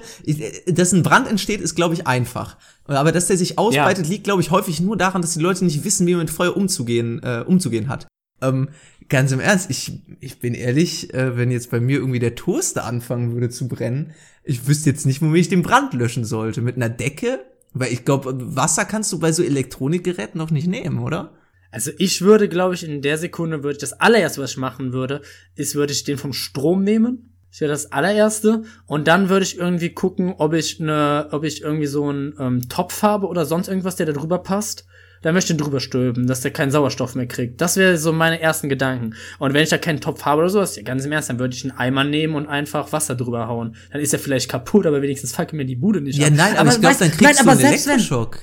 dass 0.68 0.92
ein 0.92 1.04
Brand 1.04 1.28
entsteht, 1.28 1.62
ist, 1.62 1.76
glaube 1.76 1.94
ich, 1.94 2.08
einfach. 2.08 2.58
Aber 2.86 3.12
dass 3.12 3.28
der 3.28 3.38
sich 3.38 3.58
ausbreitet, 3.58 4.08
liegt, 4.08 4.26
glaube 4.26 4.42
ich, 4.42 4.52
häufig 4.52 4.80
nur 4.80 4.98
daran, 4.98 5.22
dass 5.22 5.34
die 5.34 5.40
Leute 5.40 5.66
nicht 5.66 5.84
wissen, 5.84 6.08
wie 6.08 6.12
man 6.12 6.22
mit 6.22 6.30
Feuer 6.30 6.56
umzugehen, 6.56 7.22
äh, 7.24 7.44
umzugehen 7.46 7.88
hat. 7.88 8.08
Ähm, 8.42 8.70
ganz 9.10 9.32
im 9.32 9.40
Ernst, 9.40 9.70
ich, 9.70 10.02
ich 10.20 10.40
bin 10.40 10.54
ehrlich, 10.54 11.14
äh, 11.14 11.38
wenn 11.38 11.52
jetzt 11.52 11.72
bei 11.72 11.80
mir 11.80 11.98
irgendwie 11.98 12.20
der 12.20 12.36
Toaster 12.36 12.86
anfangen 12.86 13.34
würde 13.34 13.50
zu 13.50 13.68
brennen, 13.68 14.12
ich 14.44 14.68
wüsste 14.68 14.90
jetzt 14.90 15.06
nicht, 15.06 15.22
womit 15.22 15.42
ich 15.42 15.50
den 15.50 15.64
Brand 15.64 15.94
löschen 15.94 16.26
sollte. 16.26 16.62
Mit 16.62 16.76
einer 16.76 16.90
Decke? 16.90 17.40
Weil 17.74 17.92
ich 17.92 18.06
glaube, 18.06 18.56
Wasser 18.56 18.86
kannst 18.86 19.12
du 19.12 19.20
bei 19.20 19.32
so 19.32 19.42
Elektronikgeräten 19.42 20.38
noch 20.38 20.52
nicht 20.52 20.68
nehmen, 20.68 21.00
oder? 21.00 21.32
Also 21.72 21.90
ich 21.98 22.22
würde, 22.22 22.48
glaube 22.48 22.76
ich, 22.76 22.84
in 22.84 23.02
der 23.02 23.18
Sekunde 23.18 23.64
würde 23.64 23.74
ich 23.74 23.82
das 23.82 23.94
allererste, 23.94 24.42
was 24.42 24.52
ich 24.52 24.58
machen 24.58 24.94
würde, 24.94 25.22
ist, 25.56 25.74
würde 25.74 25.92
ich 25.92 26.04
den 26.04 26.20
vom 26.20 26.32
Strom 26.32 26.84
nehmen. 26.84 27.33
Das 27.54 27.62
wäre 27.62 27.72
das 27.72 27.92
allererste. 27.92 28.64
Und 28.88 29.08
dann 29.08 29.30
würde 29.30 29.44
ich 29.46 29.60
irgendwie 29.60 29.92
gucken, 29.92 30.34
ob 30.40 30.54
ich 30.54 30.82
eine, 30.82 31.28
ob 31.30 31.44
ich 31.44 31.62
irgendwie 31.62 31.86
so 31.86 32.10
einen 32.10 32.34
ähm, 32.40 32.68
Topf 32.68 33.04
habe 33.04 33.28
oder 33.28 33.46
sonst 33.46 33.68
irgendwas, 33.68 33.96
der 33.96 34.08
da 34.08 34.12
drüber 34.12 34.40
passt. 34.40 34.88
Dann 35.22 35.36
möchte 35.36 35.54
ich 35.54 35.58
den 35.58 35.64
drüber 35.64 35.80
stülpen, 35.80 36.26
dass 36.26 36.42
der 36.42 36.50
keinen 36.50 36.72
Sauerstoff 36.72 37.14
mehr 37.14 37.28
kriegt. 37.28 37.62
Das 37.62 37.78
wäre 37.78 38.00
so 38.00 38.12
meine 38.12 38.42
ersten 38.42 38.70
Gedanken. 38.70 39.14
Und 39.38 39.54
wenn 39.54 39.62
ich 39.62 39.70
da 39.70 39.78
keinen 39.78 40.02
Topf 40.02 40.26
habe 40.26 40.42
oder 40.42 40.50
sowas, 40.50 40.76
ja, 40.76 40.82
ganz 40.82 41.06
im 41.06 41.12
Ernst, 41.12 41.30
dann 41.30 41.38
würde 41.38 41.54
ich 41.56 41.64
einen 41.64 41.78
Eimer 41.78 42.04
nehmen 42.04 42.34
und 42.34 42.48
einfach 42.48 42.92
Wasser 42.92 43.14
drüber 43.14 43.48
hauen. 43.48 43.76
Dann 43.92 44.02
ist 44.02 44.14
er 44.14 44.20
vielleicht 44.20 44.50
kaputt, 44.50 44.88
aber 44.88 45.04
wenigstens 45.04 45.36
fuck 45.36 45.54
mir 45.54 45.64
die 45.66 45.76
Bude 45.76 46.02
nicht 46.02 46.18
Ja, 46.18 46.28
ab. 46.30 46.34
nein, 46.36 46.58
aber, 46.58 46.72
ich 46.72 46.82
glaube, 46.82 46.96
dann 46.98 47.12
kriegst 47.12 47.22
nein, 47.22 47.36
du 47.36 47.42
aber 47.42 47.52
einen 47.52 47.60
selbst 47.60 47.86
wenn, 47.86 47.94
Elektroschock. 48.00 48.40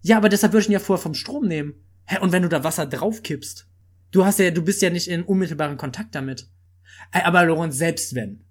ja, 0.00 0.16
aber 0.16 0.30
deshalb 0.30 0.54
würde 0.54 0.62
ich 0.62 0.68
ihn 0.68 0.72
ja 0.72 0.78
vorher 0.78 1.02
vom 1.02 1.12
Strom 1.14 1.46
nehmen. 1.46 1.74
Hä, 2.06 2.16
und 2.22 2.32
wenn 2.32 2.42
du 2.42 2.48
da 2.48 2.64
Wasser 2.64 2.86
draufkippst? 2.86 3.68
Du 4.12 4.24
hast 4.24 4.38
ja, 4.38 4.50
du 4.50 4.62
bist 4.62 4.80
ja 4.80 4.88
nicht 4.88 5.08
in 5.08 5.22
unmittelbaren 5.24 5.76
Kontakt 5.76 6.14
damit. 6.14 6.48
Aber 7.12 7.44
Lorenz, 7.44 7.78
selbst 7.78 8.14
wenn. 8.14 8.44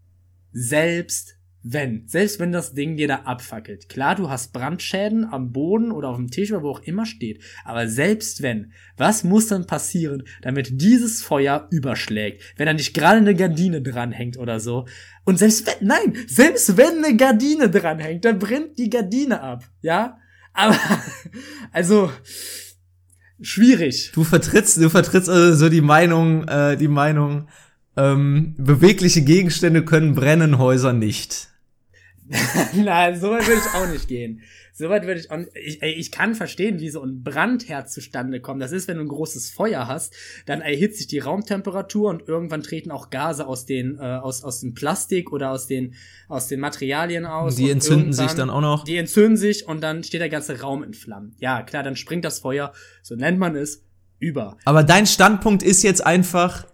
Selbst 0.51 1.35
wenn. 1.63 2.07
Selbst 2.07 2.39
wenn 2.39 2.51
das 2.51 2.73
Ding 2.73 2.95
dir 2.95 3.07
da 3.07 3.15
abfackelt. 3.25 3.89
Klar, 3.89 4.15
du 4.15 4.29
hast 4.29 4.53
Brandschäden 4.53 5.25
am 5.25 5.51
Boden 5.51 5.91
oder 5.91 6.09
auf 6.09 6.15
dem 6.15 6.31
Tisch 6.31 6.51
oder 6.51 6.63
wo 6.63 6.69
auch 6.71 6.81
immer 6.81 7.05
steht. 7.05 7.43
Aber 7.65 7.87
selbst 7.87 8.41
wenn. 8.41 8.71
Was 8.97 9.23
muss 9.23 9.47
dann 9.47 9.67
passieren, 9.67 10.23
damit 10.41 10.81
dieses 10.81 11.21
Feuer 11.21 11.67
überschlägt? 11.71 12.41
Wenn 12.57 12.65
da 12.65 12.73
nicht 12.73 12.93
gerade 12.93 13.17
eine 13.17 13.35
Gardine 13.35 13.81
dranhängt 13.81 14.37
oder 14.37 14.59
so. 14.59 14.85
Und 15.25 15.37
selbst 15.37 15.67
wenn, 15.67 15.87
nein, 15.87 16.13
selbst 16.27 16.77
wenn 16.77 17.03
eine 17.03 17.15
Gardine 17.15 17.69
dranhängt, 17.69 18.25
dann 18.25 18.39
brennt 18.39 18.79
die 18.79 18.89
Gardine 18.89 19.41
ab. 19.41 19.63
Ja? 19.81 20.17
Aber, 20.53 20.77
also, 21.71 22.11
schwierig. 23.41 24.11
Du 24.13 24.23
vertrittst, 24.23 24.77
du 24.77 24.89
vertrittst 24.89 25.29
also 25.29 25.55
so 25.55 25.69
die 25.69 25.81
Meinung, 25.81 26.47
äh, 26.47 26.77
die 26.77 26.87
Meinung, 26.87 27.47
ähm, 27.99 28.55
bewegliche 28.57 29.21
Gegenstände 29.21 29.83
können 29.83 30.15
brennen, 30.15 30.57
Häuser 30.57 30.93
nicht. 30.93 31.49
Nein, 32.75 33.19
so 33.19 33.31
weit 33.31 33.47
würde 33.47 33.59
ich 33.59 33.73
auch 33.75 33.91
nicht 33.91 34.07
gehen. 34.07 34.41
So 34.71 34.87
weit 34.87 35.05
würde 35.05 35.19
ich 35.19 35.31
auch 35.31 35.37
nicht. 35.37 35.49
Ich, 35.55 35.81
ich 35.81 36.11
kann 36.11 36.35
verstehen, 36.35 36.79
wie 36.79 36.89
so 36.89 37.03
ein 37.03 37.23
Brandherd 37.23 37.89
zustande 37.89 38.39
kommt. 38.39 38.61
Das 38.61 38.71
ist, 38.71 38.87
wenn 38.87 38.97
du 38.97 39.03
ein 39.03 39.09
großes 39.09 39.49
Feuer 39.49 39.87
hast, 39.87 40.13
dann 40.45 40.61
erhitzt 40.61 40.99
sich 40.99 41.07
die 41.07 41.19
Raumtemperatur 41.19 42.09
und 42.09 42.27
irgendwann 42.27 42.61
treten 42.61 42.91
auch 42.91 43.09
Gase 43.09 43.47
aus 43.47 43.65
den, 43.65 43.97
äh, 43.97 44.03
aus, 44.03 44.43
aus 44.43 44.61
dem 44.61 44.75
Plastik 44.75 45.33
oder 45.33 45.51
aus 45.51 45.67
den, 45.67 45.95
aus 46.27 46.47
den 46.47 46.59
Materialien 46.59 47.25
aus. 47.25 47.55
Die 47.55 47.69
entzünden 47.69 48.13
sich 48.13 48.31
dann 48.33 48.49
auch 48.49 48.61
noch. 48.61 48.83
Die 48.85 48.97
entzünden 48.97 49.35
sich 49.35 49.67
und 49.67 49.81
dann 49.81 50.03
steht 50.03 50.21
der 50.21 50.29
ganze 50.29 50.61
Raum 50.61 50.83
in 50.83 50.93
Flammen. 50.93 51.35
Ja, 51.39 51.63
klar, 51.63 51.83
dann 51.83 51.95
springt 51.95 52.23
das 52.23 52.39
Feuer, 52.39 52.71
so 53.01 53.15
nennt 53.15 53.39
man 53.39 53.55
es, 53.55 53.83
über. 54.19 54.57
Aber 54.65 54.83
dein 54.83 55.07
Standpunkt 55.07 55.63
ist 55.63 55.83
jetzt 55.83 56.05
einfach, 56.05 56.67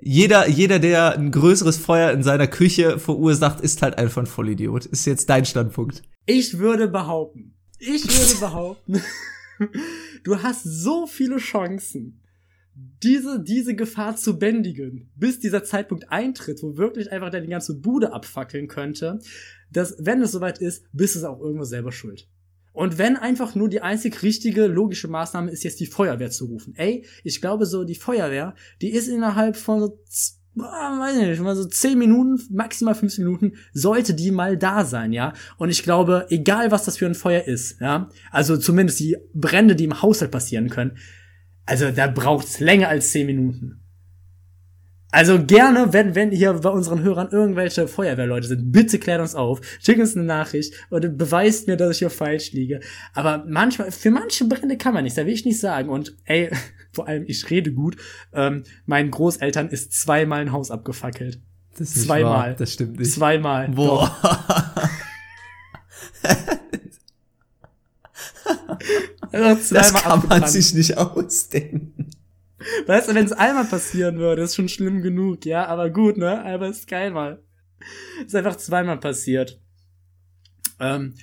Jeder, 0.00 0.48
jeder, 0.48 0.78
der 0.78 1.14
ein 1.14 1.30
größeres 1.30 1.76
Feuer 1.76 2.12
in 2.12 2.22
seiner 2.22 2.46
Küche 2.46 2.98
verursacht, 2.98 3.60
ist 3.60 3.82
halt 3.82 3.98
einfach 3.98 4.22
ein 4.22 4.26
Vollidiot. 4.26 4.86
Ist 4.86 5.06
jetzt 5.06 5.28
dein 5.28 5.44
Standpunkt. 5.44 6.02
Ich 6.26 6.58
würde 6.58 6.88
behaupten, 6.88 7.54
ich 7.78 8.04
würde 8.04 8.40
behaupten, 8.40 9.00
du 10.24 10.42
hast 10.42 10.62
so 10.64 11.06
viele 11.06 11.38
Chancen, 11.38 12.20
diese, 13.02 13.42
diese 13.42 13.74
Gefahr 13.74 14.16
zu 14.16 14.38
bändigen, 14.38 15.10
bis 15.16 15.40
dieser 15.40 15.64
Zeitpunkt 15.64 16.10
eintritt, 16.10 16.62
wo 16.62 16.76
wirklich 16.76 17.10
einfach 17.10 17.30
deine 17.30 17.48
ganze 17.48 17.74
Bude 17.74 18.12
abfackeln 18.12 18.68
könnte, 18.68 19.18
dass, 19.70 19.96
wenn 19.98 20.22
es 20.22 20.32
soweit 20.32 20.58
ist, 20.58 20.84
bist 20.92 21.14
du 21.14 21.20
es 21.20 21.24
auch 21.24 21.40
irgendwo 21.40 21.64
selber 21.64 21.92
schuld. 21.92 22.28
Und 22.78 22.96
wenn 22.96 23.16
einfach 23.16 23.56
nur 23.56 23.68
die 23.68 23.80
einzig 23.80 24.22
richtige, 24.22 24.68
logische 24.68 25.08
Maßnahme 25.08 25.50
ist, 25.50 25.64
jetzt 25.64 25.80
die 25.80 25.86
Feuerwehr 25.86 26.30
zu 26.30 26.44
rufen. 26.44 26.76
Ey, 26.76 27.04
ich 27.24 27.40
glaube 27.40 27.66
so, 27.66 27.82
die 27.82 27.96
Feuerwehr, 27.96 28.54
die 28.80 28.90
ist 28.90 29.08
innerhalb 29.08 29.56
von 29.56 29.80
so, 29.80 29.98
ah, 30.60 30.96
weiß 31.00 31.16
nicht, 31.16 31.40
mal 31.40 31.56
so 31.56 31.64
10 31.64 31.98
Minuten, 31.98 32.40
maximal 32.54 32.94
15 32.94 33.24
Minuten, 33.24 33.54
sollte 33.72 34.14
die 34.14 34.30
mal 34.30 34.56
da 34.56 34.84
sein, 34.84 35.12
ja. 35.12 35.32
Und 35.56 35.70
ich 35.70 35.82
glaube, 35.82 36.28
egal 36.30 36.70
was 36.70 36.84
das 36.84 36.98
für 36.98 37.06
ein 37.06 37.16
Feuer 37.16 37.42
ist, 37.42 37.80
ja, 37.80 38.10
also 38.30 38.56
zumindest 38.56 39.00
die 39.00 39.16
Brände, 39.34 39.74
die 39.74 39.82
im 39.82 40.00
Haushalt 40.00 40.30
passieren 40.30 40.68
können, 40.68 40.98
also 41.66 41.90
da 41.90 42.06
braucht's 42.06 42.60
länger 42.60 42.90
als 42.90 43.10
10 43.10 43.26
Minuten. 43.26 43.77
Also 45.10 45.42
gerne, 45.42 45.92
wenn, 45.92 46.14
wenn 46.14 46.30
hier 46.30 46.52
bei 46.52 46.68
unseren 46.68 47.02
Hörern 47.02 47.28
irgendwelche 47.30 47.88
Feuerwehrleute 47.88 48.46
sind, 48.46 48.72
bitte 48.72 48.98
klärt 48.98 49.22
uns 49.22 49.34
auf, 49.34 49.60
schickt 49.82 50.00
uns 50.00 50.14
eine 50.14 50.26
Nachricht 50.26 50.74
und 50.90 51.16
beweist 51.16 51.66
mir, 51.66 51.76
dass 51.76 51.92
ich 51.92 51.98
hier 52.00 52.10
falsch 52.10 52.52
liege. 52.52 52.80
Aber 53.14 53.44
manchmal, 53.48 53.90
für 53.90 54.10
manche 54.10 54.44
Brände 54.44 54.76
kann 54.76 54.92
man 54.92 55.04
nichts, 55.04 55.16
da 55.16 55.24
will 55.24 55.32
ich 55.32 55.46
nicht 55.46 55.60
sagen. 55.60 55.88
Und 55.88 56.14
ey, 56.24 56.50
vor 56.92 57.08
allem, 57.08 57.24
ich 57.26 57.48
rede 57.48 57.72
gut, 57.72 57.96
ähm, 58.34 58.64
meinen 58.84 59.10
Großeltern 59.10 59.68
ist 59.68 59.92
zweimal 59.92 60.40
ein 60.40 60.52
Haus 60.52 60.70
abgefackelt. 60.70 61.40
Das 61.78 61.96
ist 61.96 62.04
Zweimal. 62.06 62.56
Das 62.56 62.72
stimmt 62.72 62.98
nicht. 62.98 63.12
Zweimal. 63.12 63.68
Boah. 63.68 64.16
Doch. 64.22 64.88
Das 69.30 69.92
kann 69.92 70.26
man 70.26 70.46
sich 70.46 70.74
nicht 70.74 70.96
ausdenken. 70.96 72.10
Weißt 72.86 73.08
du, 73.08 73.14
wenn 73.14 73.26
es 73.26 73.32
einmal 73.32 73.64
passieren 73.64 74.18
würde, 74.18 74.42
ist 74.42 74.56
schon 74.56 74.68
schlimm 74.68 75.02
genug, 75.02 75.44
ja, 75.44 75.66
aber 75.66 75.90
gut, 75.90 76.16
ne? 76.16 76.44
Aber 76.44 76.68
ist 76.68 76.88
geil 76.88 77.10
mal. 77.10 77.42
Ist 78.24 78.34
einfach 78.34 78.56
zweimal 78.56 78.98
passiert. 78.98 79.60
Ähm, 80.80 81.14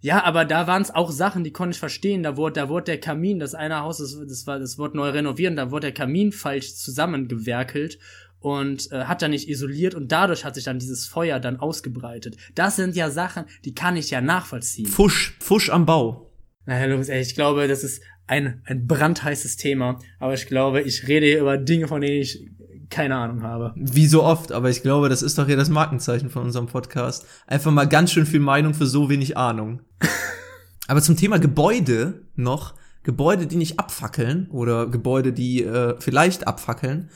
ja, 0.00 0.24
aber 0.24 0.44
da 0.44 0.66
waren 0.66 0.82
es 0.82 0.94
auch 0.94 1.10
Sachen, 1.10 1.44
die 1.44 1.52
konnte 1.52 1.74
ich 1.74 1.78
verstehen. 1.78 2.22
Da 2.22 2.36
wurde, 2.36 2.54
da 2.54 2.68
wurde 2.68 2.84
der 2.84 3.00
Kamin, 3.00 3.38
das 3.38 3.54
eine 3.54 3.80
Haus, 3.80 3.98
das, 3.98 4.18
das 4.26 4.46
war, 4.46 4.58
das 4.58 4.78
wurde 4.78 4.96
neu 4.96 5.10
renoviert, 5.10 5.50
und 5.50 5.56
da 5.56 5.70
wurde 5.70 5.88
der 5.88 5.94
Kamin 5.94 6.32
falsch 6.32 6.74
zusammengewerkelt 6.74 7.98
und 8.40 8.90
äh, 8.90 9.04
hat 9.04 9.20
dann 9.20 9.32
nicht 9.32 9.48
isoliert 9.48 9.94
und 9.94 10.10
dadurch 10.10 10.44
hat 10.44 10.54
sich 10.54 10.64
dann 10.64 10.78
dieses 10.78 11.06
Feuer 11.06 11.38
dann 11.38 11.60
ausgebreitet. 11.60 12.36
Das 12.54 12.76
sind 12.76 12.96
ja 12.96 13.10
Sachen, 13.10 13.44
die 13.64 13.74
kann 13.74 13.96
ich 13.96 14.10
ja 14.10 14.22
nachvollziehen. 14.22 14.86
Fusch, 14.86 15.36
Fusch 15.40 15.68
am 15.68 15.84
Bau. 15.84 16.29
Naja, 16.66 16.86
Lukas, 16.86 17.08
ey, 17.08 17.20
ich 17.20 17.34
glaube, 17.34 17.68
das 17.68 17.84
ist 17.84 18.02
ein, 18.26 18.62
ein 18.64 18.86
brandheißes 18.86 19.56
Thema, 19.56 19.98
aber 20.18 20.34
ich 20.34 20.46
glaube, 20.46 20.82
ich 20.82 21.08
rede 21.08 21.26
hier 21.26 21.40
über 21.40 21.58
Dinge, 21.58 21.88
von 21.88 22.00
denen 22.00 22.20
ich 22.20 22.48
keine 22.90 23.16
Ahnung 23.16 23.42
habe. 23.42 23.72
Wie 23.76 24.06
so 24.06 24.22
oft, 24.22 24.52
aber 24.52 24.68
ich 24.68 24.82
glaube, 24.82 25.08
das 25.08 25.22
ist 25.22 25.38
doch 25.38 25.46
hier 25.46 25.56
das 25.56 25.68
Markenzeichen 25.68 26.28
von 26.28 26.42
unserem 26.42 26.66
Podcast. 26.66 27.24
Einfach 27.46 27.70
mal 27.70 27.88
ganz 27.88 28.12
schön 28.12 28.26
viel 28.26 28.40
Meinung 28.40 28.74
für 28.74 28.86
so 28.86 29.08
wenig 29.08 29.36
Ahnung. 29.36 29.80
aber 30.88 31.00
zum 31.00 31.16
Thema 31.16 31.38
Gebäude 31.38 32.22
noch, 32.34 32.74
Gebäude, 33.02 33.46
die 33.46 33.56
nicht 33.56 33.78
abfackeln 33.78 34.48
oder 34.50 34.86
Gebäude, 34.86 35.32
die 35.32 35.62
äh, 35.62 35.96
vielleicht 36.00 36.46
abfackeln. 36.46 37.10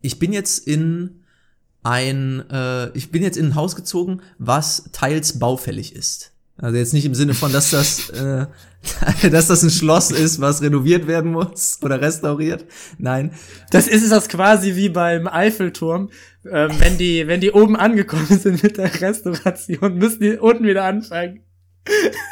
Ich 0.00 0.18
bin 0.18 0.32
jetzt 0.32 0.66
in 0.66 1.22
ein, 1.82 2.48
äh, 2.50 2.90
ich 2.96 3.10
bin 3.10 3.22
jetzt 3.22 3.36
in 3.36 3.46
ein 3.46 3.54
Haus 3.54 3.76
gezogen, 3.76 4.20
was 4.38 4.90
teils 4.92 5.38
baufällig 5.38 5.94
ist. 5.94 6.33
Also 6.56 6.76
jetzt 6.76 6.94
nicht 6.94 7.04
im 7.04 7.14
Sinne 7.14 7.34
von, 7.34 7.52
dass 7.52 7.70
das, 7.70 8.10
äh, 8.10 8.46
dass 9.30 9.48
das 9.48 9.62
ein 9.62 9.70
Schloss 9.70 10.10
ist, 10.10 10.40
was 10.40 10.62
renoviert 10.62 11.06
werden 11.06 11.32
muss 11.32 11.78
oder 11.82 12.00
restauriert. 12.00 12.64
Nein, 12.98 13.32
Das 13.70 13.88
ist 13.88 14.10
das 14.12 14.28
quasi 14.28 14.76
wie 14.76 14.88
beim 14.88 15.26
Eiffelturm, 15.26 16.10
ähm, 16.48 16.70
wenn 16.78 16.96
die, 16.96 17.26
wenn 17.26 17.40
die 17.40 17.50
oben 17.50 17.76
angekommen 17.76 18.26
sind 18.26 18.62
mit 18.62 18.76
der 18.76 19.00
Restauration, 19.00 19.96
müssen 19.96 20.20
die 20.20 20.36
unten 20.36 20.64
wieder 20.64 20.84
anfangen. 20.84 21.40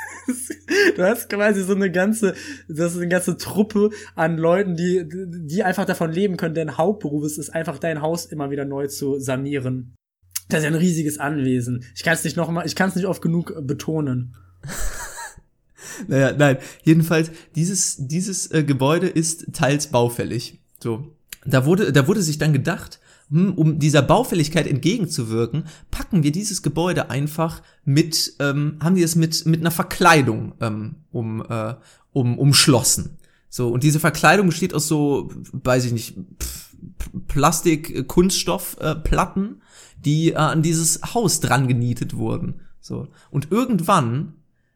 Du 0.97 1.03
hast 1.03 1.29
quasi 1.29 1.63
so 1.63 1.75
eine 1.75 1.91
ganze, 1.91 2.35
das 2.69 2.93
ist 2.93 2.99
eine 2.99 3.09
ganze 3.09 3.37
Truppe 3.37 3.91
an 4.15 4.39
Leuten, 4.39 4.77
die, 4.77 5.05
die 5.05 5.65
einfach 5.65 5.85
davon 5.85 6.13
leben 6.13 6.37
können. 6.37 6.55
Dein 6.55 6.79
Hauptberuf 6.79 7.25
ist 7.25 7.39
es 7.39 7.51
einfach, 7.51 7.79
dein 7.79 8.03
Haus 8.03 8.27
immer 8.27 8.51
wieder 8.51 8.65
neu 8.65 8.87
zu 8.87 9.19
sanieren. 9.19 9.97
Das 10.53 10.61
ist 10.61 10.67
ein 10.67 10.75
riesiges 10.75 11.19
Anwesen. 11.19 11.85
Ich 11.95 12.03
kann 12.03 12.15
es 12.15 12.25
nicht 12.25 12.37
noch 12.37 12.51
mal, 12.51 12.67
ich 12.67 12.75
kann 12.75 12.91
es 12.91 12.97
nicht 12.97 13.07
oft 13.07 13.23
genug 13.23 13.55
betonen. 13.67 14.35
Naja, 16.09 16.33
nein. 16.37 16.57
Jedenfalls, 16.85 17.31
dieses, 17.55 17.97
dieses 17.99 18.51
äh, 18.51 18.65
Gebäude 18.65 19.09
ist 19.09 19.53
teils 19.53 19.89
baufällig. 19.89 20.59
So. 20.83 21.15
Da 21.45 21.67
wurde, 21.67 21.93
da 21.93 22.09
wurde 22.09 22.23
sich 22.23 22.39
dann 22.39 22.53
gedacht, 22.53 22.99
hm, 23.31 23.55
um 23.55 23.79
dieser 23.79 24.03
Baufälligkeit 24.03 24.67
entgegenzuwirken, 24.67 25.65
packen 25.91 26.23
wir 26.23 26.33
dieses 26.33 26.63
Gebäude 26.63 27.11
einfach 27.11 27.63
mit, 27.85 28.35
ähm, 28.39 28.79
haben 28.83 28.95
die 28.95 29.03
es 29.03 29.17
mit, 29.17 29.45
mit 29.47 29.61
einer 29.61 29.71
Verkleidung 29.71 30.55
ähm, 30.61 30.97
um, 31.13 31.45
äh, 31.49 31.75
um, 32.13 32.39
umschlossen. 32.39 33.19
So, 33.49 33.69
und 33.69 33.83
diese 33.83 34.01
Verkleidung 34.01 34.47
besteht 34.47 34.75
aus 34.75 34.89
so, 34.89 35.31
weiß 35.53 35.85
ich 35.85 35.93
nicht, 35.93 36.17
pff, 36.43 36.72
Plastik, 37.29 38.09
Kunststoff, 38.09 38.77
äh, 38.81 38.95
Platten, 38.95 39.63
die 40.05 40.33
äh, 40.33 40.37
an 40.37 40.63
dieses 40.63 41.15
Haus 41.15 41.41
dran 41.41 41.69
genietet 41.69 42.17
wurden. 42.17 42.61
So. 42.81 43.09
Und 43.31 43.51
irgendwann 43.51 44.35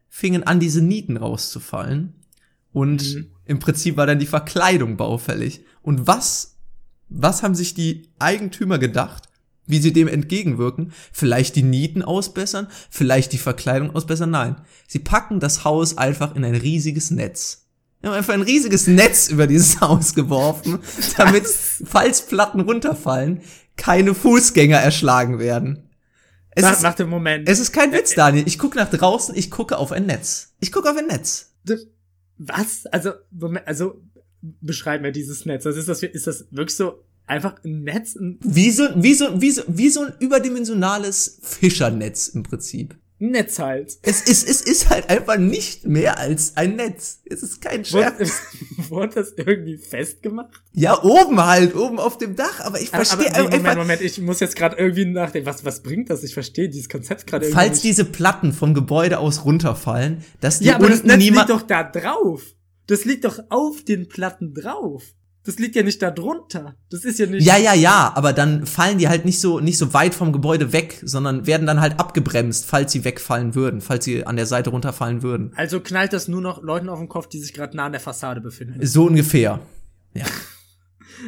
fingen 0.09 0.43
an, 0.43 0.59
diese 0.59 0.81
Nieten 0.81 1.17
rauszufallen. 1.17 2.13
Und 2.71 3.15
Mhm. 3.15 3.27
im 3.45 3.59
Prinzip 3.59 3.97
war 3.97 4.07
dann 4.07 4.19
die 4.19 4.25
Verkleidung 4.25 4.97
baufällig. 4.97 5.61
Und 5.81 6.07
was, 6.07 6.57
was 7.09 7.43
haben 7.43 7.55
sich 7.55 7.73
die 7.73 8.09
Eigentümer 8.19 8.77
gedacht? 8.77 9.23
Wie 9.65 9.79
sie 9.79 9.91
dem 9.91 10.07
entgegenwirken? 10.07 10.93
Vielleicht 11.11 11.57
die 11.57 11.63
Nieten 11.63 12.01
ausbessern? 12.01 12.67
Vielleicht 12.89 13.33
die 13.33 13.37
Verkleidung 13.37 13.93
ausbessern? 13.93 14.29
Nein. 14.31 14.55
Sie 14.87 14.99
packen 14.99 15.41
das 15.41 15.65
Haus 15.65 15.97
einfach 15.97 16.35
in 16.35 16.45
ein 16.45 16.55
riesiges 16.55 17.11
Netz. 17.11 17.66
Wir 18.01 18.09
haben 18.09 18.17
einfach 18.17 18.33
ein 18.33 18.41
riesiges 18.41 18.87
Netz 18.87 19.29
über 19.29 19.47
dieses 19.47 19.81
Haus 19.81 20.13
geworfen, 20.13 20.79
damit, 21.17 21.45
falls 21.47 22.21
Platten 22.21 22.61
runterfallen, 22.61 23.41
keine 23.75 24.13
Fußgänger 24.13 24.77
erschlagen 24.77 25.39
werden. 25.39 25.89
Es 26.51 26.63
Nach, 26.63 26.73
ist, 26.73 26.81
nach 26.81 26.95
dem 26.95 27.09
Moment. 27.09 27.47
es 27.47 27.59
ist 27.59 27.71
kein 27.71 27.91
Witz, 27.91 28.15
Daniel. 28.15 28.47
Ich 28.47 28.57
gucke 28.57 28.77
nach 28.77 28.89
draußen, 28.89 29.35
ich 29.35 29.51
gucke 29.51 29.77
auf 29.77 29.91
ein 29.91 30.07
Netz. 30.07 30.53
Ich 30.59 30.71
gucke 30.71 30.89
auf 30.89 30.97
ein 30.97 31.05
Netz. 31.07 31.53
Was? 32.39 32.85
Also, 32.87 33.11
also, 33.65 34.01
beschreib 34.41 35.01
mir 35.01 35.11
dieses 35.11 35.45
Netz. 35.45 35.65
Was 35.65 35.77
ist 35.77 35.87
das, 35.87 36.01
ist 36.01 36.25
das 36.27 36.45
wirklich 36.51 36.75
so 36.75 37.03
einfach 37.27 37.63
ein 37.63 37.83
Netz? 37.83 38.17
Wie 38.19 38.71
so, 38.71 38.87
wie 38.95 39.13
so, 39.13 39.39
wie 39.39 39.51
so, 39.51 39.61
wie 39.67 39.89
so 39.89 40.01
ein 40.03 40.13
überdimensionales 40.19 41.39
Fischernetz 41.43 42.27
im 42.29 42.43
Prinzip. 42.43 42.97
Netz 43.19 43.57
halt. 43.57 43.97
Es 44.03 44.21
ist, 44.21 44.47
es 44.47 44.61
ist 44.61 44.89
halt 44.89 45.09
einfach 45.09 45.37
nicht 45.37 45.85
mehr 45.87 46.19
als 46.19 46.55
ein 46.55 46.75
Netz. 46.75 47.21
Es 47.25 47.41
ist 47.41 47.61
kein 47.61 47.79
Wurde, 47.79 48.25
Scherz. 48.27 48.41
wurde 48.89 49.15
das 49.15 49.33
irgendwie 49.35 49.77
festgemacht? 49.77 50.61
Ja, 50.73 51.03
oben 51.03 51.43
halt, 51.43 51.75
oben 51.75 51.99
auf 51.99 52.17
dem 52.19 52.35
Dach, 52.35 52.59
aber 52.59 52.79
ich 52.79 52.89
verstehe 52.89 53.33
einfach, 53.33 53.57
Moment, 53.57 53.77
Moment, 53.77 54.01
ich 54.01 54.19
muss 54.21 54.39
jetzt 54.39 54.55
gerade 54.55 54.77
irgendwie 54.77 55.05
nachdenken. 55.05 55.47
Was, 55.47 55.65
was 55.65 55.81
bringt 55.81 56.11
das? 56.11 56.23
Ich 56.23 56.35
verstehe 56.35 56.69
dieses 56.69 56.89
Konzept 56.89 57.25
gerade 57.25 57.45
irgendwie 57.45 57.59
falls 57.59 57.81
diese 57.81 58.05
Platten 58.05 58.53
vom 58.53 58.75
Gebäude 58.75 59.17
aus 59.17 59.45
runterfallen, 59.45 60.23
dass 60.39 60.59
die 60.59 60.65
Ja, 60.65 60.75
aber 60.75 60.89
das 60.89 60.97
unten 60.97 61.07
Netz 61.07 61.17
niemand, 61.17 61.49
liegt 61.49 61.61
doch 61.61 61.67
da 61.67 61.83
drauf. 61.83 62.43
Das 62.85 63.03
liegt 63.03 63.25
doch 63.25 63.39
auf 63.49 63.83
den 63.83 64.07
Platten 64.07 64.53
drauf. 64.53 65.03
Das 65.47 65.59
liegt 65.59 65.77
ja 65.77 65.83
nicht 65.83 66.01
da 66.01 66.11
drunter. 66.11 66.75
Das 66.89 67.05
ist 67.05 67.19
ja 67.19 67.25
nicht. 67.25 67.45
Ja, 67.45 67.55
ja, 67.55 67.73
ja, 67.73 68.11
aber 68.15 68.33
dann 68.33 68.65
fallen 68.65 68.97
die 68.97 69.07
halt 69.07 69.23
nicht 69.23 69.39
so, 69.39 69.61
nicht 69.61 69.77
so 69.77 69.93
weit 69.93 70.13
vom 70.13 70.33
Gebäude 70.33 70.73
weg, 70.73 70.99
sondern 71.03 71.47
werden 71.47 71.65
dann 71.65 71.79
halt 71.79 72.01
abgebremst, 72.01 72.65
falls 72.65 72.91
sie 72.91 73.05
wegfallen 73.05 73.55
würden, 73.55 73.79
falls 73.79 74.03
sie 74.03 74.25
an 74.25 74.35
der 74.35 74.45
Seite 74.45 74.71
runterfallen 74.71 75.23
würden. 75.23 75.53
Also 75.55 75.79
knallt 75.79 76.11
das 76.11 76.27
nur 76.27 76.41
noch 76.41 76.61
Leuten 76.61 76.89
auf 76.89 76.99
den 76.99 77.07
Kopf, 77.07 77.27
die 77.27 77.39
sich 77.39 77.53
gerade 77.53 77.77
nah 77.77 77.85
an 77.85 77.93
der 77.93 78.01
Fassade 78.01 78.41
befinden. 78.41 78.85
So 78.85 79.05
ungefähr. 79.05 79.61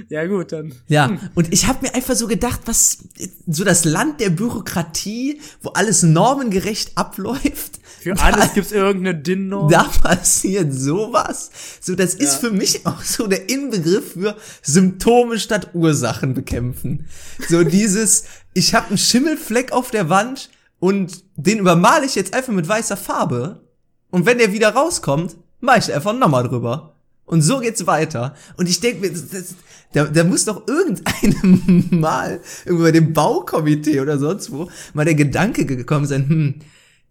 Ja 0.10 0.26
gut, 0.28 0.52
dann. 0.52 0.74
Ja, 0.90 1.18
und 1.36 1.54
ich 1.54 1.68
habe 1.68 1.88
mir 1.88 1.96
einfach 1.96 2.16
so 2.16 2.28
gedacht, 2.28 2.60
was 2.66 3.06
so 3.48 3.64
das 3.64 3.86
Land 3.86 4.20
der 4.20 4.32
Bürokratie, 4.32 5.40
wo 5.62 5.70
alles 5.70 6.04
normengerecht 6.04 6.92
abläuft. 6.98 7.79
Für 8.02 8.20
alles 8.20 8.54
gibt's 8.54 8.72
irgendeine 8.72 9.18
DIN-Norm. 9.18 9.70
Da 9.70 9.84
passiert 9.84 10.74
sowas. 10.74 11.52
So, 11.82 11.96
das 11.96 12.14
ist 12.16 12.36
für 12.36 12.52
mich 12.52 12.86
auch 12.86 13.02
so 13.02 13.28
der 13.28 13.50
Inbegriff 13.50 14.14
für 14.14 14.36
Symptome 14.62 15.40
statt 15.40 15.72
Ursachen 15.74 16.34
bekämpfen. 16.34 17.08
So 17.48 17.64
dieses, 17.64 18.26
ich 18.54 18.74
habe 18.74 18.88
einen 18.88 18.98
Schimmelfleck 18.98 19.72
auf 19.72 19.92
der 19.92 20.10
Wand 20.10 20.50
und 20.80 21.24
den 21.36 21.60
übermale 21.60 22.06
ich 22.06 22.16
jetzt 22.16 22.34
einfach 22.34 22.54
mit 22.54 22.68
weißer 22.68 22.98
Farbe. 22.98 23.64
Und 24.12 24.26
wenn 24.26 24.38
der 24.38 24.54
wieder 24.54 24.70
rauskommt, 24.70 25.36
mache 25.60 25.80
ich 25.80 25.94
einfach 25.94 26.18
nochmal 26.18 26.48
drüber. 26.48 26.96
Und 27.26 27.44
so 27.44 27.60
geht's 27.60 27.86
weiter. 27.86 28.34
Und 28.58 28.68
ich 28.68 28.80
denke 28.80 29.02
mir, 29.02 29.12
das, 29.12 29.30
das, 29.30 29.56
da, 29.94 30.06
da 30.06 30.24
muss 30.24 30.46
doch 30.46 30.68
irgendeinem 30.68 31.88
Mal, 32.00 32.42
bei 32.66 32.92
dem 32.92 33.14
Baukomitee 33.14 34.00
oder 34.00 34.18
sonst 34.18 34.52
wo, 34.52 34.70
mal 34.94 35.06
der 35.06 35.14
Gedanke 35.14 35.66
gekommen 35.66 36.08
sein, 36.08 36.28
hm, 36.28 36.56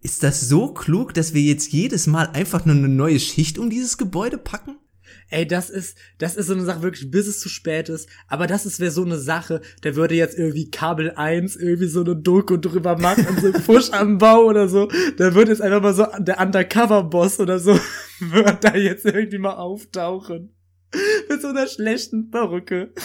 ist 0.01 0.23
das 0.23 0.41
so 0.41 0.73
klug, 0.73 1.13
dass 1.13 1.33
wir 1.33 1.41
jetzt 1.41 1.71
jedes 1.71 2.07
Mal 2.07 2.29
einfach 2.33 2.65
nur 2.65 2.75
eine 2.75 2.89
neue 2.89 3.19
Schicht 3.19 3.57
um 3.57 3.69
dieses 3.69 3.97
Gebäude 3.97 4.37
packen? 4.37 4.77
Ey, 5.31 5.45
das 5.45 5.69
ist, 5.69 5.97
das 6.17 6.35
ist 6.35 6.47
so 6.47 6.53
eine 6.53 6.63
Sache 6.63 6.81
wirklich, 6.81 7.11
bis 7.11 7.27
es 7.27 7.39
zu 7.39 7.49
spät 7.49 7.89
ist. 7.89 8.09
Aber 8.27 8.47
das 8.47 8.65
ist 8.65 8.79
wäre 8.79 8.91
so 8.91 9.03
eine 9.03 9.17
Sache, 9.17 9.61
der 9.83 9.95
würde 9.95 10.15
jetzt 10.15 10.37
irgendwie 10.37 10.71
Kabel 10.71 11.11
1 11.11 11.55
irgendwie 11.55 11.87
so 11.87 12.01
eine 12.01 12.15
Doku 12.15 12.57
drüber 12.57 12.97
machen 12.97 13.27
und 13.27 13.39
so 13.39 13.51
Push 13.51 13.89
am 13.91 14.17
Bau 14.17 14.45
oder 14.45 14.67
so. 14.67 14.87
Da 15.17 15.35
würde 15.35 15.51
jetzt 15.51 15.61
einfach 15.61 15.81
mal 15.81 15.93
so 15.93 16.07
der 16.17 16.39
Undercover-Boss 16.39 17.39
oder 17.39 17.59
so, 17.59 17.79
wird 18.19 18.63
da 18.63 18.75
jetzt 18.75 19.05
irgendwie 19.05 19.37
mal 19.37 19.55
auftauchen. 19.55 20.55
Mit 21.29 21.41
so 21.41 21.49
einer 21.49 21.67
schlechten 21.67 22.31
Perücke. 22.31 22.91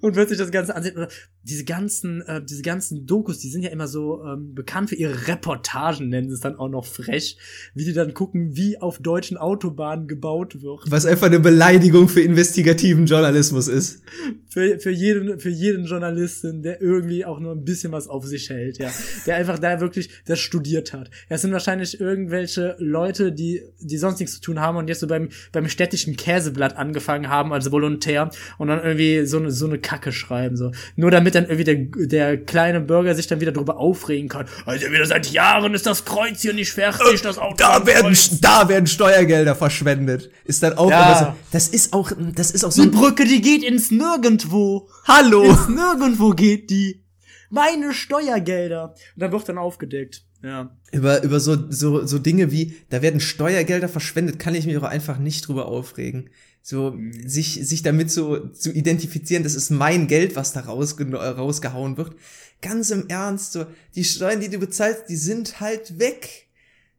und 0.00 0.14
wird 0.14 0.28
sich 0.28 0.38
das 0.38 0.50
Ganze 0.50 0.74
ansehen. 0.74 1.06
Diese 1.48 1.64
ganzen, 1.64 2.22
äh, 2.22 2.42
diese 2.42 2.62
ganzen 2.62 3.06
Dokus, 3.06 3.38
die 3.38 3.48
sind 3.48 3.62
ja 3.62 3.70
immer 3.70 3.86
so 3.86 4.24
ähm, 4.24 4.52
bekannt 4.54 4.88
für 4.90 4.96
ihre 4.96 5.28
Reportagen, 5.28 6.08
nennen 6.08 6.28
sie 6.28 6.34
es 6.34 6.40
dann 6.40 6.56
auch 6.56 6.68
noch 6.68 6.84
frech, 6.84 7.36
wie 7.74 7.84
die 7.84 7.92
dann 7.92 8.14
gucken, 8.14 8.56
wie 8.56 8.80
auf 8.80 8.98
deutschen 8.98 9.36
Autobahnen 9.36 10.08
gebaut 10.08 10.62
wird. 10.62 10.90
Was 10.90 11.06
einfach 11.06 11.28
eine 11.28 11.38
Beleidigung 11.38 12.08
für 12.08 12.20
investigativen 12.20 13.06
Journalismus 13.06 13.68
ist. 13.68 14.02
Für, 14.48 14.80
für 14.80 14.90
jeden, 14.90 15.38
für 15.38 15.50
jeden 15.50 15.84
Journalisten, 15.84 16.62
der 16.62 16.82
irgendwie 16.82 17.24
auch 17.24 17.38
nur 17.38 17.52
ein 17.52 17.64
bisschen 17.64 17.92
was 17.92 18.08
auf 18.08 18.26
sich 18.26 18.50
hält, 18.50 18.78
ja. 18.78 18.90
Der 19.26 19.36
einfach 19.36 19.60
da 19.60 19.80
wirklich 19.80 20.10
das 20.24 20.40
studiert 20.40 20.92
hat. 20.92 21.10
Das 21.28 21.42
sind 21.42 21.52
wahrscheinlich 21.52 22.00
irgendwelche 22.00 22.74
Leute, 22.78 23.30
die, 23.32 23.62
die 23.80 23.98
sonst 23.98 24.18
nichts 24.18 24.34
zu 24.36 24.40
tun 24.40 24.60
haben 24.60 24.78
und 24.78 24.88
jetzt 24.88 25.00
so 25.00 25.06
beim, 25.06 25.28
beim 25.52 25.68
städtischen 25.68 26.16
Käseblatt 26.16 26.76
angefangen 26.76 27.28
haben 27.28 27.52
als 27.52 27.70
Volontär 27.70 28.30
und 28.58 28.66
dann 28.66 28.82
irgendwie 28.82 29.26
so 29.26 29.38
eine, 29.38 29.52
so 29.52 29.66
eine 29.66 29.78
Kacke 29.78 30.10
schreiben, 30.10 30.56
so. 30.56 30.72
Nur 30.96 31.12
damit 31.12 31.35
dann 31.36 31.44
irgendwie 31.44 31.64
der, 31.64 32.06
der 32.06 32.36
kleine 32.44 32.80
Bürger 32.80 33.14
sich 33.14 33.26
dann 33.26 33.40
wieder 33.40 33.52
drüber 33.52 33.76
aufregen 33.78 34.28
kann. 34.28 34.46
Also 34.64 34.90
wieder 34.90 35.06
seit 35.06 35.30
Jahren 35.30 35.74
ist 35.74 35.86
das 35.86 36.04
Kreuz 36.04 36.40
hier 36.42 36.52
nicht 36.54 36.72
fertig, 36.72 37.22
das 37.22 37.38
Auto. 37.38 37.56
Da 37.58 37.86
werden, 37.86 38.06
Kreuz. 38.12 38.40
da 38.40 38.68
werden 38.68 38.86
Steuergelder 38.86 39.54
verschwendet. 39.54 40.30
Ist 40.44 40.62
dann 40.62 40.74
auch 40.78 40.90
Ja. 40.90 41.34
so, 41.36 41.40
das 41.52 41.68
ist 41.68 41.92
auch, 41.92 42.10
das 42.34 42.50
ist 42.50 42.64
auch 42.64 42.72
so 42.72 42.82
Die 42.82 42.88
Brücke, 42.88 43.24
die 43.24 43.40
geht 43.40 43.62
ins 43.62 43.90
Nirgendwo. 43.90 44.88
Hallo! 45.04 45.44
Ins 45.44 45.68
Nirgendwo 45.68 46.30
geht 46.30 46.70
die. 46.70 47.02
Meine 47.50 47.92
Steuergelder. 47.92 48.94
Und 49.14 49.22
dann 49.22 49.30
wird 49.32 49.48
dann 49.48 49.58
aufgedeckt. 49.58 50.24
Ja. 50.42 50.76
Über, 50.92 51.22
über 51.22 51.40
so, 51.40 51.70
so, 51.70 52.06
so 52.06 52.18
Dinge 52.18 52.52
wie, 52.52 52.76
da 52.90 53.02
werden 53.02 53.20
Steuergelder 53.20 53.88
verschwendet, 53.88 54.38
kann 54.38 54.54
ich 54.54 54.66
mich 54.66 54.76
auch 54.78 54.82
einfach 54.82 55.18
nicht 55.18 55.46
drüber 55.48 55.66
aufregen. 55.66 56.30
So, 56.68 56.98
sich, 57.24 57.60
sich 57.62 57.84
damit 57.84 58.10
so 58.10 58.48
zu 58.48 58.72
identifizieren, 58.72 59.44
das 59.44 59.54
ist 59.54 59.70
mein 59.70 60.08
Geld, 60.08 60.34
was 60.34 60.52
da 60.52 60.62
rausge 60.62 61.08
rausgehauen 61.14 61.96
wird. 61.96 62.16
Ganz 62.60 62.90
im 62.90 63.06
Ernst, 63.06 63.52
so, 63.52 63.66
die 63.94 64.02
Steuern, 64.02 64.40
die 64.40 64.48
du 64.48 64.58
bezahlst, 64.58 65.04
die 65.08 65.16
sind 65.16 65.60
halt 65.60 66.00
weg. 66.00 66.48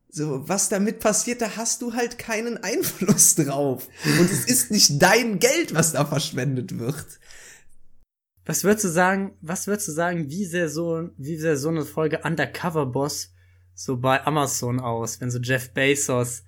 So, 0.09 0.47
was 0.47 0.70
damit 0.70 1.01
passiert, 1.01 1.41
da 1.41 1.57
hast 1.57 1.82
du 1.82 1.93
halt 1.93 2.18
keinen 2.18 2.63
Einfluss 2.63 3.36
drauf. 3.36 3.89
Und 4.18 4.32
es 4.32 4.45
ist 4.45 4.72
nicht 4.72 5.01
dein 5.01 5.38
Geld, 5.39 5.74
was 5.74 5.91
da 5.91 6.05
verschwendet 6.05 6.80
wird. 6.80 7.20
Was 8.45 8.63
würdest 8.63 8.86
du 8.86 8.89
sagen, 8.89 9.34
was 9.41 9.68
würdest 9.68 9.89
du 9.89 9.91
sagen, 9.91 10.30
wie 10.30 10.45
sehr 10.45 10.70
so, 10.70 11.09
wie 11.18 11.36
sehr 11.36 11.57
so 11.57 11.68
eine 11.68 11.84
Folge 11.84 12.22
Undercover 12.24 12.86
Boss 12.86 13.34
so 13.76 13.97
bei 13.97 14.26
Amazon 14.26 14.80
aus, 14.80 15.20
wenn 15.20 15.30
so 15.30 15.39
Jeff 15.39 15.74
Bezos 15.74 16.43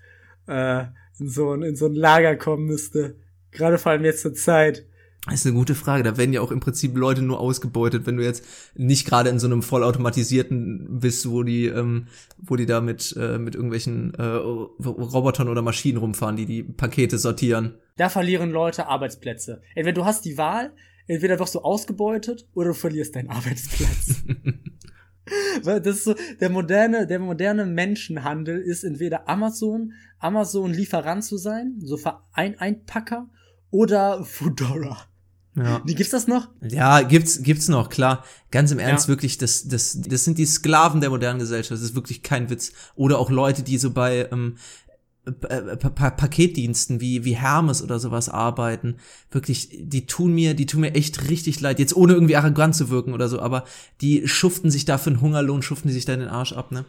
äh, 0.47 0.85
in 1.19 1.29
so 1.29 1.51
ein, 1.51 1.63
in 1.63 1.75
so 1.75 1.85
ein 1.85 1.93
Lager 1.93 2.35
kommen 2.35 2.65
müsste? 2.65 3.15
Gerade 3.51 3.77
vor 3.77 3.91
allem 3.91 4.05
jetzt 4.05 4.21
zur 4.21 4.33
Zeit. 4.33 4.85
Das 5.25 5.41
ist 5.41 5.45
eine 5.45 5.55
gute 5.55 5.75
Frage. 5.75 6.03
Da 6.03 6.17
werden 6.17 6.33
ja 6.33 6.41
auch 6.41 6.51
im 6.51 6.59
Prinzip 6.59 6.95
Leute 6.95 7.21
nur 7.21 7.39
ausgebeutet, 7.39 8.05
wenn 8.05 8.17
du 8.17 8.23
jetzt 8.23 8.45
nicht 8.75 9.05
gerade 9.05 9.29
in 9.29 9.37
so 9.37 9.47
einem 9.47 9.61
vollautomatisierten 9.61 10.99
bist, 10.99 11.29
wo 11.29 11.43
die, 11.43 11.65
ähm, 11.65 12.07
wo 12.37 12.55
die 12.55 12.65
da 12.65 12.79
mit, 12.81 13.15
äh, 13.19 13.37
mit 13.37 13.53
irgendwelchen 13.53 14.13
äh, 14.15 14.23
Robotern 14.23 15.49
oder 15.49 15.61
Maschinen 15.61 15.97
rumfahren, 15.97 16.37
die 16.37 16.45
die 16.45 16.63
Pakete 16.63 17.17
sortieren. 17.17 17.75
Da 17.97 18.09
verlieren 18.09 18.51
Leute 18.51 18.87
Arbeitsplätze. 18.87 19.61
Entweder 19.75 20.01
du 20.01 20.05
hast 20.05 20.23
die 20.23 20.37
Wahl, 20.37 20.71
entweder 21.07 21.37
wirst 21.37 21.55
du 21.55 21.59
ausgebeutet 21.59 22.47
oder 22.53 22.69
du 22.69 22.73
verlierst 22.73 23.15
deinen 23.15 23.29
Arbeitsplatz. 23.29 24.23
Weil 25.63 25.81
das 25.81 25.97
ist 25.97 26.03
so, 26.05 26.15
der 26.39 26.49
moderne, 26.49 27.07
der 27.07 27.19
moderne 27.19 27.65
Menschenhandel 27.65 28.59
ist 28.59 28.83
entweder 28.83 29.27
Amazon, 29.27 29.93
Amazon 30.19 30.73
Lieferant 30.73 31.23
zu 31.23 31.37
sein, 31.37 31.75
so 31.83 31.97
Verein 31.97 32.59
Einpacker, 32.59 33.27
oder 33.71 34.23
Foodora. 34.23 34.97
Ja. 35.55 35.81
Wie 35.85 35.95
gibt's 35.95 36.11
das 36.11 36.27
noch? 36.27 36.49
Ja, 36.61 37.01
gibt's, 37.01 37.41
gibt's 37.43 37.67
noch, 37.67 37.89
klar. 37.89 38.23
Ganz 38.51 38.71
im 38.71 38.79
Ernst, 38.79 39.05
Ja. 39.05 39.09
wirklich, 39.09 39.37
das, 39.37 39.67
das, 39.67 39.99
das 40.01 40.23
sind 40.23 40.37
die 40.37 40.45
Sklaven 40.45 41.01
der 41.01 41.09
modernen 41.09 41.39
Gesellschaft. 41.39 41.71
Das 41.71 41.81
ist 41.81 41.95
wirklich 41.95 42.23
kein 42.23 42.49
Witz. 42.49 42.71
Oder 42.95 43.19
auch 43.19 43.29
Leute, 43.29 43.63
die 43.63 43.77
so 43.77 43.91
bei 43.91 44.29
ähm, 44.31 44.55
Pa- 45.25 45.75
Pa- 45.75 45.89
Pa- 45.89 46.09
Paketdiensten 46.11 47.01
wie, 47.01 47.25
wie 47.25 47.35
Hermes 47.35 47.83
oder 47.83 47.99
sowas 47.99 48.29
arbeiten. 48.29 48.95
Wirklich, 49.31 49.69
die 49.79 50.05
tun 50.05 50.33
mir, 50.33 50.53
die 50.53 50.65
tun 50.65 50.81
mir 50.81 50.95
echt 50.95 51.29
richtig 51.29 51.59
leid. 51.59 51.79
Jetzt 51.79 51.95
ohne 51.95 52.13
irgendwie 52.13 52.35
arrogant 52.35 52.75
zu 52.75 52.89
wirken 52.89 53.13
oder 53.13 53.27
so, 53.27 53.39
aber 53.39 53.65
die 54.01 54.27
schuften 54.27 54.71
sich 54.71 54.85
da 54.85 54.97
für 54.97 55.11
einen 55.11 55.21
Hungerlohn, 55.21 55.61
schuften 55.61 55.89
die 55.89 55.93
sich 55.93 56.05
da 56.05 56.15
den 56.15 56.27
Arsch 56.27 56.53
ab, 56.53 56.71
ne? 56.71 56.85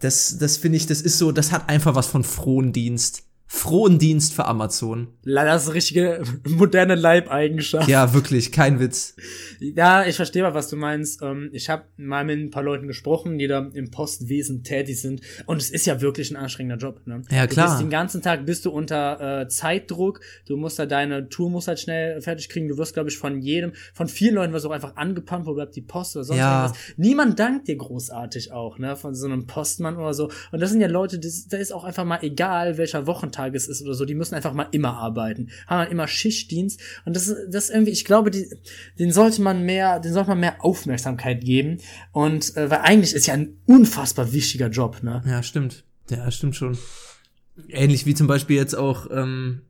Das, 0.00 0.38
das 0.38 0.56
finde 0.56 0.78
ich, 0.78 0.86
das 0.86 1.00
ist 1.00 1.18
so, 1.18 1.30
das 1.32 1.52
hat 1.52 1.68
einfach 1.68 1.94
was 1.94 2.06
von 2.06 2.24
Frondienst. 2.24 3.24
Frondienst 3.54 4.32
für 4.32 4.46
Amazon. 4.46 5.08
Leider 5.24 5.54
ist 5.54 5.66
eine 5.66 5.74
richtige 5.74 6.22
moderne 6.48 6.94
Leibeigenschaft. 6.94 7.86
Ja, 7.86 8.14
wirklich, 8.14 8.50
kein 8.50 8.80
Witz. 8.80 9.14
Ja, 9.60 10.06
ich 10.06 10.16
verstehe 10.16 10.42
mal, 10.42 10.54
was 10.54 10.68
du 10.68 10.76
meinst. 10.76 11.20
Ähm, 11.22 11.50
Ich 11.52 11.68
habe 11.68 11.84
mal 11.98 12.24
mit 12.24 12.38
ein 12.40 12.50
paar 12.50 12.62
Leuten 12.62 12.86
gesprochen, 12.88 13.36
die 13.36 13.46
da 13.48 13.68
im 13.74 13.90
Postwesen 13.90 14.64
tätig 14.64 15.02
sind. 15.02 15.20
Und 15.44 15.58
es 15.58 15.68
ist 15.70 15.84
ja 15.84 16.00
wirklich 16.00 16.30
ein 16.30 16.36
anstrengender 16.36 16.78
Job. 16.78 17.02
Ne? 17.04 17.20
Ja, 17.30 17.46
Du 17.46 17.52
klar. 17.52 17.66
bist 17.68 17.80
den 17.82 17.90
ganzen 17.90 18.22
Tag 18.22 18.46
bist 18.46 18.64
du 18.64 18.70
unter 18.70 19.42
äh, 19.42 19.48
Zeitdruck. 19.48 20.20
Du 20.46 20.56
musst 20.56 20.78
da 20.78 20.86
deine 20.86 21.28
Tour 21.28 21.50
musst 21.50 21.68
halt 21.68 21.78
schnell 21.78 22.22
fertig 22.22 22.48
kriegen. 22.48 22.68
Du 22.68 22.78
wirst, 22.78 22.94
glaube 22.94 23.10
ich, 23.10 23.18
von 23.18 23.38
jedem, 23.42 23.72
von 23.92 24.08
vielen 24.08 24.34
Leuten 24.36 24.54
wirst 24.54 24.64
du 24.64 24.70
auch 24.70 24.74
einfach 24.74 24.96
angepumpt, 24.96 25.46
wo 25.46 25.52
bleibt 25.52 25.76
die 25.76 25.82
Post 25.82 26.16
oder 26.16 26.24
sonst 26.24 26.38
Ja. 26.38 26.62
irgendwas. 26.62 26.82
Niemand 26.96 27.38
dankt 27.38 27.68
dir 27.68 27.76
großartig 27.76 28.50
auch, 28.50 28.78
ne? 28.78 28.96
Von 28.96 29.14
so 29.14 29.26
einem 29.26 29.46
Postmann 29.46 29.96
oder 29.98 30.14
so. 30.14 30.30
Und 30.52 30.60
das 30.62 30.70
sind 30.70 30.80
ja 30.80 30.88
Leute, 30.88 31.18
das, 31.18 31.48
da 31.48 31.58
ist 31.58 31.70
auch 31.70 31.84
einfach 31.84 32.06
mal 32.06 32.20
egal, 32.22 32.78
welcher 32.78 33.06
Wochentag 33.06 33.41
es 33.50 33.68
ist 33.68 33.82
oder 33.82 33.94
so. 33.94 34.04
Die 34.04 34.14
müssen 34.14 34.34
einfach 34.34 34.52
mal 34.52 34.68
immer 34.72 34.94
arbeiten. 34.96 35.48
Haben 35.66 35.84
dann 35.84 35.90
immer 35.92 36.08
Schichtdienst. 36.08 36.80
Und 37.04 37.16
das, 37.16 37.28
ist- 37.28 37.36
das 37.50 37.70
irgendwie, 37.70 37.90
ich 37.92 38.04
glaube, 38.04 38.30
die, 38.30 38.46
den 38.98 39.12
sollte 39.12 39.42
man 39.42 39.62
mehr, 39.64 40.00
den 40.00 40.12
sollte 40.12 40.30
man 40.30 40.40
mehr 40.40 40.64
Aufmerksamkeit 40.64 41.42
geben. 41.44 41.78
Und 42.12 42.56
äh, 42.56 42.70
weil 42.70 42.80
eigentlich 42.80 43.14
ist 43.14 43.26
ja 43.26 43.34
ein 43.34 43.56
unfassbar 43.66 44.32
wichtiger 44.32 44.68
Job, 44.68 45.02
ne? 45.02 45.22
Ja, 45.26 45.42
stimmt. 45.42 45.84
Ja, 46.10 46.30
stimmt 46.30 46.56
schon. 46.56 46.78
Ähnlich 47.68 48.06
wie 48.06 48.14
zum 48.14 48.26
Beispiel 48.26 48.56
jetzt 48.56 48.74
auch 48.74 49.08
ähm, 49.10 49.62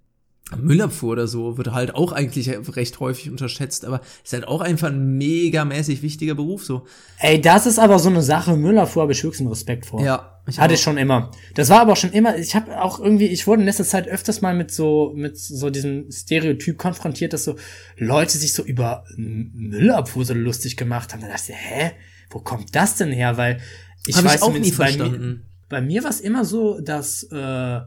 Müllabfuhr 0.57 1.12
oder 1.12 1.27
so, 1.27 1.57
wird 1.59 1.73
halt 1.73 1.95
auch 1.95 2.12
eigentlich 2.12 2.49
recht 2.77 3.01
häufig 3.01 3.31
unterschätzt, 3.31 3.85
aber 3.85 4.01
ist 4.23 4.33
halt 4.33 4.47
auch 4.47 4.61
einfach 4.61 4.89
ein 4.89 5.16
megamäßig 5.18 6.03
wichtiger 6.03 6.35
Beruf 6.35 6.64
so. 6.64 6.85
Ey, 7.18 7.41
das 7.41 7.66
ist 7.66 7.79
aber 7.79 7.99
so 7.99 8.09
eine 8.11 8.23
Sache. 8.23 8.57
Müllabfuhr 8.57 9.03
habe 9.03 9.12
ich 9.12 9.23
höchsten 9.23 9.47
Respekt 9.49 9.87
vor. 9.87 10.03
Ja, 10.05 10.32
ich 10.47 10.59
Hatte 10.59 10.72
auch. 10.72 10.76
ich 10.76 10.82
schon 10.82 10.97
immer. 10.97 11.30
Das 11.55 11.68
war 11.68 11.80
aber 11.80 11.93
auch 11.93 11.97
schon 11.97 12.12
immer, 12.12 12.36
ich 12.36 12.55
habe 12.57 12.80
auch 12.82 12.99
irgendwie, 12.99 13.26
ich 13.26 13.47
wurde 13.47 13.62
in 13.62 13.66
letzter 13.66 13.84
Zeit 13.84 14.09
öfters 14.09 14.40
mal 14.40 14.55
mit 14.55 14.72
so, 14.72 15.12
mit 15.14 15.38
so 15.38 15.70
diesem 15.70 16.11
Stereotyp 16.11 16.78
konfrontiert, 16.78 17.32
dass 17.32 17.45
so 17.45 17.57
Leute 17.97 18.36
sich 18.38 18.53
so 18.53 18.64
über 18.64 19.05
Müllabfuhr 19.16 20.24
so 20.24 20.34
lustig 20.34 20.76
gemacht 20.76 21.12
haben. 21.12 21.20
Da 21.20 21.28
dachte 21.28 21.53
ich, 21.53 21.59
hä, 21.59 21.93
wo 22.30 22.40
kommt 22.40 22.74
das 22.74 22.97
denn 22.97 23.12
her? 23.12 23.36
Weil 23.36 23.61
ich 24.07 24.16
Hab 24.16 24.24
weiß 24.24 24.36
ich 24.36 24.43
auch 24.43 24.53
nie 24.53 24.72
zumindest 24.72 24.78
bei 24.78 24.90
mir, 24.90 24.99
verstanden. 24.99 25.43
bei 25.68 25.80
mir 25.80 26.03
war 26.03 26.11
es 26.11 26.20
immer 26.20 26.45
so, 26.45 26.80
dass 26.80 27.22
äh, 27.30 27.80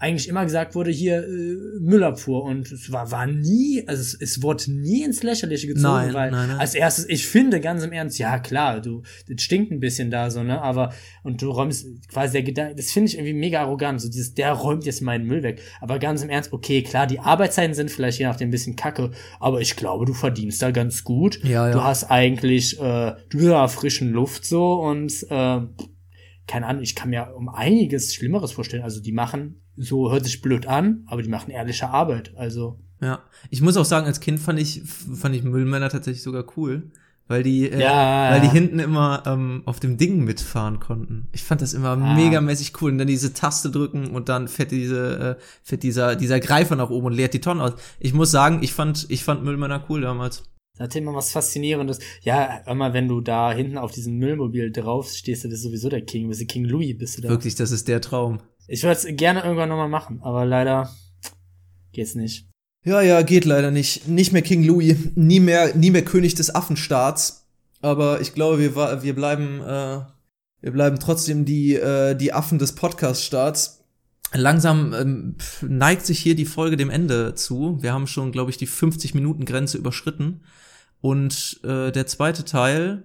eigentlich 0.00 0.28
immer 0.28 0.44
gesagt 0.44 0.74
wurde, 0.74 0.90
hier 0.90 1.24
äh, 1.26 1.56
Müllabfuhr 1.80 2.44
und 2.44 2.70
es 2.70 2.92
war, 2.92 3.10
war 3.10 3.26
nie, 3.26 3.82
also 3.86 4.00
es, 4.00 4.14
es 4.14 4.42
wurde 4.42 4.70
nie 4.72 5.02
ins 5.02 5.22
Lächerliche 5.24 5.66
gezogen, 5.66 5.82
Nein, 5.82 6.14
weil 6.14 6.30
nein, 6.30 6.48
nein. 6.50 6.58
als 6.58 6.74
erstes, 6.74 7.08
ich 7.08 7.26
finde 7.26 7.60
ganz 7.60 7.82
im 7.82 7.90
Ernst, 7.90 8.18
ja 8.18 8.38
klar, 8.38 8.80
du, 8.80 9.02
das 9.28 9.42
stinkt 9.42 9.72
ein 9.72 9.80
bisschen 9.80 10.10
da 10.10 10.30
so, 10.30 10.42
ne, 10.42 10.62
aber 10.62 10.92
und 11.24 11.42
du 11.42 11.50
räumst 11.50 11.86
quasi 12.08 12.34
der 12.34 12.42
Gedanke, 12.44 12.76
das 12.76 12.92
finde 12.92 13.08
ich 13.08 13.16
irgendwie 13.16 13.34
mega 13.34 13.60
arrogant, 13.60 14.00
so 14.00 14.08
dieses, 14.08 14.34
der 14.34 14.52
räumt 14.52 14.84
jetzt 14.84 15.02
meinen 15.02 15.26
Müll 15.26 15.42
weg, 15.42 15.62
aber 15.80 15.98
ganz 15.98 16.22
im 16.22 16.30
Ernst, 16.30 16.52
okay, 16.52 16.82
klar, 16.82 17.08
die 17.08 17.18
Arbeitszeiten 17.18 17.74
sind 17.74 17.90
vielleicht 17.90 18.20
je 18.20 18.26
nachdem 18.26 18.48
ein 18.48 18.52
bisschen 18.52 18.76
kacke, 18.76 19.10
aber 19.40 19.60
ich 19.60 19.74
glaube, 19.74 20.04
du 20.04 20.14
verdienst 20.14 20.62
da 20.62 20.70
ganz 20.70 21.02
gut, 21.02 21.42
Ja, 21.42 21.66
ja. 21.66 21.72
du 21.72 21.82
hast 21.82 22.04
eigentlich, 22.04 22.78
äh, 22.80 23.14
du 23.30 23.38
bist 23.38 23.48
ja 23.48 23.66
frischen 23.66 24.12
Luft 24.12 24.44
so 24.44 24.74
und 24.74 25.12
äh, 25.28 25.60
keine 26.46 26.66
Ahnung, 26.66 26.82
ich 26.82 26.94
kann 26.94 27.10
mir 27.10 27.34
um 27.36 27.48
einiges 27.48 28.14
Schlimmeres 28.14 28.52
vorstellen. 28.52 28.82
Also 28.82 29.00
die 29.00 29.12
machen, 29.12 29.60
so 29.78 30.10
hört 30.12 30.24
sich 30.24 30.40
blöd 30.42 30.66
an, 30.66 31.04
aber 31.06 31.22
die 31.22 31.28
machen 31.28 31.50
ehrliche 31.50 31.88
Arbeit. 31.90 32.32
Also 32.36 32.78
Ja, 33.00 33.20
ich 33.50 33.60
muss 33.62 33.76
auch 33.76 33.84
sagen, 33.84 34.06
als 34.06 34.20
Kind 34.20 34.40
fand 34.40 34.58
ich 34.58 34.82
fand 34.84 35.34
ich 35.34 35.42
Müllmänner 35.44 35.88
tatsächlich 35.88 36.22
sogar 36.22 36.44
cool, 36.56 36.90
weil 37.28 37.42
die, 37.42 37.70
äh, 37.70 37.80
Ja. 37.80 38.30
weil 38.32 38.40
die 38.40 38.48
hinten 38.50 38.78
immer 38.78 39.22
ähm, 39.26 39.62
auf 39.66 39.78
dem 39.80 39.96
Ding 39.98 40.24
mitfahren 40.24 40.80
konnten. 40.80 41.28
Ich 41.32 41.44
fand 41.44 41.60
das 41.62 41.74
immer 41.74 41.90
Ah. 41.90 42.14
megamäßig 42.16 42.72
cool. 42.80 42.90
Und 42.92 42.98
dann 42.98 43.06
diese 43.06 43.32
Taste 43.34 43.70
drücken 43.70 44.08
und 44.08 44.28
dann 44.28 44.48
fährt 44.48 44.70
diese, 44.72 45.36
äh, 45.38 45.42
fährt 45.62 45.82
dieser, 45.82 46.16
dieser 46.16 46.40
Greifer 46.40 46.74
nach 46.76 46.90
oben 46.90 47.06
und 47.06 47.12
leert 47.12 47.34
die 47.34 47.40
Tonnen 47.40 47.60
aus. 47.60 47.74
Ich 48.00 48.14
muss 48.14 48.30
sagen, 48.30 48.60
ich 48.62 48.72
fand, 48.72 49.06
ich 49.10 49.22
fand 49.24 49.44
Müllmänner 49.44 49.84
cool 49.88 50.00
damals. 50.00 50.42
Da 50.76 50.84
hat 50.84 50.94
immer 50.96 51.12
was 51.14 51.32
Faszinierendes. 51.32 51.98
Ja, 52.22 52.58
immer 52.66 52.92
wenn 52.94 53.08
du 53.08 53.20
da 53.20 53.52
hinten 53.52 53.78
auf 53.78 53.90
diesem 53.92 54.16
Müllmobil 54.16 54.70
drauf 54.70 55.10
stehst, 55.10 55.42
du 55.44 55.48
bist 55.48 55.64
sowieso 55.64 55.88
der 55.88 56.02
King, 56.02 56.28
bist 56.28 56.40
du 56.40 56.46
King 56.46 56.64
Louis, 56.64 56.96
bist 56.96 57.18
du 57.18 57.22
da. 57.22 57.28
Wirklich, 57.30 57.56
das 57.56 57.72
ist 57.72 57.88
der 57.88 58.00
Traum. 58.00 58.38
Ich 58.68 58.82
würde 58.82 58.96
es 58.96 59.06
gerne 59.16 59.42
irgendwann 59.42 59.70
nochmal 59.70 59.88
machen, 59.88 60.20
aber 60.22 60.44
leider 60.44 60.94
geht's 61.92 62.14
nicht. 62.14 62.46
Ja, 62.84 63.00
ja, 63.00 63.22
geht 63.22 63.46
leider 63.46 63.70
nicht. 63.70 64.06
Nicht 64.06 64.32
mehr 64.32 64.42
King 64.42 64.62
Louis, 64.62 64.96
nie 65.14 65.40
mehr, 65.40 65.74
nie 65.74 65.90
mehr 65.90 66.04
König 66.04 66.34
des 66.34 66.54
Affenstaats. 66.54 67.46
Aber 67.80 68.20
ich 68.20 68.34
glaube, 68.34 68.58
wir, 68.58 69.02
wir 69.02 69.14
bleiben, 69.14 69.60
äh, 69.62 70.00
wir 70.60 70.72
bleiben 70.72 70.98
trotzdem 71.00 71.44
die, 71.44 71.74
äh, 71.74 72.14
die 72.14 72.32
Affen 72.34 72.58
des 72.58 72.74
Podcast-Staats. 72.74 73.84
Langsam 74.34 74.92
ähm, 74.92 75.36
neigt 75.62 76.04
sich 76.04 76.18
hier 76.18 76.34
die 76.34 76.44
Folge 76.44 76.76
dem 76.76 76.90
Ende 76.90 77.34
zu. 77.34 77.78
Wir 77.80 77.94
haben 77.94 78.06
schon, 78.06 78.32
glaube 78.32 78.50
ich, 78.50 78.58
die 78.58 78.68
50-Minuten-Grenze 78.68 79.78
überschritten. 79.78 80.42
Und 81.00 81.60
äh, 81.64 81.90
der 81.90 82.06
zweite 82.06 82.44
Teil 82.44 83.04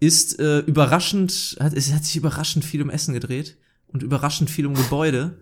ist 0.00 0.40
äh, 0.40 0.58
überraschend, 0.60 1.56
hat, 1.60 1.74
es 1.74 1.92
hat 1.92 2.04
sich 2.04 2.16
überraschend 2.16 2.64
viel 2.64 2.82
um 2.82 2.90
Essen 2.90 3.14
gedreht 3.14 3.56
und 3.88 4.02
überraschend 4.02 4.50
viel 4.50 4.66
um 4.66 4.74
Gebäude. 4.74 5.38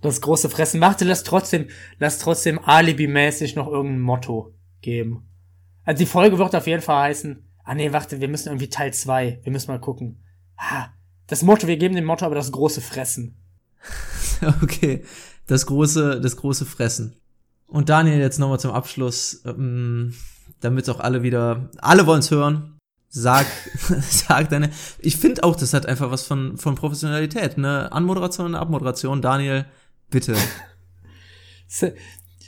Das 0.00 0.20
große 0.20 0.50
Fressen. 0.50 0.80
Warte, 0.80 1.04
lass 1.04 1.24
trotzdem, 1.24 1.68
lass 1.98 2.18
trotzdem 2.18 2.58
alibimäßig 2.58 3.56
noch 3.56 3.68
irgendein 3.68 4.00
Motto 4.00 4.54
geben. 4.82 5.28
Also 5.84 5.98
die 5.98 6.06
Folge 6.06 6.38
wird 6.38 6.54
auf 6.54 6.66
jeden 6.66 6.82
Fall 6.82 7.04
heißen, 7.04 7.42
ah 7.64 7.74
nee, 7.74 7.92
warte, 7.92 8.20
wir 8.20 8.28
müssen 8.28 8.48
irgendwie 8.48 8.68
Teil 8.68 8.92
2. 8.92 9.40
Wir 9.42 9.52
müssen 9.52 9.70
mal 9.70 9.80
gucken. 9.80 10.22
Ah, 10.56 10.88
das 11.26 11.42
Motto, 11.42 11.66
wir 11.66 11.76
geben 11.76 11.94
dem 11.94 12.04
Motto 12.04 12.24
aber 12.24 12.34
das 12.34 12.52
große 12.52 12.80
Fressen. 12.80 13.36
Okay, 14.62 15.02
das 15.46 15.64
große, 15.64 16.20
das 16.20 16.36
große 16.36 16.66
Fressen. 16.66 17.16
Und 17.68 17.88
Daniel, 17.88 18.18
jetzt 18.18 18.38
nochmal 18.38 18.60
zum 18.60 18.72
Abschluss, 18.72 19.42
ähm, 19.46 20.14
damit 20.60 20.90
auch 20.90 21.00
alle 21.00 21.22
wieder, 21.22 21.70
alle 21.78 22.06
wollen's 22.06 22.30
hören. 22.30 22.75
Sag, 23.18 23.46
sag 24.02 24.50
deine. 24.50 24.68
Ich 24.98 25.16
finde 25.16 25.42
auch, 25.42 25.56
das 25.56 25.72
hat 25.72 25.86
einfach 25.86 26.10
was 26.10 26.24
von, 26.24 26.58
von 26.58 26.74
Professionalität, 26.74 27.56
ne? 27.56 27.90
Anmoderation 27.90 28.44
und 28.44 28.54
Abmoderation. 28.54 29.22
Daniel, 29.22 29.64
bitte. 30.10 30.36
Say, 31.68 31.94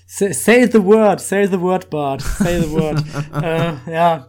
say, 0.06 0.32
say 0.32 0.66
the 0.70 0.84
word, 0.84 1.20
say 1.20 1.46
the 1.46 1.60
word, 1.60 1.90
Bart, 1.90 2.20
say 2.20 2.60
the 2.60 2.70
word. 2.70 3.02
äh, 3.42 3.92
ja. 3.92 4.26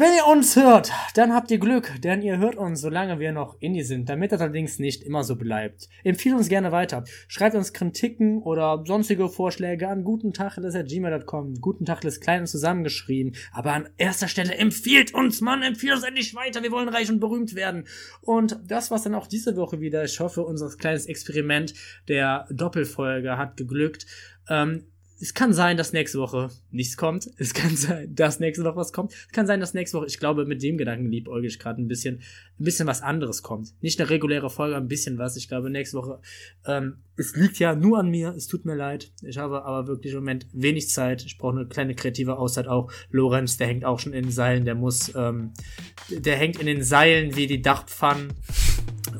Wenn 0.00 0.14
ihr 0.14 0.28
uns 0.28 0.54
hört, 0.54 0.92
dann 1.16 1.34
habt 1.34 1.50
ihr 1.50 1.58
Glück, 1.58 2.00
denn 2.04 2.22
ihr 2.22 2.38
hört 2.38 2.54
uns, 2.54 2.82
solange 2.82 3.18
wir 3.18 3.32
noch 3.32 3.56
Indie 3.58 3.82
sind, 3.82 4.08
damit 4.08 4.30
das 4.30 4.40
allerdings 4.40 4.78
nicht 4.78 5.02
immer 5.02 5.24
so 5.24 5.34
bleibt. 5.34 5.88
Empfiehlt 6.04 6.36
uns 6.36 6.48
gerne 6.48 6.70
weiter. 6.70 7.02
Schreibt 7.26 7.56
uns 7.56 7.72
Kritiken 7.72 8.40
oder 8.40 8.84
sonstige 8.86 9.28
Vorschläge 9.28 9.88
an 9.88 10.04
gutentacheles.gmail.com. 10.04 11.60
Gutentacheles 11.60 12.20
klein 12.20 12.42
und 12.42 12.46
zusammengeschrieben. 12.46 13.34
Aber 13.50 13.72
an 13.72 13.88
erster 13.96 14.28
Stelle 14.28 14.54
empfiehlt 14.54 15.14
uns, 15.14 15.40
Mann, 15.40 15.62
empfiehlt 15.62 15.94
uns 15.94 16.04
endlich 16.04 16.32
weiter. 16.36 16.62
Wir 16.62 16.70
wollen 16.70 16.88
reich 16.88 17.10
und 17.10 17.18
berühmt 17.18 17.56
werden. 17.56 17.88
Und 18.20 18.60
das 18.68 18.92
war's 18.92 19.02
dann 19.02 19.16
auch 19.16 19.26
diese 19.26 19.56
Woche 19.56 19.80
wieder. 19.80 20.04
Ich 20.04 20.20
hoffe, 20.20 20.44
unser 20.44 20.68
kleines 20.76 21.06
Experiment 21.06 21.74
der 22.06 22.46
Doppelfolge 22.52 23.36
hat 23.36 23.56
geglückt. 23.56 24.06
Ähm, 24.48 24.84
es 25.20 25.34
kann 25.34 25.52
sein, 25.52 25.76
dass 25.76 25.92
nächste 25.92 26.18
Woche 26.18 26.50
nichts 26.70 26.96
kommt. 26.96 27.28
Es 27.38 27.52
kann 27.54 27.76
sein, 27.76 28.14
dass 28.14 28.38
nächste 28.38 28.64
Woche 28.64 28.76
was 28.76 28.92
kommt. 28.92 29.12
Es 29.12 29.32
kann 29.32 29.46
sein, 29.46 29.60
dass 29.60 29.74
nächste 29.74 29.98
Woche, 29.98 30.06
ich 30.06 30.18
glaube, 30.18 30.44
mit 30.44 30.62
dem 30.62 30.78
Gedanken 30.78 31.10
liebäugel 31.10 31.48
ich 31.48 31.58
gerade 31.58 31.82
ein 31.82 31.88
bisschen, 31.88 32.16
ein 32.58 32.64
bisschen 32.64 32.86
was 32.86 33.02
anderes 33.02 33.42
kommt. 33.42 33.74
Nicht 33.82 34.00
eine 34.00 34.10
reguläre 34.10 34.48
Folge, 34.48 34.76
ein 34.76 34.88
bisschen 34.88 35.18
was. 35.18 35.36
Ich 35.36 35.48
glaube, 35.48 35.70
nächste 35.70 35.98
Woche, 35.98 36.20
ähm, 36.66 36.98
es 37.16 37.34
liegt 37.34 37.58
ja 37.58 37.74
nur 37.74 37.98
an 37.98 38.10
mir. 38.10 38.34
Es 38.36 38.46
tut 38.46 38.64
mir 38.64 38.76
leid. 38.76 39.10
Ich 39.22 39.38
habe 39.38 39.64
aber 39.64 39.88
wirklich 39.88 40.12
im 40.12 40.20
Moment 40.20 40.46
wenig 40.52 40.88
Zeit. 40.90 41.24
Ich 41.24 41.36
brauche 41.36 41.56
eine 41.56 41.66
kleine 41.66 41.94
kreative 41.94 42.38
Auszeit 42.38 42.68
auch. 42.68 42.92
Lorenz, 43.10 43.56
der 43.56 43.66
hängt 43.66 43.84
auch 43.84 43.98
schon 43.98 44.12
in 44.12 44.24
den 44.24 44.32
Seilen. 44.32 44.64
Der 44.64 44.76
muss, 44.76 45.12
ähm, 45.16 45.52
der 46.10 46.36
hängt 46.36 46.60
in 46.60 46.66
den 46.66 46.84
Seilen 46.84 47.34
wie 47.34 47.48
die 47.48 47.60
Dachpfannen 47.60 48.34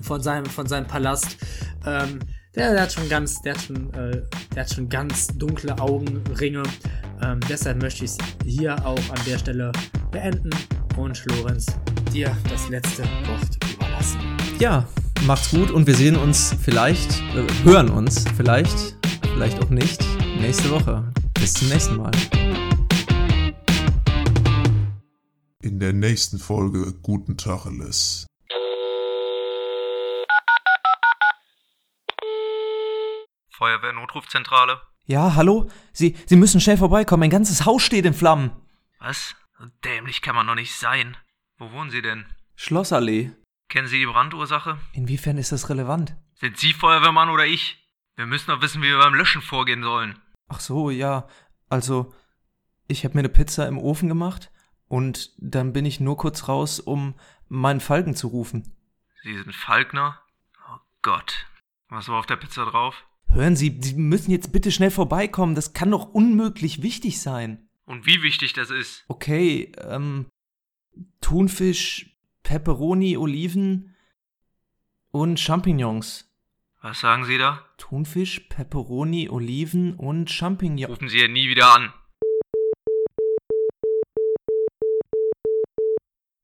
von 0.01 0.23
seinem, 0.23 0.47
von 0.47 0.67
seinem 0.67 0.87
Palast. 0.87 1.39
Ähm, 1.85 2.21
der, 2.59 2.73
der 2.73 2.83
hat 2.83 2.93
schon 2.93 3.09
ganz, 3.09 3.41
der 3.43 3.55
hat 3.55 3.63
schon, 3.63 3.95
äh, 3.95 4.23
der 4.55 4.65
hat 4.65 4.73
schon 4.73 4.89
ganz 4.89 5.29
dunkle 5.29 5.79
Augenringe. 5.79 6.65
Ähm, 7.23 7.41
deshalb 7.49 7.81
möchte 7.81 8.05
ich 8.05 8.11
es 8.13 8.19
hier 8.45 8.85
auch 8.85 8.99
an 9.11 9.21
der 9.27 9.39
Stelle 9.39 9.73
beenden 10.11 10.51
und 10.97 11.25
Lorenz 11.27 11.67
dir 12.13 12.37
das 12.51 12.69
letzte 12.69 13.03
Wort 13.03 13.59
überlassen. 13.75 14.21
Ja, 14.59 14.87
macht's 15.25 15.51
gut 15.51 15.71
und 15.71 15.87
wir 15.87 15.95
sehen 15.95 16.17
uns 16.17 16.55
vielleicht, 16.61 17.21
äh, 17.37 17.47
hören 17.65 17.91
uns 17.91 18.25
vielleicht, 18.37 18.97
vielleicht 19.23 19.63
auch 19.63 19.71
nicht, 19.71 20.05
nächste 20.41 20.71
Woche. 20.71 21.05
Bis 21.35 21.55
zum 21.55 21.69
nächsten 21.69 21.97
Mal. 21.97 22.11
In 25.63 25.79
der 25.79 25.93
nächsten 25.93 26.39
Folge 26.39 26.93
Guten 27.03 27.37
Tacheles. 27.37 28.27
Feuerwehr-Notrufzentrale. 33.59 34.81
Ja, 35.07 35.35
hallo? 35.35 35.69
Sie, 35.93 36.17
Sie 36.27 36.37
müssen 36.37 36.61
schnell 36.61 36.77
vorbeikommen. 36.79 37.21
Mein 37.21 37.31
ganzes 37.31 37.67
Haus 37.67 37.83
steht 37.83 38.05
in 38.05 38.15
Flammen. 38.15 38.53
Was? 39.01 39.35
So 39.59 39.67
dämlich 39.85 40.23
kann 40.23 40.37
man 40.37 40.47
doch 40.47 40.55
nicht 40.55 40.75
sein. 40.75 41.17
Wo 41.59 41.73
wohnen 41.73 41.91
Sie 41.91 42.03
denn? 42.03 42.25
Schlossallee. 42.55 43.33
Kennen 43.69 43.89
Sie 43.89 43.99
die 43.99 44.07
Brandursache? 44.07 44.79
Inwiefern 44.93 45.39
ist 45.39 45.51
das 45.53 45.69
relevant? 45.69 46.15
Sind 46.35 46.57
Sie 46.57 46.73
Feuerwehrmann 46.73 47.31
oder 47.31 47.47
ich? 47.47 47.85
Wir 48.17 48.27
müssen 48.27 48.51
doch 48.51 48.63
wissen, 48.63 48.81
wie 48.83 48.89
wir 48.89 48.99
beim 48.99 49.15
Löschen 49.15 49.43
vorgehen 49.43 49.83
sollen. 49.83 50.19
Ach 50.49 50.61
so, 50.61 50.91
ja. 50.91 51.29
Also, 51.69 52.15
ich 52.87 53.05
habe 53.05 53.15
mir 53.15 53.21
eine 53.21 53.29
Pizza 53.29 53.67
im 53.67 53.79
Ofen 53.79 54.09
gemacht 54.09 54.51
und 54.87 55.31
dann 55.39 55.73
bin 55.73 55.85
ich 55.85 56.01
nur 56.01 56.17
kurz 56.17 56.49
raus, 56.49 56.81
um 56.81 57.15
meinen 57.49 57.81
Falken 57.81 58.15
zu 58.15 58.29
rufen. 58.29 58.75
Sie 59.23 59.37
sind 59.37 59.55
Falkner? 59.55 60.21
Oh 60.69 60.79
Gott. 61.03 61.47
Was 61.89 62.09
war 62.09 62.19
auf 62.19 62.27
der 62.27 62.37
Pizza 62.37 62.65
drauf? 62.67 63.05
Hören 63.31 63.57
Sie, 63.57 63.79
Sie 63.81 63.95
müssen 63.95 64.31
jetzt 64.31 64.53
bitte 64.53 64.73
schnell 64.73 64.91
vorbeikommen. 64.91 65.55
Das 65.55 65.73
kann 65.73 65.91
doch 65.91 66.13
unmöglich 66.13 66.83
wichtig 66.83 67.21
sein. 67.21 67.69
Und 67.85 68.07
wie 68.07 68.23
wichtig 68.23 68.53
das 68.53 68.71
ist? 68.71 69.05
Okay, 69.09 69.73
ähm, 69.79 70.27
Thunfisch, 71.21 72.17
Pepperoni, 72.43 73.17
Oliven 73.17 73.95
und 75.11 75.39
Champignons. 75.41 76.29
Was 76.81 77.01
sagen 77.01 77.25
Sie 77.25 77.39
da? 77.39 77.65
Thunfisch, 77.77 78.41
Pepperoni, 78.49 79.29
Oliven 79.29 79.95
und 79.95 80.31
Champignons. 80.31 80.89
Rufen 80.91 81.09
Sie 81.09 81.19
hier 81.19 81.29
nie 81.29 81.49
wieder 81.49 81.75
an. 81.75 81.93